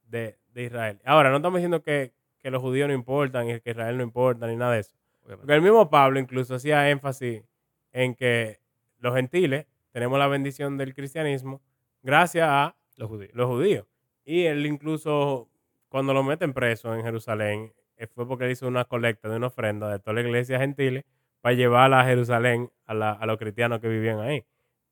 de, 0.04 0.38
de 0.54 0.64
Israel. 0.64 1.02
Ahora, 1.06 1.32
no 1.32 1.38
estamos 1.38 1.58
diciendo 1.58 1.82
que, 1.82 2.14
que 2.38 2.52
los 2.52 2.62
judíos 2.62 2.88
no 2.88 2.94
importan 2.94 3.50
y 3.50 3.60
que 3.62 3.72
Israel 3.72 3.98
no 3.98 4.04
importa 4.04 4.46
ni 4.46 4.56
nada 4.56 4.74
de 4.74 4.82
eso. 4.82 4.96
Porque 5.26 5.54
el 5.54 5.62
mismo 5.64 5.90
Pablo 5.90 6.20
incluso 6.20 6.54
hacía 6.54 6.88
énfasis 6.92 7.44
en 7.92 8.14
que 8.14 8.60
los 9.00 9.16
gentiles 9.16 9.66
tenemos 10.00 10.18
la 10.18 10.28
bendición 10.28 10.78
del 10.78 10.94
cristianismo 10.94 11.62
gracias 12.02 12.48
a 12.50 12.76
Los 12.96 13.10
judíos. 13.10 13.32
los 13.34 13.48
judíos. 13.48 13.86
Y 14.26 14.46
él 14.46 14.66
incluso, 14.66 15.50
cuando 15.90 16.14
lo 16.14 16.24
meten 16.24 16.54
preso 16.54 16.94
en 16.96 17.04
Jerusalén, 17.04 17.74
eh, 17.98 18.08
fue 18.08 18.26
porque 18.28 18.46
él 18.46 18.52
hizo 18.52 18.68
una 18.68 18.86
colecta 18.86 19.28
de 19.28 19.36
una 19.38 19.48
ofrenda 19.48 19.90
de 19.90 20.00
toda 20.00 20.14
la 20.14 20.22
iglesia 20.22 20.58
gentiles 20.60 21.04
para 21.42 21.54
llevarla 21.56 22.00
a 22.02 22.06
Jerusalén 22.06 22.70
a, 22.86 22.94
la- 22.94 23.12
a 23.12 23.26
los 23.26 23.38
cristianos 23.38 23.80
que 23.80 23.88
vivían 23.90 24.20
ahí. 24.20 24.44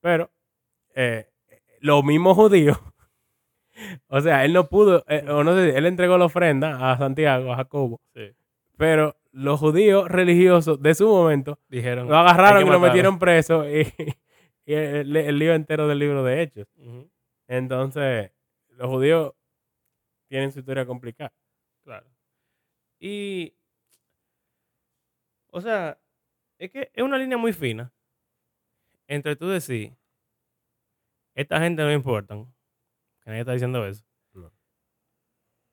Pero 0.02 0.30
eh, 0.96 1.28
los 1.80 2.04
mismos 2.04 2.36
judíos 2.36 2.78
O 4.10 4.20
sea, 4.22 4.44
él 4.44 4.54
no 4.54 4.68
pudo, 4.70 5.04
eh, 5.08 5.24
o 5.30 5.44
no 5.44 5.56
sé, 5.56 5.78
él 5.78 5.86
entregó 5.86 6.18
la 6.18 6.26
ofrenda 6.26 6.92
a 6.92 6.98
Santiago, 6.98 7.54
a 7.54 7.58
Jacobo, 7.58 8.02
Sí. 8.16 8.32
pero 8.76 9.16
los 9.32 9.60
judíos 9.60 10.10
religiosos 10.10 10.82
de 10.82 10.96
su 10.96 11.08
momento 11.08 11.60
Dijeron. 11.70 12.08
lo 12.08 12.18
agarraron 12.18 12.58
"Hay 12.58 12.64
y 12.64 12.66
lo 12.66 12.72
matarlo". 12.74 12.88
metieron 12.88 13.20
preso 13.20 13.70
y, 13.70 13.84
y 14.68 14.74
el, 14.74 15.16
el 15.16 15.40
lío 15.40 15.54
entero 15.54 15.88
del 15.88 15.98
libro 15.98 16.24
de 16.24 16.42
Hechos. 16.42 16.68
Entonces, 17.48 18.34
los 18.72 18.90
judíos 18.90 19.34
tienen 20.28 20.52
su 20.52 20.60
historia 20.60 20.86
complicada. 20.86 21.34
Claro. 21.86 22.06
Y. 23.00 23.56
O 25.52 25.62
sea, 25.62 25.98
es 26.60 26.70
que 26.70 26.92
es 26.94 27.02
una 27.02 27.18
línea 27.18 27.38
muy 27.38 27.54
fina 27.54 27.94
entre 29.08 29.38
tú 29.38 29.48
decir, 29.48 29.96
esta 31.34 31.62
gente 31.62 31.82
no 31.82 31.94
importan, 31.94 32.54
que 33.22 33.30
nadie 33.30 33.40
está 33.40 33.54
diciendo 33.54 33.88
eso. 33.88 34.04
No. 34.34 34.52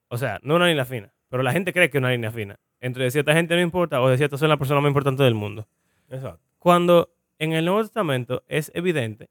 O 0.07 0.17
sea, 0.17 0.39
no 0.41 0.55
una 0.55 0.67
línea 0.67 0.85
fina, 0.85 1.13
pero 1.27 1.43
la 1.43 1.51
gente 1.51 1.73
cree 1.73 1.89
que 1.89 1.97
es 1.97 2.01
una 2.01 2.11
línea 2.11 2.31
fina. 2.31 2.57
Entre 2.79 3.03
decir, 3.03 3.19
esta 3.19 3.33
gente 3.33 3.55
no 3.55 3.61
importa 3.61 4.01
o 4.01 4.07
decir, 4.07 4.23
estas 4.23 4.39
son 4.39 4.47
las 4.47 4.57
personas 4.57 4.83
más 4.83 4.89
importantes 4.89 5.25
del 5.25 5.35
mundo. 5.35 5.67
Exacto. 6.07 6.41
Cuando 6.59 7.14
en 7.39 7.53
el 7.53 7.65
Nuevo 7.65 7.81
Testamento 7.81 8.43
es 8.47 8.71
evidente 8.75 9.29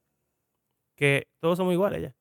que 0.97 1.29
todos 1.41 1.59
somos 1.59 1.73
iguales 1.73 2.03
ya. 2.03 2.15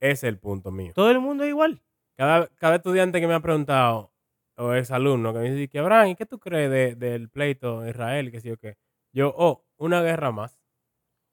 Ese 0.00 0.12
es 0.12 0.24
el 0.24 0.38
punto 0.38 0.70
mío. 0.70 0.92
Todo 0.94 1.10
el 1.10 1.20
mundo 1.20 1.44
es 1.44 1.50
igual. 1.50 1.82
Cada, 2.16 2.48
cada 2.56 2.76
estudiante 2.76 3.20
que 3.20 3.26
me 3.26 3.34
ha 3.34 3.40
preguntado, 3.40 4.12
o 4.56 4.74
ex 4.74 4.90
alumno, 4.90 5.32
que 5.32 5.38
me 5.40 5.50
dice, 5.50 5.68
que 5.68 5.78
Abraham, 5.78 6.08
¿y 6.08 6.16
qué 6.16 6.26
tú 6.26 6.38
crees 6.38 6.70
de- 6.70 6.94
del 6.94 7.28
pleito 7.28 7.80
de 7.80 7.90
Israel? 7.90 8.30
Que 8.30 8.40
sí 8.40 8.50
o 8.50 8.56
qué. 8.56 8.76
Yo, 9.12 9.32
oh, 9.36 9.64
una 9.76 10.02
guerra 10.02 10.30
más. 10.32 10.60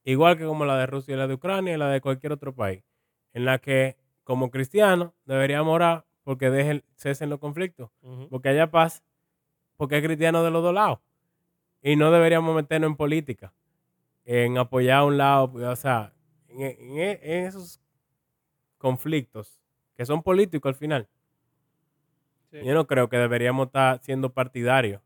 Igual 0.04 0.38
que 0.38 0.45
como 0.45 0.66
la 0.66 0.78
de 0.78 0.88
Rusia 0.88 1.14
y 1.14 1.18
la 1.18 1.28
de 1.28 1.36
Ucrania 1.36 1.74
y 1.74 1.78
la 1.78 1.89
de 1.89 2.02
cualquier 2.02 2.32
otro 2.34 2.56
país. 2.56 2.84
En 3.34 3.45
la 3.45 3.60
que, 3.60 3.97
como 4.24 4.49
cristianos, 4.49 5.12
deberíamos 5.26 5.74
orar 5.74 6.06
porque 6.24 6.49
dejen, 6.49 6.84
cesen 6.95 7.30
los 7.30 7.39
conflictos. 7.39 7.91
Ujú. 8.02 8.28
Porque 8.30 8.49
haya 8.49 8.72
paz. 8.72 9.04
Porque 9.78 9.97
es 9.97 10.04
cristiano 10.04 10.43
de 10.43 10.52
los 10.52 10.64
dos 10.64 10.74
lados. 10.74 10.99
Y 11.82 11.95
no 11.95 12.12
deberíamos 12.12 12.56
meternos 12.56 12.89
en 12.91 12.95
política. 12.95 13.54
En 14.26 14.57
apoyar 14.57 14.99
a 14.99 15.05
un 15.05 15.17
lado. 15.17 15.53
O 15.72 15.76
sea, 15.76 16.13
en, 16.47 16.61
en- 16.61 17.19
en 17.22 17.45
esos 17.45 17.82
conflictos 18.78 19.61
que 19.95 20.05
son 20.05 20.24
políticos 20.24 20.69
al 20.69 20.76
final. 20.76 21.09
Sí. 22.51 22.57
Yo 22.65 22.74
no 22.74 22.86
creo 22.88 23.09
que 23.09 23.17
deberíamos 23.17 23.67
estar 23.67 23.99
siendo 24.03 24.34
partidarios 24.34 25.01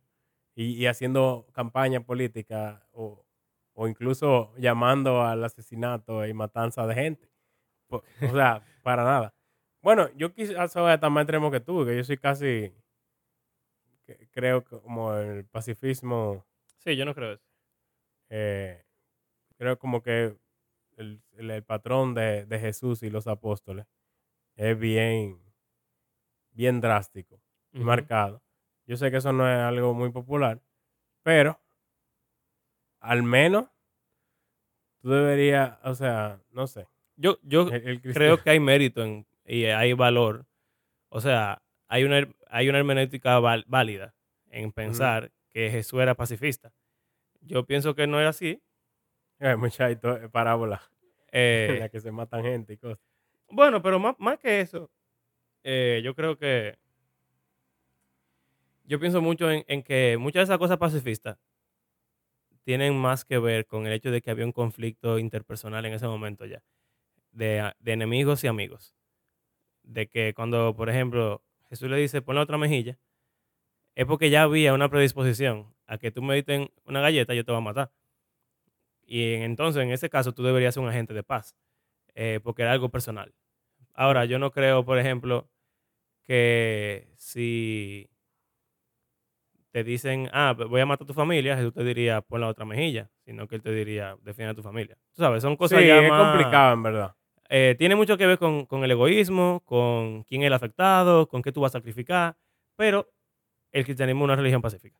y, 0.55 0.73
y 0.73 0.87
haciendo 0.87 1.47
campaña 1.53 2.01
política 2.01 2.87
o, 2.91 3.25
o 3.73 3.87
incluso 3.87 4.53
llamando 4.57 5.21
al 5.23 5.43
asesinato 5.43 6.25
y 6.25 6.33
matanza 6.33 6.87
de 6.87 6.95
gente. 6.95 7.29
O 7.89 8.33
sea, 8.33 8.63
para 8.83 9.03
nada. 9.03 9.35
Bueno, 9.81 10.09
yo 10.15 10.33
quizás 10.33 10.71
soy 10.71 10.91
hasta 10.91 11.09
más 11.09 11.23
extremo 11.23 11.51
que 11.51 11.59
tú, 11.59 11.85
que 11.85 11.95
yo 11.97 12.03
soy 12.03 12.17
casi, 12.17 12.73
que- 14.05 14.27
creo 14.31 14.63
como 14.63 15.13
el 15.15 15.45
pacifismo, 15.45 16.45
Sí, 16.77 16.95
yo 16.95 17.05
no 17.05 17.13
creo 17.15 17.33
eso. 17.33 17.43
eh, 18.29 18.84
creo 19.57 19.77
como 19.79 20.01
que 20.01 20.37
el, 20.97 21.21
el- 21.33 21.51
el 21.51 21.63
patrón 21.63 22.13
de, 22.13 22.45
de 22.45 22.59
Jesús 22.59 23.03
y 23.03 23.09
los 23.09 23.27
apóstoles 23.27 23.85
es 24.55 24.77
bien, 24.79 25.41
bien 26.51 26.79
drástico 26.81 27.41
y 27.73 27.79
marcado. 27.83 28.41
Yo 28.87 28.95
sé 28.97 29.11
que 29.11 29.17
eso 29.17 29.33
no 29.33 29.49
es 29.49 29.57
algo 29.57 29.93
muy 29.93 30.11
popular, 30.11 30.61
pero 31.23 31.59
al 32.99 33.23
menos 33.23 33.67
tú 35.01 35.09
deberías, 35.09 35.77
o 35.83 35.95
sea, 35.95 36.39
no 36.51 36.67
sé. 36.67 36.87
Yo, 37.15 37.37
yo 37.43 37.69
el- 37.69 38.01
creo 38.13 38.37
que 38.43 38.49
hay 38.51 38.59
mérito 38.59 39.03
en, 39.03 39.25
y 39.45 39.65
hay 39.65 39.93
valor. 39.93 40.45
O 41.09 41.21
sea, 41.21 41.61
hay 41.87 42.03
una, 42.03 42.27
hay 42.49 42.69
una 42.69 42.79
hermenéutica 42.79 43.39
válida 43.39 44.15
en 44.49 44.71
pensar 44.71 45.31
que 45.49 45.69
Jesús 45.71 46.01
era 46.01 46.15
pacifista. 46.15 46.73
Yo 47.41 47.65
pienso 47.65 47.95
que 47.95 48.07
no 48.07 48.19
era 48.19 48.29
así. 48.29 48.61
Hay 49.39 49.57
muchas 49.57 49.91
histo- 49.91 50.29
parábolas 50.31 50.81
en 51.31 51.77
Eh, 51.77 51.77
las 51.79 51.89
que 51.89 51.99
se 51.99 52.11
matan 52.11 52.43
gente 52.43 52.73
y 52.73 52.77
cosas. 52.77 52.99
bueno, 53.49 53.81
pero 53.81 53.99
más, 53.99 54.15
más 54.19 54.39
que 54.39 54.61
eso, 54.61 54.89
eh, 55.63 56.01
yo 56.03 56.15
creo 56.15 56.37
que 56.37 56.77
yo 58.83 58.99
pienso 58.99 59.21
mucho 59.21 59.49
en, 59.51 59.63
en 59.67 59.83
que 59.83 60.17
muchas 60.17 60.41
de 60.41 60.43
esas 60.45 60.57
cosas 60.59 60.77
pacifistas 60.77 61.37
tienen 62.63 62.95
más 62.97 63.25
que 63.25 63.37
ver 63.37 63.65
con 63.67 63.85
el 63.85 63.93
hecho 63.93 64.11
de 64.11 64.21
que 64.21 64.31
había 64.31 64.45
un 64.45 64.51
conflicto 64.51 65.19
interpersonal 65.19 65.85
en 65.85 65.93
ese 65.93 66.07
momento 66.07 66.45
ya, 66.45 66.63
de, 67.31 67.59
a- 67.61 67.75
de 67.79 67.93
enemigos 67.93 68.43
y 68.43 68.47
amigos. 68.47 68.95
De 69.83 70.07
que 70.07 70.33
cuando, 70.35 70.75
por 70.75 70.89
ejemplo, 70.89 71.43
Jesús 71.69 71.89
le 71.89 71.97
dice, 71.97 72.21
pon 72.21 72.35
la 72.35 72.41
otra 72.43 72.57
mejilla, 72.57 72.99
es 73.95 74.05
porque 74.05 74.29
ya 74.29 74.43
había 74.43 74.73
una 74.73 74.89
predisposición 74.89 75.73
a 75.87 75.97
que 75.97 76.11
tú 76.11 76.21
me 76.23 76.35
diten 76.35 76.71
una 76.85 77.01
galleta, 77.01 77.33
yo 77.33 77.45
te 77.45 77.51
voy 77.51 77.59
a 77.59 77.63
matar. 77.63 77.91
Y 79.05 79.33
en- 79.35 79.43
entonces, 79.43 79.83
en 79.83 79.91
ese 79.91 80.09
caso, 80.09 80.33
tú 80.33 80.43
deberías 80.43 80.73
ser 80.73 80.83
un 80.83 80.89
agente 80.89 81.13
de 81.13 81.23
paz, 81.23 81.55
eh, 82.15 82.39
porque 82.43 82.63
era 82.63 82.71
algo 82.71 82.89
personal. 82.89 83.33
Ahora, 83.93 84.25
yo 84.25 84.39
no 84.39 84.51
creo, 84.51 84.83
por 84.85 84.97
ejemplo, 84.99 85.49
que 86.23 87.07
si 87.15 88.09
te 89.71 89.83
dicen, 89.83 90.29
ah, 90.31 90.55
voy 90.69 90.79
a 90.81 90.85
matar 90.85 91.03
a 91.03 91.07
tu 91.07 91.13
familia, 91.13 91.57
Jesús 91.57 91.73
te 91.73 91.83
diría, 91.83 92.21
pon 92.21 92.39
la 92.41 92.47
otra 92.47 92.63
mejilla, 92.65 93.09
sino 93.25 93.47
que 93.47 93.55
él 93.55 93.61
te 93.61 93.71
diría, 93.71 94.15
defiende 94.21 94.51
a 94.51 94.55
tu 94.55 94.63
familia. 94.63 94.97
Tú 95.13 95.21
sabes, 95.21 95.41
son 95.43 95.57
cosas 95.57 95.81
sí, 95.81 95.87
ya 95.87 95.99
es 96.01 96.09
más- 96.09 96.21
complicado 96.31 96.73
en 96.73 96.83
verdad. 96.83 97.15
eh, 97.49 97.75
tiene 97.77 97.95
mucho 97.95 98.17
que 98.17 98.25
ver 98.25 98.37
con, 98.39 98.65
con 98.65 98.83
el 98.83 98.91
egoísmo, 98.91 99.61
con 99.65 100.23
quién 100.23 100.41
es 100.43 100.47
el 100.47 100.53
afectado, 100.53 101.27
con 101.27 101.41
qué 101.41 101.51
tú 101.51 101.61
vas 101.61 101.75
a 101.75 101.79
sacrificar, 101.79 102.37
pero 102.77 103.11
el 103.73 103.83
cristianismo 103.83 104.21
es 104.21 104.25
una 104.25 104.35
religión 104.37 104.61
pacífica. 104.61 104.97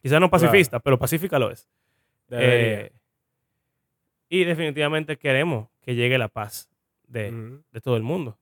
Quizás 0.00 0.20
no 0.20 0.30
pacifista, 0.30 0.80
pero 0.80 0.98
pacífica 0.98 1.38
lo 1.38 1.50
es. 1.50 1.68
Eh, 2.30 2.90
y 4.28 4.44
definitivamente 4.44 5.16
queremos 5.18 5.68
que 5.82 5.94
llegue 5.94 6.18
la 6.18 6.28
paz 6.28 6.70
de, 7.06 7.60
todo 7.82 7.96
el 7.96 8.02
mundo. 8.02 8.38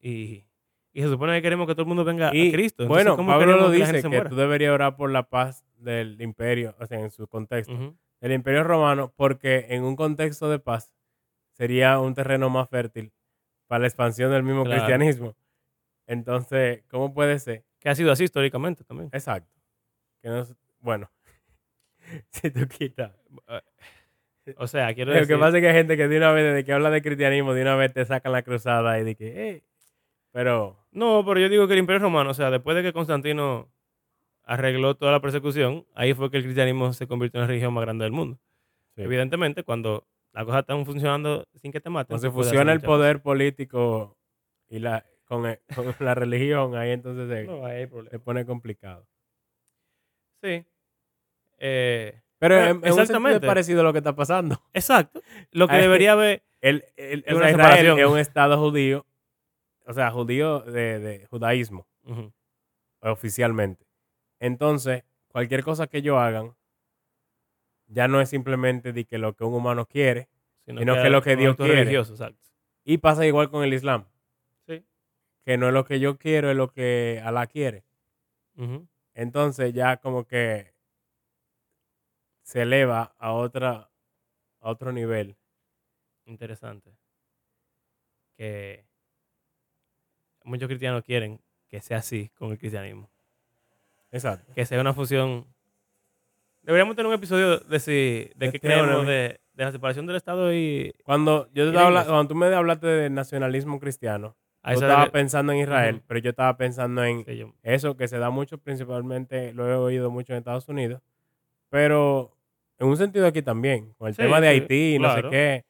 Y, 0.00 0.44
y 0.92 1.02
se 1.02 1.08
supone 1.08 1.34
que 1.36 1.42
queremos 1.42 1.66
que 1.66 1.74
todo 1.74 1.82
el 1.82 1.88
mundo 1.88 2.04
venga 2.04 2.34
Y, 2.34 2.48
a 2.48 2.52
Cristo. 2.52 2.82
Entonces, 2.84 3.04
bueno, 3.04 3.16
¿cómo 3.16 3.30
Pablo 3.32 3.56
lo 3.56 3.70
que 3.70 3.76
dice, 3.78 4.02
que 4.02 4.08
muera? 4.08 4.28
tú 4.30 4.36
deberías 4.36 4.72
orar 4.72 4.96
por 4.96 5.10
la 5.10 5.28
paz 5.28 5.64
del 5.76 6.20
imperio, 6.22 6.74
o 6.78 6.86
sea, 6.86 6.98
en 7.00 7.10
su 7.10 7.26
contexto. 7.28 7.74
Ujú. 7.74 7.96
El 8.20 8.32
imperio 8.32 8.64
romano, 8.64 9.12
porque 9.14 9.66
en 9.70 9.84
un 9.84 9.94
contexto 9.94 10.48
de 10.48 10.58
paz 10.58 10.90
sería 11.52 11.98
un 12.00 12.14
terreno 12.14 12.48
más 12.50 12.68
fértil 12.68 13.12
para 13.66 13.80
la 13.80 13.86
expansión 13.88 14.30
del 14.30 14.42
mismo 14.42 14.64
Claro. 14.64 14.80
cristianismo. 14.82 15.36
Entonces, 16.06 16.82
¿cómo 16.88 17.12
puede 17.12 17.38
ser? 17.38 17.64
Que 17.78 17.88
ha 17.90 17.94
sido 17.94 18.10
así 18.12 18.24
históricamente 18.24 18.84
también. 18.84 19.10
Exacto. 19.12 19.52
Que 20.22 20.28
no 20.28 20.40
es- 20.40 20.54
bueno, 20.80 21.10
si 22.30 22.50
tú 22.50 22.66
quitas. 22.68 23.12
O 24.58 24.66
sea, 24.66 24.94
quiero 24.94 25.10
Lo 25.12 25.18
decir... 25.18 25.34
que 25.34 25.40
pasa 25.40 25.56
es 25.58 25.62
que 25.62 25.68
hay 25.68 25.74
gente 25.74 25.96
que 25.96 26.08
de 26.08 26.16
una 26.18 26.32
vez, 26.32 26.44
desde 26.44 26.64
que 26.64 26.72
habla 26.72 26.90
de 26.90 27.02
cristianismo, 27.02 27.54
de 27.54 27.62
una 27.62 27.76
vez 27.76 27.92
te 27.92 28.04
sacan 28.04 28.32
la 28.32 28.42
cruzada 28.42 28.98
y 29.00 29.04
de 29.04 29.14
que, 29.16 29.48
"Eh". 29.50 29.62
pero 30.32 30.76
No, 30.92 31.24
pero 31.26 31.40
yo 31.40 31.48
digo 31.48 31.66
que 31.66 31.74
el 31.74 31.80
Imperio 31.80 32.00
Romano, 32.00 32.30
o 32.30 32.34
sea, 32.34 32.50
después 32.50 32.76
de 32.76 32.82
que 32.82 32.92
Constantino 32.92 33.68
arregló 34.44 34.94
toda 34.96 35.12
la 35.12 35.20
persecución, 35.20 35.84
ahí 35.94 36.14
fue 36.14 36.30
que 36.30 36.36
el 36.38 36.44
cristianismo 36.44 36.92
se 36.92 37.06
convirtió 37.08 37.38
en 37.38 37.42
la 37.42 37.46
religión 37.48 37.74
más 37.74 37.82
grande 37.84 38.04
del 38.04 38.12
mundo. 38.12 38.38
Sí. 38.94 39.02
Evidentemente, 39.02 39.62
cuando 39.64 40.06
las 40.32 40.44
cosas 40.44 40.60
están 40.60 40.84
funcionando 40.86 41.44
sin 41.54 41.72
que 41.72 41.80
te 41.80 41.90
maten. 41.90 42.16
cuando 42.18 42.28
se 42.28 42.32
fusiona 42.32 42.72
el 42.72 42.80
poder 42.80 43.20
político 43.22 44.16
y 44.68 44.78
la 44.78 45.04
con, 45.24 45.44
el- 45.46 45.58
con 45.74 45.92
la 46.00 46.14
religión, 46.14 46.76
ahí 46.76 46.90
entonces 46.92 47.28
se, 47.28 47.44
No, 47.44 47.66
ahí 47.66 47.88
se 48.10 48.18
pone 48.20 48.46
complicado. 48.46 49.06
Sí. 50.42 50.64
Eh, 51.58 52.20
Pero 52.38 52.56
un 52.56 52.62
sentido 52.82 52.94
exactamente. 53.02 53.46
es 53.46 53.48
parecido 53.48 53.80
a 53.80 53.84
lo 53.84 53.92
que 53.92 53.98
está 53.98 54.14
pasando. 54.14 54.60
exacto. 54.74 55.20
Lo 55.52 55.68
que 55.68 55.76
debería 55.76 56.12
haber... 56.12 56.42
El, 56.60 56.84
el, 56.96 57.24
Es 57.26 57.32
Israel 57.34 57.50
separación. 57.56 57.98
es 57.98 58.06
un 58.06 58.18
estado 58.18 58.58
judío, 58.58 59.06
o 59.86 59.92
sea, 59.92 60.10
judío 60.10 60.60
de, 60.60 60.98
de 60.98 61.26
judaísmo, 61.26 61.86
oficialmente. 63.00 63.86
Entonces, 64.40 65.04
cualquier 65.28 65.62
cosa 65.62 65.86
que 65.86 65.98
ellos 65.98 66.16
hagan, 66.18 66.54
ya 67.86 68.08
no 68.08 68.20
es 68.20 68.28
simplemente 68.30 68.92
de 68.92 69.04
que 69.04 69.18
lo 69.18 69.34
que 69.34 69.44
un 69.44 69.54
humano 69.54 69.86
quiere, 69.86 70.28
Sino 70.64 70.80
Sino 70.80 70.94
que 71.00 71.10
lo 71.10 71.22
que 71.22 71.36
Dios 71.36 71.54
quiere. 71.54 71.74
religioso, 71.76 72.14
exacto. 72.14 72.40
y 72.84 72.98
pasa 72.98 73.24
igual 73.24 73.48
con 73.50 73.62
el 73.62 73.72
Islam, 73.72 74.04
Sí. 74.66 74.84
que 75.44 75.56
no 75.56 75.68
es 75.68 75.72
lo 75.74 75.84
que 75.84 76.00
yo 76.00 76.18
quiero, 76.18 76.50
es 76.50 76.56
lo 76.56 76.68
que 76.72 77.22
Alá 77.24 77.46
quiere. 77.46 77.84
Entonces 79.14 79.72
ya 79.72 79.98
como 79.98 80.26
que 80.26 80.72
se 82.46 82.62
eleva 82.62 83.12
a 83.18 83.32
otra 83.32 83.90
a 84.60 84.70
otro 84.70 84.92
nivel. 84.92 85.36
Interesante. 86.26 86.96
Que 88.36 88.84
muchos 90.44 90.68
cristianos 90.68 91.02
quieren 91.02 91.40
que 91.68 91.80
sea 91.80 91.98
así 91.98 92.30
con 92.36 92.52
el 92.52 92.58
cristianismo. 92.58 93.10
Exacto. 94.12 94.52
que 94.54 94.64
sea 94.64 94.80
una 94.80 94.94
fusión. 94.94 95.44
Deberíamos 96.62 96.94
tener 96.94 97.08
un 97.08 97.14
episodio 97.14 97.58
de 97.58 97.80
si 97.80 97.92
de 97.92 98.46
De 98.46 98.52
qué 98.52 98.60
creemos 98.60 99.06
de, 99.06 99.40
de 99.54 99.64
la 99.64 99.72
separación 99.72 100.06
del 100.06 100.16
Estado 100.16 100.52
y 100.54 100.94
Cuando 101.04 101.48
yo 101.52 101.64
¿Y 101.64 101.70
te 101.70 101.72
la 101.74 101.86
habla- 101.86 102.04
cuando 102.04 102.28
tú 102.28 102.34
me 102.36 102.46
hablaste 102.54 102.86
de 102.86 103.10
nacionalismo 103.10 103.80
cristiano, 103.80 104.36
Yo 104.64 104.72
estaba 104.74 105.10
pensando 105.10 105.52
en 105.52 105.58
Israel, 105.58 106.02
pero 106.06 106.20
yo 106.20 106.30
estaba 106.30 106.56
pensando 106.56 107.04
en 107.04 107.24
sí, 107.24 107.36
yo- 107.36 107.52
eso 107.62 107.96
que 107.96 108.06
se 108.08 108.18
da 108.18 108.30
mucho, 108.30 108.58
principalmente 108.58 109.52
lo 109.52 109.68
he 109.68 109.74
oído 109.74 110.10
mucho 110.10 110.32
en 110.32 110.38
Estados 110.38 110.68
Unidos, 110.68 111.02
pero 111.70 112.35
en 112.78 112.86
un 112.88 112.96
sentido 112.96 113.26
aquí 113.26 113.42
también, 113.42 113.92
con 113.94 114.08
el 114.08 114.14
Sí, 114.14 114.22
tema 114.22 114.40
de 114.40 114.48
Haití 114.48 114.94
y 114.96 114.98
no 114.98 115.14
sé 115.14 115.22
qué. 115.30 115.64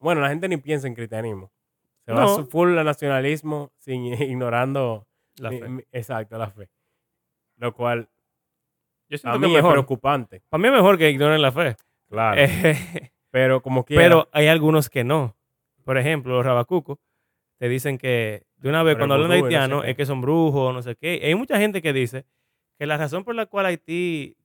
Bueno, 0.00 0.20
la 0.20 0.28
gente 0.30 0.48
ni 0.48 0.56
piensa 0.56 0.86
en 0.86 0.94
cristianismo. 0.94 1.50
Se 2.06 2.12
va 2.12 2.22
No. 2.22 2.36
su- 2.36 2.46
full 2.46 2.76
al 2.78 2.84
nacionalismo 2.84 3.70
sin 3.78 4.04
ignorando 4.22 5.06
la 5.36 5.50
fe. 5.50 5.68
mi- 5.68 5.82
exacto 5.92 6.38
la 6.38 6.50
fe. 6.50 6.68
Lo 7.56 7.74
cual 7.74 8.08
Yo 9.08 9.16
a 9.16 9.18
siento 9.18 9.38
mí 9.40 9.46
es 9.46 9.50
es 9.50 9.56
mejor. 9.56 9.72
preocupante. 9.72 10.42
Para 10.48 10.60
mí 10.62 10.68
es 10.68 10.74
mejor 10.74 10.96
que 10.98 11.10
ignoren 11.10 11.42
la 11.42 11.52
fe. 11.52 11.76
Claro. 12.08 12.40
Eh, 12.40 13.10
pero 13.30 13.60
como 13.62 13.84
quiera. 13.86 14.02
pero 14.02 14.28
hay 14.32 14.46
algunos 14.48 14.88
que 14.88 15.04
no. 15.04 15.36
Por 15.84 15.98
ejemplo, 15.98 16.34
los 16.36 16.44
rabacucos 16.46 16.98
te 17.58 17.68
dicen 17.68 17.98
que 17.98 18.44
de 18.56 18.68
una 18.68 18.82
vez 18.82 18.96
cuando 18.96 19.14
hablan 19.16 19.30
de 19.30 19.36
no 19.36 19.40
sé 19.42 19.46
haitianos 19.56 19.84
es 19.86 19.96
que 19.96 20.06
son 20.06 20.20
brujos, 20.22 20.72
no 20.72 20.80
sé 20.82 20.96
qué. 20.96 21.20
Hay 21.22 21.34
mucha 21.34 21.58
gente 21.58 21.82
que 21.82 21.92
dice 21.92 22.24
que 22.78 22.86
la 22.86 22.96
razón 22.96 23.24
por 23.24 23.34
la 23.34 23.44
cual 23.46 23.66
Haití 23.66 24.36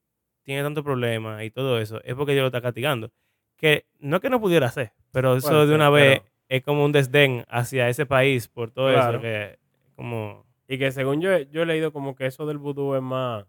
tiene 0.45 0.63
tanto 0.63 0.83
problema 0.83 1.43
y 1.43 1.51
todo 1.51 1.79
eso 1.79 1.99
es 2.05 2.15
porque 2.15 2.31
Dios 2.31 2.43
lo 2.43 2.47
está 2.47 2.61
castigando. 2.61 3.11
Que 3.57 3.85
no 3.99 4.21
que 4.21 4.29
no 4.29 4.39
pudiera 4.39 4.69
ser, 4.69 4.93
pero 5.11 5.35
eso 5.35 5.65
de 5.67 5.75
una 5.75 5.89
vez 5.89 6.19
pero- 6.19 6.31
es 6.47 6.63
como 6.63 6.85
un 6.85 6.91
desdén 6.93 7.43
hacia 7.49 7.89
ese 7.89 8.05
país 8.05 8.47
por 8.47 8.71
todo 8.71 8.91
Claro. 8.93 9.11
eso 9.17 9.21
que 9.21 9.59
como 9.95 10.45
Y 10.67 10.77
que 10.77 10.91
según 10.91 11.21
yo, 11.21 11.31
he- 11.33 11.47
yo 11.51 11.61
he 11.63 11.65
leído 11.65 11.91
como 11.91 12.15
que 12.15 12.25
eso 12.25 12.45
del 12.45 12.57
vudú 12.57 12.95
es 12.95 13.01
más, 13.01 13.45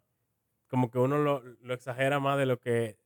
como 0.69 0.91
que 0.91 0.99
uno 0.99 1.19
lo, 1.19 1.43
lo 1.63 1.75
exagera 1.75 2.19
más 2.21 2.39
de 2.39 2.47
lo 2.47 2.59
que 2.59 2.97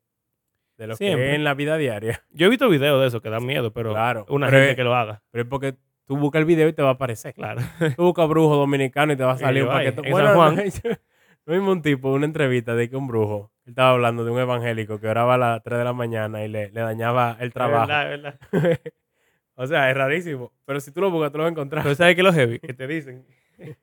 de 0.78 0.86
lo 0.86 0.96
que 0.96 1.12
es 1.12 1.34
en 1.34 1.44
la 1.44 1.52
vida 1.54 1.76
diaria. 1.76 2.22
yo 2.30 2.46
he 2.46 2.50
visto 2.50 2.68
videos 2.68 3.00
de 3.02 3.08
eso 3.08 3.20
que 3.20 3.28
dan 3.30 3.44
miedo, 3.44 3.72
pero 3.72 3.90
Claro, 3.92 4.24
una 4.30 4.46
pero 4.46 4.58
gente 4.58 4.70
es- 4.70 4.76
que 4.76 4.84
lo 4.84 4.94
haga, 4.94 5.22
Pero 5.30 5.42
es 5.42 5.48
porque 5.48 5.74
tú 6.06 6.16
buscas 6.16 6.40
el 6.40 6.46
video 6.46 6.68
y 6.68 6.72
te 6.72 6.82
va 6.82 6.88
a 6.88 6.92
aparecer. 6.92 7.34
claro. 7.34 7.60
Tú 7.96 8.02
buscas 8.04 8.28
brujo 8.28 8.56
dominicano 8.56 9.12
y 9.12 9.16
te 9.16 9.22
va 9.24 9.32
a 9.32 9.38
salir 9.38 9.62
un 9.64 9.68
paquete. 9.70 10.00
en 10.04 10.10
Bueno, 10.10 10.28
San 10.28 10.36
Juan. 10.36 10.56
lo 11.46 11.54
mismo 11.54 11.72
un 11.72 11.82
tipo, 11.82 12.12
una 12.12 12.26
entrevista 12.26 12.74
de 12.74 12.88
que 12.90 12.96
un 12.96 13.06
brujo, 13.06 13.52
él 13.70 13.72
estaba 13.72 13.90
hablando 13.90 14.24
de 14.24 14.30
un 14.32 14.38
evangélico 14.40 14.98
que 15.00 15.08
oraba 15.08 15.34
a 15.34 15.38
las 15.38 15.62
3 15.62 15.78
de 15.78 15.84
la 15.84 15.92
mañana 15.92 16.44
y 16.44 16.48
le, 16.48 16.70
le 16.70 16.80
dañaba 16.80 17.36
el 17.40 17.52
trabajo. 17.52 17.82
Es 17.84 17.88
verdad, 17.88 18.12
es 18.14 18.22
verdad. 18.52 18.80
o 19.54 19.66
sea, 19.66 19.90
es 19.90 19.96
rarísimo. 19.96 20.52
Pero 20.64 20.80
si 20.80 20.90
tú 20.92 21.00
lo 21.00 21.10
buscas, 21.10 21.30
tú 21.30 21.38
lo 21.38 21.44
vas 21.44 21.50
a 21.50 21.52
encontrar. 21.52 21.82
Pero 21.84 21.94
¿sabes 21.94 22.14
qué 22.16 22.20
es 22.20 22.24
lo 22.24 22.32
heavy? 22.32 22.58
Que 22.58 22.74
te 22.74 22.86
dicen. 22.86 23.24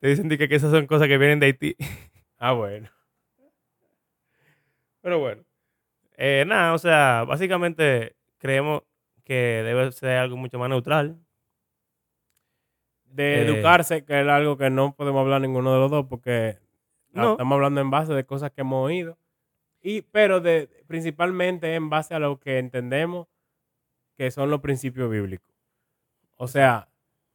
Te 0.00 0.06
dicen 0.08 0.28
que, 0.28 0.48
que 0.48 0.54
esas 0.54 0.70
son 0.70 0.86
cosas 0.86 1.08
que 1.08 1.18
vienen 1.18 1.40
de 1.40 1.46
Haití. 1.46 1.76
ah, 2.38 2.52
bueno. 2.52 2.88
Pero 5.00 5.18
bueno. 5.18 5.42
Eh, 6.16 6.44
nada, 6.46 6.72
o 6.72 6.78
sea, 6.78 7.24
básicamente 7.26 8.14
creemos 8.38 8.82
que 9.24 9.34
debe 9.34 9.90
ser 9.92 10.18
algo 10.18 10.36
mucho 10.36 10.58
más 10.58 10.68
neutral. 10.70 11.18
De 13.06 13.42
Eh, 13.42 13.46
educarse, 13.48 14.04
que 14.04 14.20
es 14.20 14.26
algo 14.28 14.56
que 14.56 14.70
no 14.70 14.94
podemos 14.94 15.20
hablar 15.20 15.40
ninguno 15.40 15.72
de 15.74 15.80
los 15.80 15.90
dos 15.90 16.06
porque 16.08 16.58
No. 17.10 17.32
estamos 17.32 17.56
hablando 17.56 17.80
en 17.80 17.90
base 17.90 18.12
de 18.14 18.24
cosas 18.24 18.50
que 18.52 18.60
hemos 18.62 18.84
oído. 18.86 19.18
Y, 19.86 20.00
pero 20.00 20.40
de, 20.40 20.70
principalmente 20.86 21.74
en 21.74 21.90
base 21.90 22.14
a 22.14 22.18
lo 22.18 22.40
que 22.40 22.58
entendemos 22.58 23.28
que 24.16 24.30
son 24.30 24.50
los 24.50 24.60
principios 24.60 25.10
bíblicos. 25.10 25.54
O 26.36 26.48
sea, 26.48 26.88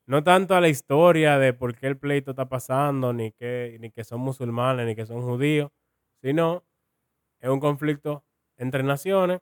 no 0.07 0.23
tanto 0.23 0.55
a 0.55 0.61
la 0.61 0.69
historia 0.69 1.37
de 1.37 1.53
por 1.53 1.75
qué 1.75 1.85
el 1.87 1.97
pleito 1.97 2.31
está 2.31 2.49
pasando, 2.49 3.13
ni 3.13 3.31
que, 3.33 3.77
ni 3.79 3.91
que 3.91 4.03
son 4.03 4.21
musulmanes, 4.21 4.87
ni 4.87 4.95
que 4.95 5.05
son 5.05 5.21
judíos, 5.21 5.71
sino 6.23 6.65
es 7.39 7.49
un 7.49 7.59
conflicto 7.59 8.25
entre 8.57 8.83
naciones, 8.83 9.41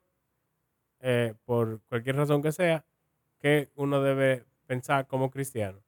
eh, 1.00 1.34
por 1.46 1.80
cualquier 1.88 2.16
razón 2.16 2.42
que 2.42 2.52
sea, 2.52 2.84
que 3.40 3.70
uno 3.74 4.02
debe 4.02 4.44
pensar 4.66 5.06
como 5.06 5.30
cristiano. 5.30 5.82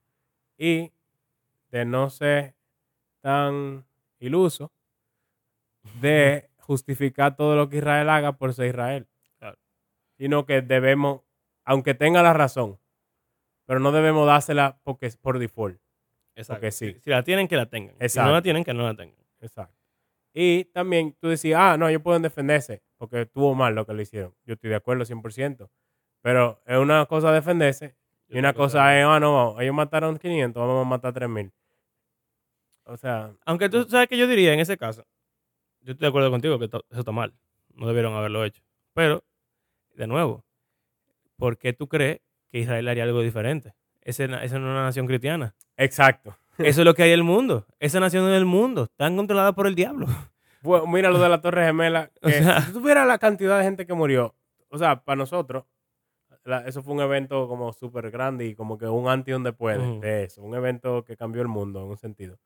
Y 0.56 0.92
de 1.70 1.84
no 1.84 2.10
ser 2.10 2.54
tan 3.22 3.86
iluso 4.20 4.72
de 6.00 6.49
justificar 6.70 7.34
todo 7.34 7.56
lo 7.56 7.68
que 7.68 7.78
Israel 7.78 8.08
haga 8.08 8.38
por 8.38 8.54
ser 8.54 8.68
Israel. 8.68 9.08
Claro. 9.40 9.58
Sino 10.16 10.46
que 10.46 10.62
debemos, 10.62 11.22
aunque 11.64 11.94
tenga 11.94 12.22
la 12.22 12.32
razón, 12.32 12.78
pero 13.66 13.80
no 13.80 13.90
debemos 13.90 14.24
dársela 14.24 14.78
porque 14.84 15.06
es 15.06 15.16
por 15.16 15.40
default. 15.40 15.80
Porque 16.46 16.70
sí. 16.70 16.92
Si, 16.92 17.00
si 17.00 17.10
la 17.10 17.24
tienen, 17.24 17.48
que 17.48 17.56
la 17.56 17.66
tengan. 17.66 17.96
Si 17.98 18.04
Exacto. 18.04 18.28
no 18.28 18.34
la 18.34 18.42
tienen, 18.42 18.62
que 18.62 18.72
no 18.72 18.84
la 18.84 18.94
tengan. 18.94 19.18
Exacto. 19.40 19.74
Y 20.32 20.66
también 20.66 21.16
tú 21.20 21.26
decías, 21.26 21.58
ah, 21.60 21.76
no, 21.76 21.88
ellos 21.88 22.02
pueden 22.02 22.22
defenderse 22.22 22.84
porque 22.98 23.22
estuvo 23.22 23.52
mal 23.56 23.74
lo 23.74 23.84
que 23.84 23.92
le 23.94 24.04
hicieron. 24.04 24.32
Yo 24.44 24.54
estoy 24.54 24.70
de 24.70 24.76
acuerdo 24.76 25.04
100%. 25.04 25.68
Pero 26.22 26.62
es 26.66 26.78
una 26.78 27.04
cosa 27.06 27.32
defenderse 27.32 27.96
y 28.28 28.38
una 28.38 28.52
cosa 28.52 28.96
es, 28.96 29.04
ah, 29.04 29.18
no, 29.18 29.60
ellos 29.60 29.74
mataron 29.74 30.18
500, 30.18 30.60
vamos 30.60 30.86
a 30.86 30.88
matar 30.88 31.12
3000. 31.14 31.52
O 32.84 32.96
sea, 32.96 33.34
Aunque 33.44 33.68
tú 33.68 33.82
sabes 33.88 34.06
que 34.06 34.16
yo 34.16 34.28
diría 34.28 34.52
en 34.54 34.60
ese 34.60 34.76
caso, 34.76 35.04
yo 35.82 35.92
estoy 35.92 36.04
de 36.04 36.08
acuerdo 36.08 36.30
contigo 36.30 36.58
que 36.58 36.66
eso 36.66 36.82
está 36.90 37.12
mal. 37.12 37.34
No 37.74 37.86
debieron 37.86 38.14
haberlo 38.14 38.44
hecho. 38.44 38.62
Pero, 38.94 39.24
de 39.94 40.06
nuevo, 40.06 40.44
¿por 41.36 41.56
qué 41.58 41.72
tú 41.72 41.88
crees 41.88 42.20
que 42.50 42.58
Israel 42.58 42.88
haría 42.88 43.04
algo 43.04 43.22
diferente? 43.22 43.74
Esa 44.02 44.26
no 44.26 44.38
es 44.40 44.52
una 44.52 44.82
nación 44.84 45.06
cristiana. 45.06 45.54
exacto. 45.76 46.36
Eso 46.58 46.82
es 46.82 46.84
lo 46.84 46.92
que 46.94 47.02
hay 47.04 47.10
en 47.10 47.14
el 47.20 47.24
mundo. 47.24 47.66
Esa 47.78 48.00
nación 48.00 48.28
es 48.30 48.36
el 48.36 48.44
mundo. 48.44 48.82
Están 48.84 49.16
controladas 49.16 49.54
por 49.54 49.66
el 49.66 49.74
diablo. 49.74 50.06
Bueno, 50.62 50.86
mira 50.88 51.10
lo 51.10 51.18
de 51.18 51.26
la 51.30 51.40
Torre 51.40 51.64
Gemela. 51.64 52.10
O 52.22 52.26
que 52.28 52.34
sea- 52.34 52.60
si 52.60 52.72
tú 52.72 52.80
tuvieras 52.80 53.06
la 53.06 53.16
cantidad 53.16 53.56
de 53.56 53.64
gente 53.64 53.86
que 53.86 53.94
murió, 53.94 54.34
o 54.68 54.76
sea, 54.76 55.02
para 55.02 55.16
nosotros, 55.16 55.64
la- 56.44 56.66
eso 56.66 56.82
fue 56.82 56.92
un 56.92 57.00
evento 57.00 57.48
como 57.48 57.72
súper 57.72 58.10
grande 58.10 58.44
y 58.44 58.54
como 58.54 58.76
que 58.76 58.86
un 58.86 59.08
antes 59.08 59.32
y 59.32 59.34
un 59.34 59.42
después 59.42 59.78
de 60.02 60.24
eso. 60.24 60.42
Un 60.42 60.54
evento 60.54 61.02
que 61.02 61.16
cambió 61.16 61.40
el 61.40 61.48
mundo 61.48 61.80
en 61.82 61.86
un 61.88 61.96
sentido. 61.96 62.38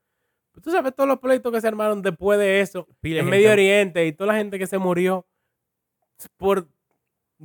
Tú 0.63 0.71
sabes 0.71 0.95
todos 0.95 1.09
los 1.09 1.19
pleitos 1.19 1.53
que 1.53 1.61
se 1.61 1.69
armaron 1.69 2.01
después 2.03 2.39
de 2.39 2.61
eso, 2.61 2.87
en 3.03 3.13
gente. 3.13 3.31
Medio 3.31 3.51
Oriente 3.53 4.07
y 4.07 4.13
toda 4.13 4.33
la 4.33 4.39
gente 4.39 4.59
que 4.59 4.67
se 4.67 4.79
murió 4.79 5.27
por 6.37 6.69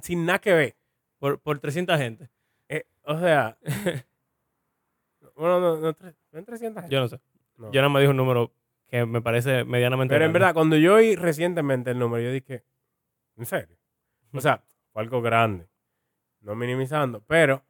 sin 0.01 0.25
nada 0.25 0.39
que 0.39 0.53
ver. 0.53 0.75
Por, 1.17 1.39
por 1.39 1.59
300 1.59 1.97
gente. 1.97 2.29
Eh, 2.69 2.85
o 3.03 3.19
sea, 3.19 3.57
bueno, 5.35 5.59
no, 5.59 5.77
no, 5.77 5.81
no 5.81 6.39
en 6.39 6.45
300 6.45 6.83
gente. 6.83 6.95
Yo 6.95 7.01
no 7.01 7.07
sé. 7.07 7.19
No. 7.57 7.71
Yo 7.71 7.81
no 7.81 7.89
me 7.89 7.99
dijo 7.99 8.11
un 8.11 8.17
número 8.17 8.53
que 8.87 9.05
me 9.05 9.21
parece 9.21 9.65
medianamente. 9.65 10.13
Pero 10.13 10.25
en 10.25 10.33
verdad, 10.33 10.53
cuando 10.53 10.77
yo 10.77 10.95
oí 10.95 11.15
recientemente 11.15 11.91
el 11.91 11.99
número, 11.99 12.23
yo 12.23 12.31
dije, 12.31 12.63
¿en 13.35 13.45
serio? 13.45 13.77
O 14.33 14.39
sea, 14.39 14.63
fue 14.93 15.01
algo 15.01 15.21
grande. 15.21 15.67
No 16.41 16.55
minimizando, 16.55 17.21
pero 17.27 17.63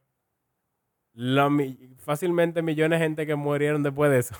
la 1.13 1.49
fácilmente 1.97 2.61
millones 2.61 2.99
de 2.99 3.05
gente 3.05 3.25
que 3.25 3.35
murieron 3.35 3.81
después 3.81 4.11
de 4.11 4.19
eso. 4.19 4.35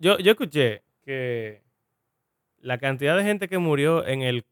Yo, 0.00 0.18
yo 0.18 0.32
escuché 0.32 0.82
que 1.02 1.62
la 2.58 2.78
cantidad 2.78 3.16
de 3.16 3.22
gente 3.22 3.48
que 3.48 3.58
murió 3.58 4.06
en 4.06 4.22
el. 4.22 4.44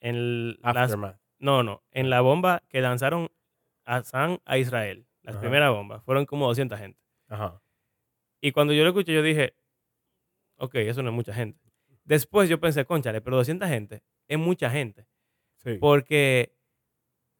En 0.00 0.56
las, 0.62 0.96
no, 1.38 1.62
no. 1.62 1.82
En 1.90 2.08
la 2.08 2.20
bomba 2.20 2.62
que 2.68 2.80
lanzaron 2.80 3.28
a 3.84 4.02
San 4.02 4.40
a 4.44 4.58
Israel. 4.58 5.06
Las 5.22 5.34
Ajá. 5.34 5.42
primeras 5.42 5.70
bombas. 5.72 6.02
Fueron 6.04 6.24
como 6.24 6.46
200 6.46 6.78
gente. 6.78 6.98
Ajá. 7.28 7.60
Y 8.40 8.52
cuando 8.52 8.72
yo 8.72 8.82
lo 8.82 8.90
escuché, 8.90 9.12
yo 9.12 9.22
dije, 9.22 9.54
ok, 10.56 10.74
eso 10.76 11.02
no 11.02 11.10
es 11.10 11.14
mucha 11.14 11.34
gente. 11.34 11.60
Después 12.04 12.48
yo 12.48 12.58
pensé, 12.58 12.84
conchale, 12.84 13.20
pero 13.20 13.36
200 13.36 13.68
gente 13.68 14.02
es 14.26 14.38
mucha 14.38 14.70
gente. 14.70 15.06
Sí. 15.58 15.78
Porque 15.80 16.52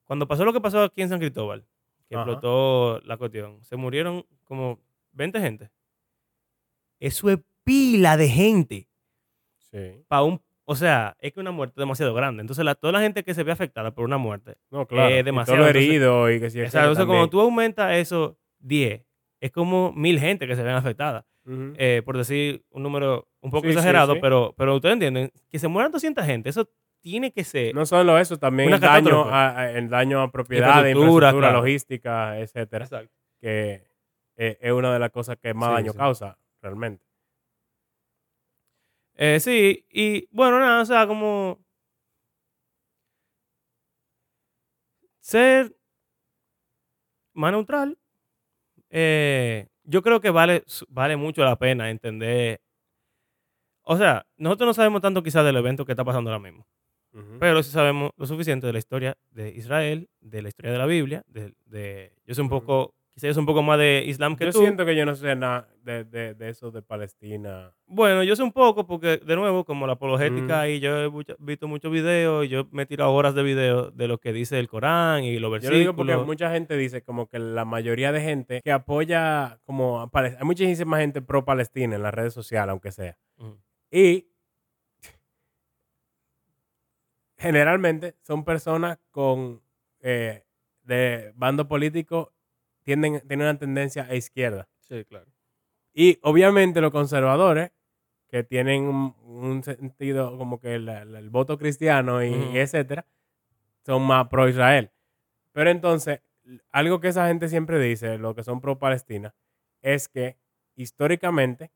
cuando 0.04 0.28
pasó 0.28 0.44
lo 0.44 0.52
que 0.52 0.60
pasó 0.60 0.82
aquí 0.82 1.02
en 1.02 1.08
San 1.08 1.18
Cristóbal, 1.18 1.64
que 2.08 2.14
Ajá. 2.14 2.22
explotó 2.22 3.00
la 3.00 3.16
cuestión, 3.16 3.64
se 3.64 3.76
murieron 3.76 4.24
como 4.44 4.80
20 5.12 5.40
gente. 5.40 5.70
Eso 7.00 7.30
es 7.30 7.38
pila 7.64 8.16
de 8.16 8.28
gente. 8.28 8.88
sí. 9.70 10.02
Pa 10.08 10.22
un, 10.22 10.40
o 10.64 10.76
sea, 10.76 11.16
es 11.20 11.32
que 11.32 11.40
una 11.40 11.50
muerte 11.50 11.80
demasiado 11.80 12.14
grande. 12.14 12.40
Entonces, 12.40 12.64
la, 12.64 12.74
toda 12.74 12.92
la 12.92 13.00
gente 13.00 13.24
que 13.24 13.34
se 13.34 13.42
ve 13.42 13.52
afectada 13.52 13.90
por 13.92 14.04
una 14.04 14.16
muerte. 14.18 14.56
No, 14.70 14.86
claro. 14.86 15.14
Y 15.18 15.22
demasiado, 15.22 15.58
todo 15.60 15.68
herido 15.68 16.30
y 16.30 16.38
que 16.40 16.50
si 16.50 16.60
O 16.60 16.70
sea, 16.70 16.82
entonces, 16.82 17.04
cuando 17.06 17.28
tú 17.28 17.40
aumentas 17.40 17.96
eso 17.96 18.38
10, 18.60 19.02
es 19.40 19.50
como 19.50 19.92
mil 19.92 20.20
gente 20.20 20.46
que 20.46 20.54
se 20.54 20.62
ven 20.62 20.74
afectadas. 20.74 21.24
eh, 21.44 22.02
por 22.04 22.16
decir 22.16 22.64
un 22.70 22.84
número 22.84 23.26
un 23.40 23.50
poco 23.50 23.64
Sí, 23.66 23.70
exagerado, 23.72 24.14
sí. 24.14 24.18
Pero, 24.22 24.54
pero 24.56 24.76
ustedes 24.76 24.92
entienden, 24.92 25.32
que 25.50 25.58
se 25.58 25.66
mueran 25.66 25.90
200 25.90 26.24
gente, 26.24 26.48
eso 26.50 26.70
tiene 27.00 27.32
que 27.32 27.42
ser... 27.42 27.74
no 27.74 27.84
solo 27.84 28.16
eso, 28.20 28.38
también 28.38 28.72
el 28.72 28.78
daño, 28.78 29.24
a, 29.28 29.68
el 29.72 29.88
daño 29.88 30.22
a 30.22 30.30
propiedades, 30.30 30.76
Infraestructura, 30.92 31.28
infraestructura, 31.30 31.48
claro. 31.48 31.58
logística, 31.58 32.38
etcétera, 32.38 32.84
Exacto. 32.84 33.12
que 33.40 33.82
eh, 34.36 34.58
es 34.60 34.70
una 34.72 34.92
de 34.92 35.00
las 35.00 35.10
cosas 35.10 35.36
que 35.42 35.52
más 35.52 35.70
Sí, 35.70 35.74
daño 35.74 35.92
sí. 35.92 35.98
causa 35.98 36.38
realmente. 36.62 37.04
Eh, 39.24 39.38
sí, 39.40 39.86
y 39.90 40.26
bueno, 40.32 40.58
nada, 40.58 40.82
o 40.82 40.84
sea, 40.84 41.06
como 41.06 41.60
ser 45.20 45.72
más 47.34 47.52
neutral, 47.52 47.98
eh, 48.90 49.68
yo 49.84 50.02
creo 50.02 50.20
que 50.20 50.30
vale, 50.30 50.64
vale 50.88 51.16
mucho 51.16 51.44
la 51.44 51.56
pena 51.58 51.90
entender. 51.90 52.60
O 53.84 53.96
sea, 53.96 54.26
nosotros 54.36 54.68
no 54.68 54.74
sabemos 54.74 55.02
tanto 55.02 55.22
quizás 55.22 55.44
del 55.44 55.56
evento 55.56 55.84
que 55.84 55.92
está 55.92 56.04
pasando 56.04 56.30
ahora 56.30 56.42
mismo, 56.42 56.66
pero 57.38 57.62
sí 57.62 57.70
sabemos 57.72 58.12
lo 58.16 58.26
suficiente 58.26 58.66
de 58.66 58.72
la 58.74 58.80
historia 58.80 59.16
de 59.30 59.50
Israel, 59.50 60.08
de 60.20 60.42
la 60.42 60.48
historia 60.48 60.72
de 60.72 60.78
la 60.78 60.86
Biblia. 60.86 61.24
De, 61.28 61.54
de- 61.66 62.14
yo 62.26 62.34
sé 62.34 62.42
un 62.42 62.48
poco 62.50 62.94
quizás 63.14 63.30
es 63.30 63.36
un 63.36 63.44
poco 63.46 63.62
más 63.62 63.78
de 63.78 64.04
Islam 64.06 64.36
que 64.36 64.46
Yo 64.46 64.52
tú. 64.52 64.58
siento 64.60 64.86
que 64.86 64.96
yo 64.96 65.04
no 65.04 65.14
sé 65.14 65.34
nada 65.36 65.68
de, 65.82 66.04
de, 66.04 66.34
de 66.34 66.48
eso 66.48 66.70
de 66.70 66.80
Palestina. 66.82 67.74
Bueno, 67.86 68.22
yo 68.22 68.34
sé 68.36 68.42
un 68.42 68.52
poco 68.52 68.86
porque, 68.86 69.18
de 69.18 69.36
nuevo, 69.36 69.64
como 69.64 69.86
la 69.86 69.94
apologética, 69.94 70.62
Mm. 70.62 70.68
y 70.70 70.80
yo 70.80 70.96
he 71.04 71.10
visto 71.38 71.68
muchos 71.68 71.92
videos, 71.92 72.46
y 72.46 72.48
yo 72.48 72.66
me 72.70 72.84
he 72.84 72.86
tirado 72.86 73.12
horas 73.12 73.34
de 73.34 73.42
videos 73.42 73.94
de 73.96 74.08
lo 74.08 74.18
que 74.18 74.32
dice 74.32 74.58
el 74.58 74.68
Corán 74.68 75.24
y 75.24 75.32
los 75.34 75.40
Yo 75.40 75.46
lo 75.46 75.50
versículos. 75.50 75.78
digo 75.80 75.94
porque 75.96 76.16
mucha 76.16 76.50
gente 76.52 76.76
dice 76.76 77.02
como 77.02 77.26
que 77.28 77.38
la 77.38 77.64
mayoría 77.66 78.12
de 78.12 78.20
gente 78.22 78.60
que 78.64 78.72
apoya 78.72 79.58
como 79.64 80.00
a 80.00 80.10
Pales- 80.10 80.36
hay 80.38 80.44
muchísima 80.46 80.98
gente 80.98 81.20
pro 81.20 81.44
Palestina 81.44 81.96
en 81.96 82.02
las 82.02 82.14
redes 82.14 82.32
sociales, 82.32 82.70
aunque 82.70 82.92
sea. 82.92 83.18
Y 83.90 84.26
generalmente 87.36 88.16
son 88.22 88.44
personas 88.44 88.98
con 89.10 89.60
eh, 90.00 90.44
de 90.82 91.32
bando 91.34 91.68
político 91.68 92.32
tienden 92.84 93.20
tienen 93.26 93.46
una 93.48 93.58
tendencia 93.58 94.04
a 94.04 94.14
izquierda. 94.14 94.68
Sí, 94.80 95.04
claro. 95.04 95.26
Y 95.94 96.18
obviamente 96.22 96.80
los 96.80 96.90
conservadores, 96.92 97.70
que 98.28 98.44
tienen 98.44 98.84
un, 98.84 99.14
un 99.24 99.62
sentido 99.62 100.38
como 100.38 100.58
que 100.58 100.74
el, 100.76 100.88
el- 100.88 101.14
el 101.16 101.30
voto 101.30 101.58
cristiano 101.58 102.22
y, 102.24 102.32
etcétera, 102.58 103.06
son 103.84 104.02
más 104.06 104.28
pro 104.28 104.48
Israel. 104.48 104.90
Pero 105.52 105.70
entonces, 105.70 106.22
algo 106.70 107.00
que 107.00 107.08
esa 107.08 107.28
gente 107.28 107.48
siempre 107.48 107.78
dice, 107.78 108.18
lo 108.18 108.34
que 108.34 108.42
son 108.44 108.60
pro 108.60 108.78
Palestina, 108.78 109.34
es 109.82 110.08
que 110.08 110.38
históricamente, 110.76 111.70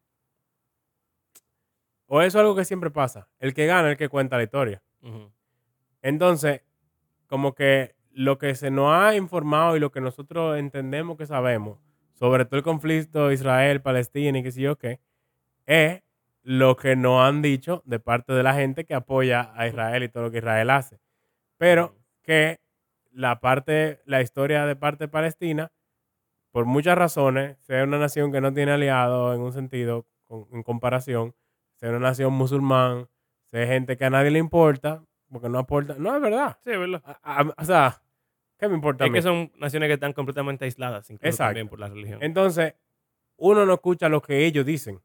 o 2.06 2.20
eso 2.22 2.38
es 2.38 2.42
algo 2.42 2.54
que 2.56 2.64
siempre 2.64 2.90
pasa, 2.90 3.28
el 3.38 3.52
que 3.52 3.66
gana 3.66 3.88
es 3.88 3.92
el 3.92 3.98
que 3.98 4.08
cuenta 4.08 4.36
la 4.36 4.44
historia. 4.44 4.82
Entonces, 6.02 6.62
como 7.26 7.54
que 7.54 7.95
lo 8.16 8.38
que 8.38 8.54
se 8.54 8.70
nos 8.70 8.92
ha 8.92 9.14
informado 9.14 9.76
y 9.76 9.80
lo 9.80 9.92
que 9.92 10.00
nosotros 10.00 10.58
entendemos 10.58 11.16
que 11.18 11.26
sabemos 11.26 11.78
sobre 12.14 12.46
todo 12.46 12.56
el 12.56 12.62
conflicto 12.62 13.30
Israel-Palestina 13.30 14.38
y 14.38 14.42
qué 14.42 14.50
sé 14.50 14.62
yo 14.62 14.76
qué, 14.76 15.00
es 15.66 16.02
lo 16.42 16.76
que 16.76 16.96
nos 16.96 17.20
han 17.22 17.42
dicho 17.42 17.82
de 17.84 18.00
parte 18.00 18.32
de 18.32 18.42
la 18.42 18.54
gente 18.54 18.86
que 18.86 18.94
apoya 18.94 19.52
a 19.54 19.66
Israel 19.68 20.02
y 20.02 20.08
todo 20.08 20.22
lo 20.24 20.30
que 20.30 20.38
Israel 20.38 20.70
hace. 20.70 20.98
Pero 21.58 21.94
que 22.22 22.60
la 23.12 23.40
parte, 23.40 24.00
la 24.06 24.22
historia 24.22 24.64
de 24.66 24.76
parte 24.76 25.08
palestina, 25.08 25.72
por 26.52 26.64
muchas 26.64 26.96
razones, 26.96 27.58
sea 27.60 27.84
una 27.84 27.98
nación 27.98 28.32
que 28.32 28.40
no 28.40 28.52
tiene 28.54 28.72
aliados 28.72 29.34
en 29.34 29.42
un 29.42 29.52
sentido, 29.52 30.06
con- 30.26 30.46
en 30.52 30.62
comparación, 30.62 31.34
sea 31.74 31.90
una 31.90 31.98
nación 31.98 32.32
musulmán, 32.32 33.08
sea 33.50 33.66
gente 33.66 33.96
que 33.98 34.06
a 34.06 34.10
nadie 34.10 34.30
le 34.30 34.38
importa, 34.38 35.04
porque 35.30 35.48
no 35.50 35.58
aporta, 35.58 35.96
no 35.98 36.16
es 36.16 36.22
verdad. 36.22 36.56
Sí, 36.64 36.70
es 36.72 36.78
verdad. 36.78 37.02
A- 37.22 37.40
a- 37.42 37.54
o 37.58 37.64
sea, 37.64 38.00
¿qué 38.58 38.68
me 38.68 38.74
importa 38.74 39.04
a 39.04 39.06
Es 39.06 39.12
mí? 39.12 39.18
que 39.18 39.22
son 39.22 39.52
naciones 39.58 39.88
que 39.88 39.94
están 39.94 40.12
completamente 40.12 40.64
aisladas, 40.64 41.08
incluso 41.10 41.28
Exacto. 41.28 41.48
también 41.50 41.68
por 41.68 41.78
la 41.80 41.88
religión. 41.88 42.18
Entonces, 42.22 42.74
uno 43.36 43.66
no 43.66 43.74
escucha 43.74 44.08
lo 44.08 44.22
que 44.22 44.46
ellos 44.46 44.64
dicen, 44.64 45.00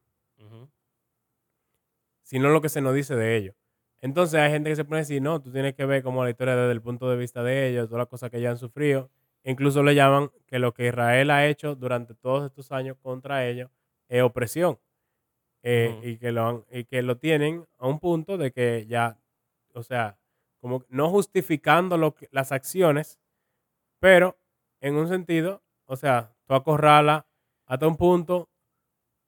sino 2.22 2.48
lo 2.48 2.60
que 2.60 2.68
se 2.68 2.80
nos 2.80 2.94
dice 2.94 3.14
de 3.14 3.36
ellos. 3.36 3.54
Entonces 4.00 4.40
hay 4.40 4.50
gente 4.50 4.70
que 4.70 4.76
se 4.76 4.84
pone 4.84 4.96
a 4.98 5.00
decir, 5.00 5.22
no, 5.22 5.40
tú 5.40 5.52
tienes 5.52 5.74
que 5.74 5.84
ver 5.84 6.02
como 6.02 6.24
la 6.24 6.30
historia 6.30 6.56
desde 6.56 6.72
el 6.72 6.80
punto 6.82 7.08
de 7.10 7.16
vista 7.16 7.42
de 7.42 7.68
ellos, 7.68 7.86
todas 7.88 8.00
las 8.00 8.08
cosas 8.08 8.30
que 8.30 8.38
ellos 8.38 8.50
han 8.50 8.58
sufrido. 8.58 9.10
Incluso 9.44 9.82
le 9.82 9.94
llaman 9.94 10.30
que 10.46 10.58
lo 10.58 10.72
que 10.72 10.86
Israel 10.88 11.30
ha 11.30 11.46
hecho 11.46 11.74
durante 11.74 12.14
todos 12.14 12.46
estos 12.46 12.72
años 12.72 12.96
contra 13.00 13.46
ellos 13.46 13.70
es 14.08 14.22
opresión. 14.22 14.78
Eh, 15.64 16.00
y, 16.02 16.16
que 16.16 16.32
lo 16.32 16.44
han- 16.48 16.64
y 16.72 16.84
que 16.84 17.02
lo 17.02 17.18
tienen 17.18 17.64
a 17.78 17.86
un 17.86 18.00
punto 18.00 18.36
de 18.36 18.50
que 18.50 18.84
ya, 18.88 19.16
o 19.74 19.84
sea, 19.84 20.18
como 20.60 20.84
no 20.88 21.08
justificando 21.08 21.96
lo 21.96 22.14
que- 22.16 22.28
las 22.32 22.50
acciones, 22.50 23.20
pero 24.02 24.36
en 24.82 24.96
un 24.96 25.08
sentido, 25.08 25.62
o 25.86 25.96
sea, 25.96 26.34
tú 26.46 26.54
acorralas 26.54 27.22
hasta 27.66 27.86
un 27.86 27.96
punto 27.96 28.48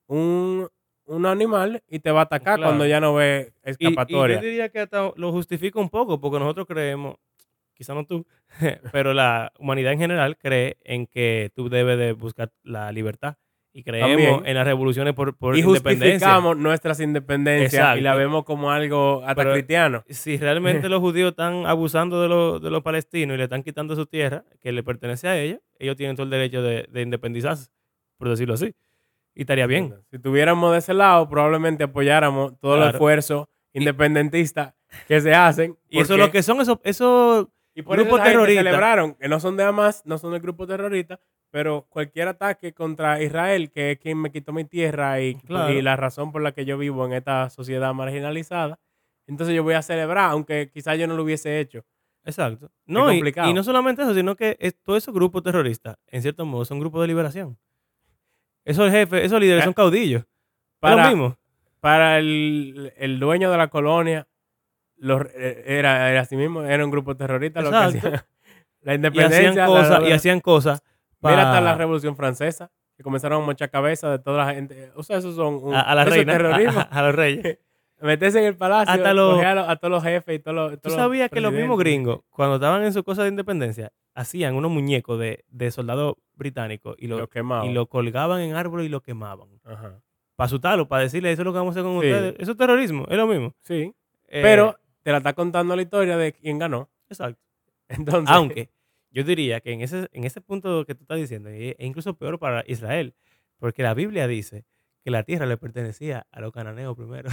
un, 0.08 0.68
un 1.06 1.26
animal 1.26 1.82
y 1.88 2.00
te 2.00 2.10
va 2.10 2.20
a 2.20 2.24
atacar 2.24 2.56
Claro. 2.58 2.70
cuando 2.72 2.86
ya 2.86 3.00
no 3.00 3.14
ve 3.14 3.52
Y, 3.64 3.68
y 3.68 3.70
escapatoria. 3.70 4.36
yo 4.36 4.42
diría 4.42 4.68
que 4.70 4.80
hasta 4.80 5.12
lo 5.16 5.32
justifica 5.32 5.80
un 5.80 5.90
poco, 5.90 6.20
porque 6.20 6.38
nosotros 6.38 6.66
creemos, 6.66 7.16
quizá 7.74 7.94
no 7.94 8.06
tú, 8.06 8.26
pero 8.92 9.14
la 9.14 9.52
humanidad 9.58 9.92
en 9.92 10.00
general 10.00 10.38
cree 10.38 10.78
en 10.82 11.06
que 11.06 11.50
tú 11.54 11.68
debes 11.70 11.98
de 11.98 12.12
buscar 12.12 12.52
la 12.62 12.92
libertad. 12.92 13.36
Y 13.76 13.82
creemos 13.82 14.10
También. 14.10 14.42
en 14.46 14.54
las 14.54 14.64
revoluciones 14.64 15.14
por, 15.14 15.36
por 15.36 15.56
y 15.56 15.60
independencia. 15.60 16.08
justificamos 16.28 16.56
nuestras 16.56 17.00
independencias 17.00 17.98
y 17.98 18.00
la 18.02 18.14
vemos 18.14 18.44
como 18.44 18.70
algo 18.70 19.20
hasta 19.22 19.34
Pero- 19.34 19.52
cristiano. 19.52 20.04
Si 20.08 20.36
realmente 20.36 20.88
los 20.88 21.00
judíos 21.00 21.30
están 21.32 21.66
abusando 21.66 22.22
de, 22.22 22.28
los- 22.28 22.62
de 22.62 22.70
los 22.70 22.82
palestinos 22.82 23.34
y 23.34 23.38
le 23.38 23.44
están 23.44 23.64
quitando 23.64 23.96
su 23.96 24.06
tierra, 24.06 24.44
que 24.60 24.70
le 24.70 24.84
pertenece 24.84 25.26
a 25.26 25.36
ellos, 25.38 25.58
ellos 25.80 25.96
tienen 25.96 26.14
todo 26.14 26.22
el 26.24 26.30
derecho 26.30 26.62
de, 26.62 26.86
de 26.88 27.02
independizarse, 27.02 27.68
por 28.16 28.28
decirlo 28.28 28.54
así. 28.54 28.72
Y 29.34 29.40
estaría 29.40 29.66
bien. 29.66 29.92
Si 30.12 30.20
tuviéramos 30.20 30.70
de 30.70 30.78
ese 30.78 30.94
lado, 30.94 31.28
probablemente 31.28 31.82
apoyáramos 31.82 32.56
todo 32.60 32.74
el 32.74 32.80
Claro. 32.82 32.92
esfuerzo 32.96 33.48
independentista 33.72 34.74
que 35.08 35.20
se 35.20 35.34
hacen. 35.34 35.76
Y 35.88 35.98
eso 36.00 36.14
es 36.14 36.20
lo 36.20 36.30
que 36.30 36.42
son 36.44 36.60
esos, 36.60 36.78
esos 36.84 37.48
Y 37.74 37.82
por 37.82 37.96
Grupo 37.96 38.10
eso 38.10 38.16
esa 38.18 38.24
gente 38.26 38.38
terrorista. 38.38 38.62
celebraron, 38.62 39.14
que 39.14 39.28
no 39.28 39.40
son 39.40 39.56
de 39.56 39.64
Hamas, 39.64 40.02
no 40.04 40.18
son 40.18 40.30
del 40.32 40.40
grupo 40.40 40.66
terrorista, 40.66 41.18
pero 41.54 41.86
cualquier 41.88 42.26
ataque 42.26 42.72
contra 42.72 43.22
Israel, 43.22 43.70
que 43.70 43.92
es 43.92 43.98
quien 44.00 44.18
me 44.20 44.32
quitó 44.32 44.52
mi 44.52 44.64
tierra 44.64 45.20
y, 45.20 45.36
Claro. 45.36 45.72
y 45.72 45.80
la 45.82 45.94
razón 45.94 46.32
por 46.32 46.42
la 46.42 46.50
que 46.50 46.64
yo 46.64 46.76
vivo 46.76 47.06
en 47.06 47.12
esta 47.12 47.48
sociedad 47.48 47.94
marginalizada, 47.94 48.80
entonces 49.28 49.54
yo 49.54 49.62
voy 49.62 49.74
a 49.74 49.82
celebrar, 49.82 50.30
aunque 50.30 50.68
quizás 50.74 50.98
yo 50.98 51.06
no 51.06 51.14
lo 51.14 51.22
hubiese 51.22 51.60
hecho. 51.60 51.84
Exacto. 52.24 52.72
No, 52.86 53.12
y, 53.12 53.22
no 53.54 53.62
solamente 53.62 54.02
eso, 54.02 54.14
sino 54.14 54.34
que 54.34 54.56
es- 54.58 54.74
todos 54.82 55.04
esos 55.04 55.14
grupos 55.14 55.44
terroristas, 55.44 55.96
en 56.08 56.22
cierto 56.22 56.44
modo, 56.44 56.64
son 56.64 56.80
grupos 56.80 57.02
de 57.02 57.06
liberación. 57.06 57.56
Esos 58.64 58.90
jefes, 58.90 59.22
esos 59.22 59.38
líderes 59.40 59.62
Eh, 59.62 59.64
son 59.66 59.74
caudillos. 59.74 60.24
Para, 60.80 60.96
Para, 60.96 61.10
lo 61.10 61.16
mismo. 61.16 61.38
para 61.78 62.18
el, 62.18 62.92
el 62.96 63.20
dueño 63.20 63.52
de 63.52 63.58
la 63.58 63.68
colonia, 63.68 64.26
los- 64.96 65.22
eh, 65.36 65.62
era, 65.68 66.10
era 66.10 66.22
así 66.22 66.34
mismo, 66.34 66.64
era 66.64 66.84
un 66.84 66.90
grupo 66.90 67.16
terrorista. 67.16 67.60
Lo 67.60 67.70
que 67.70 67.76
Exacto. 67.76 68.08
hacía. 68.08 68.26
La 68.82 68.92
Y 68.92 68.96
independencia. 68.96 69.50
hacían 69.50 69.66
cosas, 69.68 70.02
y 70.08 70.12
hacían 70.12 70.40
cosas. 70.40 70.82
Mira 71.30 71.48
hasta 71.50 71.60
la 71.60 71.74
Revolución 71.74 72.16
Francesa, 72.16 72.70
que 72.96 73.02
comenzaron 73.02 73.42
a 73.42 73.46
mochar 73.46 73.70
cabeza 73.70 74.10
de 74.10 74.18
toda 74.18 74.44
la 74.46 74.54
gente. 74.54 74.90
O 74.96 75.02
sea, 75.02 75.18
esos 75.18 75.34
son 75.34 75.54
un, 75.62 75.74
a, 75.74 75.80
a 75.80 75.94
la 75.94 76.04
reina, 76.04 76.32
terrorismo. 76.32 76.80
a- 76.80 76.82
a 76.82 77.02
los 77.02 77.14
reyes. 77.14 77.58
Meterse 78.00 78.38
en 78.40 78.44
el 78.46 78.56
palacio, 78.56 78.92
Hasta 78.92 79.14
los- 79.14 79.42
a, 79.42 79.76
todos 79.76 79.90
los 79.90 80.02
jefes 80.02 80.34
y 80.36 80.38
todos 80.38 80.54
los. 80.54 80.70
¿Tú 80.72 80.78
todos 80.78 80.96
los 80.96 81.04
sabías 81.04 81.30
que 81.30 81.40
los 81.40 81.52
mismos 81.52 81.78
gringos, 81.78 82.20
cuando 82.30 82.56
estaban 82.56 82.82
en 82.84 82.92
su 82.92 83.02
cosa 83.04 83.22
de 83.22 83.28
independencia, 83.30 83.92
hacían 84.14 84.54
unos 84.56 84.70
muñecos 84.70 85.18
de, 85.18 85.44
de 85.48 85.70
soldados 85.70 86.14
británicos 86.34 86.96
y 86.98 87.06
Los 87.06 87.20
lo, 87.20 87.64
y 87.64 87.72
lo 87.72 87.86
colgaban 87.86 88.40
en 88.42 88.56
árboles 88.56 88.86
y 88.86 88.88
lo 88.90 89.00
quemaban? 89.00 89.48
Ajá. 89.64 90.00
Para 90.36 90.46
asustarlo, 90.46 90.86
para 90.88 91.04
decirle, 91.04 91.30
eso 91.32 91.42
es 91.42 91.46
lo 91.46 91.52
que 91.52 91.58
vamos 91.58 91.76
a 91.76 91.80
hacer 91.80 91.84
con 91.90 92.00
Sí. 92.02 92.08
ustedes. 92.08 92.34
Eso 92.40 92.50
es 92.52 92.56
terrorismo, 92.58 93.06
es 93.08 93.16
lo 93.16 93.26
mismo. 93.28 93.54
Sí. 93.60 93.94
Eh, 94.28 94.42
Pero 94.42 94.76
te 95.02 95.12
la 95.12 95.18
está 95.18 95.32
contando 95.32 95.74
la 95.76 95.82
historia 95.82 96.16
de 96.16 96.32
quién 96.32 96.58
ganó. 96.58 96.90
Exacto. 97.08 97.40
Entonces. 97.88 98.34
Aunque 98.34 98.70
yo 99.14 99.22
diría 99.22 99.60
que 99.60 99.72
en 99.72 99.80
ese, 99.80 100.08
en 100.12 100.24
ese 100.24 100.40
punto 100.40 100.84
que 100.84 100.94
tú 100.94 101.04
estás 101.04 101.18
diciendo, 101.18 101.48
es 101.48 101.76
es 101.78 101.86
incluso 101.86 102.14
peor 102.14 102.40
para 102.40 102.64
Israel, 102.66 103.14
porque 103.58 103.84
la 103.84 103.94
Biblia 103.94 104.26
dice 104.26 104.64
que 105.04 105.10
la 105.12 105.22
tierra 105.22 105.46
le 105.46 105.56
pertenecía 105.56 106.26
a 106.32 106.40
los 106.40 106.52
cananeos 106.52 106.96
primero. 106.96 107.30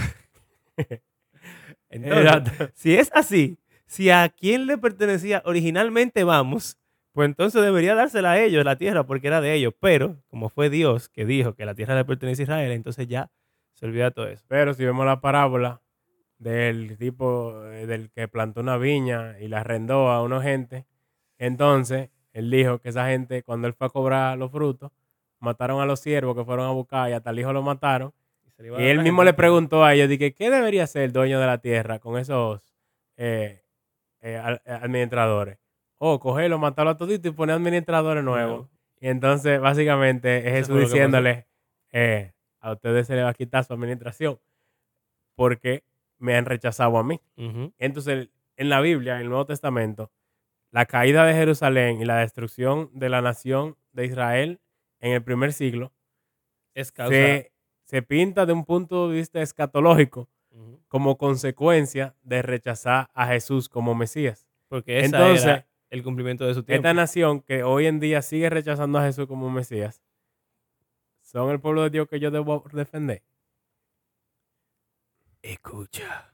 Entonces, 1.90 2.70
si 2.74 2.94
es 2.94 3.10
así, 3.12 3.58
si 3.86 4.10
a 4.10 4.28
quién 4.28 4.66
le 4.66 4.78
pertenecía 4.78 5.42
originalmente 5.44 6.22
vamos, 6.22 6.78
pues 7.12 7.26
entonces 7.26 7.60
debería 7.60 7.94
dársela 7.94 8.32
a 8.32 8.40
ellos 8.40 8.64
la 8.64 8.76
tierra 8.76 9.04
porque 9.04 9.26
era 9.26 9.40
de 9.40 9.52
ellos. 9.52 9.74
Pero 9.80 10.22
como 10.28 10.48
fue 10.48 10.70
Dios 10.70 11.08
que 11.08 11.26
dijo 11.26 11.54
que 11.54 11.66
la 11.66 11.74
tierra 11.74 11.96
le 11.96 12.04
pertenece 12.04 12.42
a 12.42 12.44
Israel, 12.44 12.72
entonces 12.72 13.08
ya 13.08 13.30
se 13.74 13.86
olvida 13.86 14.12
todo 14.12 14.28
eso. 14.28 14.44
Pero 14.48 14.72
si 14.72 14.84
vemos 14.84 15.04
la 15.04 15.20
parábola 15.20 15.82
del 16.38 16.96
tipo 16.96 17.64
eh, 17.66 17.86
del 17.86 18.10
que 18.10 18.28
plantó 18.28 18.60
una 18.60 18.78
viña 18.78 19.38
y 19.40 19.48
la 19.48 19.60
arrendó 19.60 20.08
a 20.08 20.22
una 20.22 20.40
gente, 20.40 20.86
entonces 21.46 22.10
él 22.32 22.50
dijo 22.50 22.78
que 22.78 22.88
esa 22.90 23.06
gente, 23.08 23.42
cuando 23.42 23.68
él 23.68 23.74
fue 23.74 23.86
a 23.86 23.90
cobrar 23.90 24.38
los 24.38 24.50
frutos, 24.50 24.90
mataron 25.38 25.80
a 25.80 25.86
los 25.86 26.00
siervos 26.00 26.36
que 26.36 26.44
fueron 26.44 26.66
a 26.66 26.70
buscar 26.70 27.10
y 27.10 27.12
hasta 27.12 27.30
el 27.30 27.38
hijo 27.40 27.52
lo 27.52 27.62
mataron. 27.62 28.12
Y 28.58 28.84
él 28.84 28.98
mismo 29.02 29.22
gente. 29.22 29.32
le 29.32 29.34
preguntó 29.34 29.84
a 29.84 29.92
ellos, 29.92 30.08
dije, 30.08 30.32
¿qué 30.34 30.50
debería 30.50 30.86
ser 30.86 31.02
el 31.02 31.12
dueño 31.12 31.40
de 31.40 31.46
la 31.46 31.58
tierra 31.58 31.98
con 31.98 32.16
esos 32.16 32.60
eh, 33.16 33.62
eh, 34.20 34.36
al- 34.36 34.62
administradores? 34.64 35.58
O 35.98 36.20
cogerlo, 36.20 36.58
matarlo 36.58 36.92
a 36.92 36.96
todito 36.96 37.28
y 37.28 37.32
poner 37.32 37.56
administradores 37.56 38.22
nuevos. 38.22 38.50
Nuevo. 38.58 38.70
Y 39.00 39.08
entonces, 39.08 39.60
básicamente, 39.60 40.46
es 40.46 40.52
Jesús 40.54 40.76
diciéndole, 40.80 41.48
eh, 41.90 42.32
a 42.60 42.72
ustedes 42.72 43.08
se 43.08 43.16
les 43.16 43.24
va 43.24 43.30
a 43.30 43.34
quitar 43.34 43.64
su 43.64 43.72
administración 43.72 44.38
porque 45.34 45.82
me 46.18 46.36
han 46.36 46.44
rechazado 46.44 46.96
a 46.98 47.02
mí. 47.04 47.20
Entonces, 47.78 48.28
en 48.56 48.68
la 48.68 48.80
Biblia, 48.80 49.16
en 49.16 49.22
el 49.22 49.28
Nuevo 49.28 49.46
Testamento, 49.46 50.10
la 50.72 50.86
caída 50.86 51.24
de 51.24 51.34
Jerusalén 51.34 52.00
y 52.00 52.04
la 52.04 52.16
destrucción 52.18 52.90
de 52.92 53.08
la 53.08 53.20
nación 53.22 53.76
de 53.92 54.06
Israel 54.06 54.60
en 55.00 55.12
el 55.12 55.22
primer 55.22 55.52
siglo 55.52 55.92
Es 56.74 56.90
causa. 56.90 57.12
se, 57.14 57.52
se 57.84 58.02
pinta 58.02 58.46
de 58.46 58.54
un 58.54 58.64
punto 58.64 59.08
de 59.08 59.16
vista 59.16 59.40
escatológico 59.40 60.28
como 60.88 61.16
consecuencia 61.16 62.14
de 62.22 62.42
rechazar 62.42 63.08
a 63.14 63.26
Jesús 63.28 63.68
como 63.68 63.94
Mesías. 63.94 64.46
Porque 64.68 64.98
esa 64.98 65.06
Entonces, 65.06 65.44
era 65.44 65.66
el 65.90 66.02
cumplimiento 66.02 66.46
de 66.46 66.54
su 66.54 66.62
tiempo. 66.62 66.86
esta 66.86 66.94
nación 66.94 67.40
que 67.40 67.62
hoy 67.62 67.86
en 67.86 68.00
día 68.00 68.20
sigue 68.22 68.50
rechazando 68.50 68.98
a 68.98 69.04
Jesús 69.04 69.26
como 69.26 69.50
Mesías, 69.50 70.02
son 71.20 71.50
el 71.50 71.60
pueblo 71.60 71.82
de 71.82 71.90
Dios 71.90 72.08
que 72.08 72.20
yo 72.20 72.30
debo 72.30 72.62
defender. 72.72 73.22
Escucha. 75.42 76.32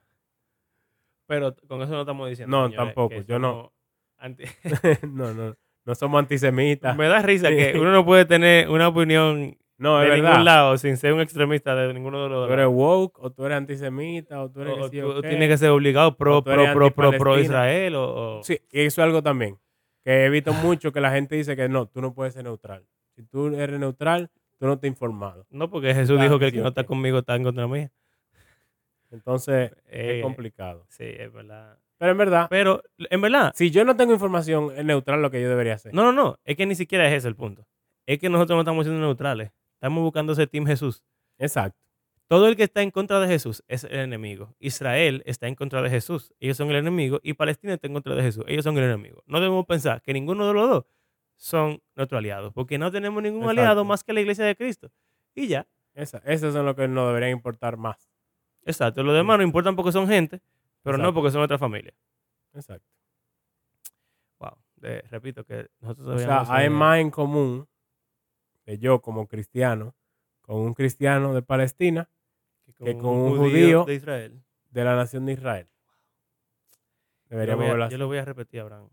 Pero 1.27 1.55
con 1.67 1.83
eso 1.83 1.93
no 1.93 2.01
estamos 2.01 2.29
diciendo. 2.29 2.57
No, 2.57 2.67
señores, 2.69 2.95
tampoco, 2.95 3.21
yo 3.23 3.39
no. 3.39 3.73
Anti- 4.19 4.45
no, 5.09 5.33
no, 5.35 5.57
no 5.85 5.95
somos 5.95 6.19
antisemitas. 6.19 6.97
Me 6.97 7.09
da 7.09 7.23
risa 7.23 7.49
que 7.51 7.79
uno 7.79 7.93
no 7.93 8.05
puede 8.05 8.25
tener 8.25 8.69
una 8.69 8.89
opinión 8.89 9.57
No, 9.79 9.99
de 9.99 10.09
verdad. 10.11 10.31
ningún 10.31 10.45
lado 10.45 10.77
sin 10.79 10.97
ser 10.97 11.13
un 11.13 11.21
extremista 11.21 11.75
de 11.75 11.95
ninguno 11.95 12.25
de 12.25 12.29
los 12.29 12.37
Tú 12.37 12.41
dos. 12.43 12.51
eres 12.51 12.59
lados. 12.67 12.75
woke, 12.75 13.19
o 13.21 13.31
tú 13.31 13.45
eres 13.47 13.59
antisemita, 13.59 14.43
o 14.43 14.51
tú 14.51 14.61
eres 14.63 14.75
O, 14.75 14.91
que 14.91 14.97
sí, 14.97 15.01
tú 15.03 15.21
tienes 15.23 15.49
que 15.49 15.57
ser 15.59 15.71
obligado 15.71 16.17
pro, 16.17 16.39
O 16.39 16.43
tú 16.43 16.51
pro, 16.51 16.63
eres 16.63 16.75
pro, 16.75 16.91
pro, 16.93 17.13
pro. 17.19 17.39
Israel 17.39 17.95
o, 17.95 18.39
o- 18.39 18.43
Sí, 18.45 18.59
y 18.73 18.81
eso 18.81 19.01
es 19.01 19.05
algo 19.07 19.23
también. 19.23 19.57
Que 20.05 20.25
he 20.25 20.31
visto 20.31 20.53
mucho 20.53 20.91
que 20.93 21.01
la 21.01 21.11
gente 21.11 21.37
dice 21.37 21.55
que 21.57 21.69
no, 21.69 21.87
tú 21.87 22.01
no 22.01 22.15
puedes 22.15 22.35
ser 22.35 22.45
neutral. 22.45 22.85
Si 23.15 23.23
tú 23.25 23.49
eres 23.55 23.79
neutral, 23.79 24.31
tú 24.59 24.67
no 24.67 24.79
te 24.79 24.87
has 24.87 24.93
informado. 24.93 25.47
No, 25.51 25.69
porque 25.71 25.93
Jesús 25.95 26.17
Claro, 26.17 26.23
dijo 26.23 26.39
que 26.39 26.45
el 26.47 26.51
sí, 26.53 26.57
que 26.57 26.63
no 26.63 26.69
está 26.69 26.85
conmigo 26.85 27.19
está 27.19 27.35
en 27.37 27.43
contra 27.45 27.67
mía. 27.67 27.91
Entonces, 29.11 29.73
Eh, 29.87 30.19
es 30.19 30.23
complicado. 30.23 30.87
Sí, 30.89 31.05
es 31.05 31.33
verdad. 31.33 31.79
Pero 31.99 32.13
en 32.13 32.19
verdad, 32.19 32.47
Pero, 32.49 32.83
en 32.99 33.21
verdad, 33.21 33.53
si 33.55 33.71
yo 33.71 33.85
no 33.85 33.97
tengo 33.97 34.13
información, 34.13 34.73
es 34.77 34.85
neutral 34.85 35.21
lo 35.21 35.31
que 35.31 35.43
yo 35.43 35.49
debería 35.49 35.75
hacer. 35.75 35.93
no, 35.93 36.03
no, 36.05 36.13
no. 36.13 36.39
Es 36.45 36.57
que 36.57 36.65
ni 36.65 36.75
siquiera 36.75 37.07
es 37.09 37.15
ese 37.15 37.29
el 37.29 37.35
punto. 37.35 37.67
Es 38.07 38.19
que 38.19 38.29
nosotros 38.29 38.57
no 38.57 38.61
estamos 38.63 38.87
siendo 38.87 39.05
neutrales. 39.05 39.51
Estamos 39.75 40.03
buscando 40.03 40.33
ese 40.33 40.47
Team 40.47 40.65
Jesús. 40.67 41.03
Exacto. 41.39 41.79
Todo 42.29 42.47
el 42.49 42.57
que 42.57 42.65
está 42.65 42.83
en 42.83 42.91
contra 42.91 43.21
de 43.21 43.27
Jesús 43.27 43.65
es 43.69 43.85
el 43.85 44.01
enemigo. 44.01 44.55
Israel 44.59 45.23
está 45.27 45.49
en 45.49 45.55
contra 45.55 45.83
de 45.83 45.89
Jesús. 45.91 46.33
Ellos 46.41 46.57
son 46.57 46.71
el 46.71 46.77
enemigo. 46.77 47.21
Y 47.23 47.33
Palestina 47.35 47.75
está 47.75 47.87
en 47.87 47.95
contra 47.95 48.15
de 48.15 48.23
Jesús. 48.23 48.45
Ellos 48.47 48.65
son 48.65 48.77
el 48.77 48.85
enemigo. 48.85 49.23
No 49.27 49.41
debemos 49.41 49.67
pensar 49.67 50.03
que 50.03 50.13
ninguno 50.13 50.47
de 50.47 50.53
los 50.53 50.69
dos 50.69 50.85
son 51.37 51.81
nuestros 51.97 52.19
aliados. 52.19 52.53
Porque 52.53 52.77
no 52.79 52.91
tenemos 52.91 53.23
ningún 53.23 53.43
Exacto. 53.43 53.61
aliado 53.61 53.85
más 53.85 54.05
que 54.05 54.13
la 54.13 54.21
iglesia 54.21 54.45
de 54.45 54.57
Cristo. 54.57 54.91
Y 55.35 55.47
ya. 55.49 55.67
Esa, 55.95 56.19
esos 56.27 56.53
son 56.53 56.67
los 56.67 56.77
que 56.77 56.87
nos 56.87 57.09
deberían 57.09 57.33
importar 57.33 57.77
más. 57.77 58.09
Exacto. 58.65 59.03
Los 59.03 59.15
demás 59.15 59.39
no 59.39 59.45
importan 59.45 59.75
porque 59.75 59.91
son 59.93 60.07
gente, 60.07 60.41
pero 60.83 60.99
no 60.99 61.13
porque 61.13 61.31
son 61.31 61.41
nuestra 61.41 61.59
familia. 61.59 61.95
Exacto. 62.55 62.89
Wow. 64.39 64.57
Repito 65.11 65.45
que 65.45 65.69
nosotros 65.81 66.09
O 66.09 66.19
sea, 66.19 66.45
hay 66.49 66.71
más 66.71 66.99
en 67.01 67.11
común 67.11 67.69
de 68.65 68.79
yo 68.79 69.01
como 69.01 69.27
cristiano 69.27 69.95
con 70.41 70.57
un 70.61 70.75
cristiano 70.75 71.35
de 71.35 71.43
Palestina 71.43 72.09
que 72.77 72.97
con 72.97 73.11
un 73.17 73.37
judío 73.37 73.85
de 73.85 73.95
Israel. 73.95 74.43
de 74.71 74.85
la 74.85 74.95
nación 74.97 75.27
de 75.27 75.33
Israel. 75.33 75.69
Yo 77.31 77.37
lo, 77.53 77.57
Deberíamos 77.57 77.65
voy 77.65 77.67
a, 77.67 77.73
verlo 77.73 77.85
yo 77.85 77.87
así. 77.89 77.97
lo 77.97 78.07
voy 78.07 78.19
a 78.19 78.25
repetir, 78.25 78.61
Abraham. 78.61 78.89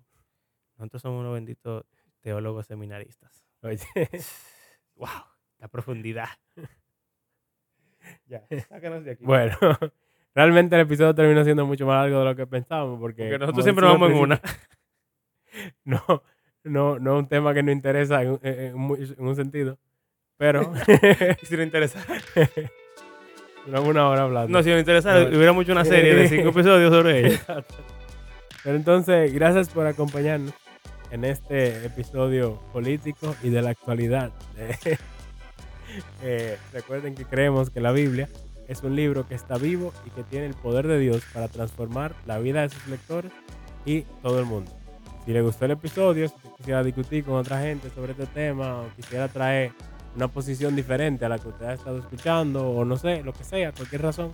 Nosotros 0.78 1.02
somos 1.02 1.22
unos 1.22 1.34
benditos 1.34 1.86
teólogos 2.22 2.66
seminaristas. 2.66 3.46
Oye, 3.62 3.80
¡Wow! 4.96 5.10
La 5.60 5.68
profundidad. 5.68 6.30
ya, 8.26 8.46
sácanos 8.70 9.04
de 9.06 9.12
aquí. 9.12 9.26
bueno, 9.26 9.56
realmente 10.36 10.76
el 10.76 10.82
episodio 10.82 11.16
terminó 11.16 11.44
siendo 11.44 11.66
mucho 11.66 11.86
más 11.88 12.04
largo 12.04 12.20
de 12.20 12.26
lo 12.26 12.36
que 12.36 12.46
pensábamos 12.46 13.00
porque, 13.00 13.24
Porque 13.24 13.40
nosotros 13.40 13.64
siempre 13.64 13.88
decimos 13.88 14.02
vamos 14.10 14.18
en 14.18 14.24
una. 14.24 14.42
No, 15.86 16.04
no, 16.66 17.00
no 17.00 17.16
es 17.16 17.20
un 17.24 17.28
tema 17.30 17.54
que 17.54 17.64
nos 17.64 17.74
interesa 17.74 18.22
en, 18.22 18.32
un- 18.32 18.40
en- 18.44 18.60
en 18.60 18.76
mu- 18.78 18.96
en 18.96 19.16
un 19.26 19.36
sentido, 19.38 19.78
pero 20.38 20.74
si 21.44 21.56
no 21.56 21.64
interesa. 21.70 22.04
duramos 23.66 23.88
una 23.90 24.10
hora 24.10 24.24
hablando. 24.24 24.50
No, 24.58 24.62
si 24.64 24.70
no 24.72 24.78
interesa, 24.78 25.14
No. 25.24 25.30
hubiéramos 25.30 25.64
hecho 25.64 25.72
una 25.72 25.86
serie 25.86 26.14
de 26.14 26.28
cinco 26.28 26.50
episodios 26.50 26.92
sobre 26.94 27.26
ella. 27.28 27.40
Pero 28.66 28.76
entonces, 28.76 29.34
gracias 29.34 29.70
por 29.70 29.88
acompañarnos 29.88 30.54
en 31.12 31.24
este 31.24 31.86
episodio 31.86 32.60
político 32.74 33.34
y 33.42 33.50
de 33.50 33.62
la 33.62 33.70
actualidad. 33.70 34.32
Eh, 36.22 36.58
recuerden 36.74 37.16
que 37.16 37.24
creemos 37.26 37.70
que 37.70 37.80
la 37.80 37.92
Biblia 37.94 38.28
es 38.68 38.84
un 38.84 38.96
libro 38.96 39.28
que 39.28 39.36
está 39.36 39.58
vivo 39.58 39.94
y 40.06 40.10
que 40.10 40.24
tiene 40.24 40.46
el 40.46 40.54
poder 40.54 40.88
de 40.88 41.00
Dios 41.00 41.24
para 41.34 41.48
transformar 41.48 42.16
la 42.26 42.40
vida 42.40 42.62
de 42.62 42.70
sus 42.70 42.88
lectores 42.88 43.32
y 43.86 44.02
todo 44.22 44.40
el 44.40 44.46
mundo. 44.46 44.72
Si 45.26 45.32
les 45.32 45.44
gustó 45.44 45.66
el 45.66 45.72
episodio, 45.72 46.28
si 46.28 46.36
quisiera 46.58 46.84
discutir 46.84 47.24
con 47.24 47.36
otra 47.36 47.60
gente 47.62 47.90
sobre 47.90 48.12
este 48.12 48.28
tema 48.28 48.82
o 48.82 48.88
quisiera 48.96 49.28
traer 49.28 49.72
una 50.16 50.28
posición 50.28 50.76
diferente 50.76 51.26
a 51.26 51.30
la 51.30 51.40
que 51.40 51.48
usted 51.48 51.66
ha 51.66 51.74
estado 51.74 52.00
escuchando 52.00 52.70
o 52.70 52.86
no 52.86 52.96
sé, 52.98 53.24
lo 53.24 53.34
que 53.34 53.44
sea, 53.44 53.72
cualquier 53.72 54.02
razón, 54.02 54.34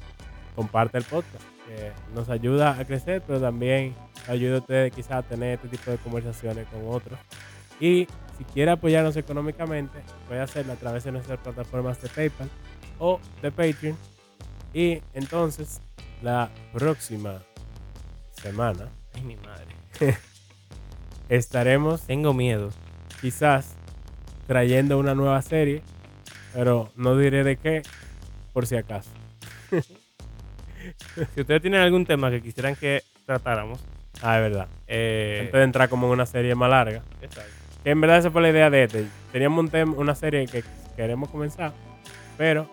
comparte 0.56 0.98
el 0.98 1.04
podcast. 1.04 1.44
que 1.68 1.92
nos 2.14 2.28
ayuda 2.30 2.78
a 2.78 2.86
crecer, 2.86 3.24
pero 3.26 3.40
también 3.40 3.96
ayuda 4.28 4.58
a 4.58 4.60
ustedes 4.60 4.94
quizás 4.94 5.12
a 5.12 5.24
tener 5.24 5.54
este 5.54 5.70
tipo 5.70 5.92
de 5.92 5.98
conversaciones 5.98 6.68
con 6.68 6.82
otros. 6.88 7.18
Y 7.80 8.08
si 8.38 8.44
quiere 8.44 8.72
apoyarnos 8.72 9.16
económicamente, 9.16 10.00
puede 10.28 10.42
hacerlo 10.42 10.74
a 10.74 10.76
través 10.76 11.04
de 11.04 11.12
nuestras 11.12 11.40
plataformas 11.40 12.02
de 12.02 12.10
PayPal 12.10 12.50
o 13.00 13.20
de 13.42 13.52
Patreon. 13.52 13.98
Y 14.74 15.02
entonces, 15.14 15.82
la 16.22 16.50
próxima 16.74 17.42
semana 18.32 18.88
Ay, 19.14 19.22
mi 19.24 19.36
madre. 19.36 19.76
estaremos 21.30 22.02
Tengo 22.04 22.34
miedo. 22.34 22.70
quizás 23.22 23.76
trayendo 24.48 24.98
una 24.98 25.16
nueva 25.16 25.42
serie, 25.42 25.82
pero 26.54 26.92
no 26.96 27.18
diré 27.18 27.44
de 27.44 27.58
qué, 27.58 27.82
por 28.54 28.66
si 28.68 28.76
acaso. 28.76 29.10
Si 31.36 31.42
ustedes 31.42 31.62
tienen 31.62 31.80
algún 31.82 32.06
tema 32.06 32.30
que 32.32 32.42
quisieran 32.42 32.76
que 32.76 33.04
tratáramos, 33.26 33.80
Ah, 34.24 34.38
es 34.38 34.42
verdad. 34.44 34.68
eh, 34.88 35.38
Antes 35.42 35.54
de 35.54 35.64
entrar 35.64 35.90
como 35.90 36.08
en 36.08 36.14
una 36.14 36.26
serie 36.26 36.54
más 36.56 36.70
larga. 36.70 37.02
exacto. 37.22 37.52
Que 37.84 37.90
en 37.92 38.02
verdad 38.02 38.20
esa 38.20 38.30
fue 38.30 38.42
la 38.44 38.50
idea 38.50 38.70
de 38.70 38.84
este. 38.84 39.08
Teníamos 39.32 39.60
un 39.60 39.70
tema, 39.70 39.94
una 39.98 40.14
serie 40.16 40.46
que 40.48 40.64
queremos 40.96 41.30
comenzar, 41.30 41.72
pero 42.38 42.70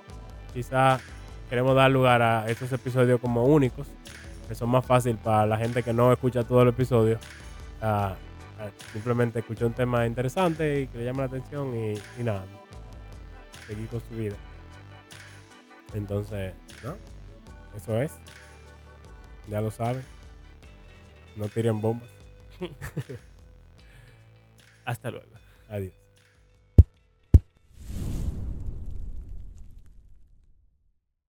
quizás 0.52 1.00
queremos 1.48 1.74
dar 1.74 1.90
lugar 1.90 2.22
a 2.22 2.48
estos 2.50 2.72
episodios 2.72 3.20
como 3.20 3.44
únicos, 3.44 3.88
que 4.48 4.54
son 4.54 4.70
más 4.70 4.84
fácil 4.84 5.16
para 5.16 5.46
la 5.46 5.56
gente 5.56 5.82
que 5.82 5.92
no 5.92 6.12
escucha 6.12 6.44
todo 6.44 6.62
el 6.62 6.68
episodio. 6.68 7.18
simplemente 8.92 9.38
escuchar 9.38 9.66
un 9.66 9.74
tema 9.74 10.06
interesante 10.06 10.80
y 10.80 10.86
que 10.88 10.98
le 10.98 11.04
llame 11.04 11.20
la 11.20 11.24
atención 11.26 11.74
y, 11.76 11.94
y 12.20 12.24
nada, 12.24 12.44
seguir 13.66 13.88
con 13.88 14.00
su 14.00 14.16
vida. 14.16 14.36
Entonces, 15.94 16.54
¿no? 16.84 16.96
Eso 17.76 18.00
es. 18.02 18.12
Ya 19.48 19.60
lo 19.60 19.70
saben. 19.70 20.04
No 21.36 21.48
tiren 21.48 21.80
bombas. 21.80 22.08
Hasta 24.84 25.10
luego. 25.10 25.26
Adiós. 25.68 25.97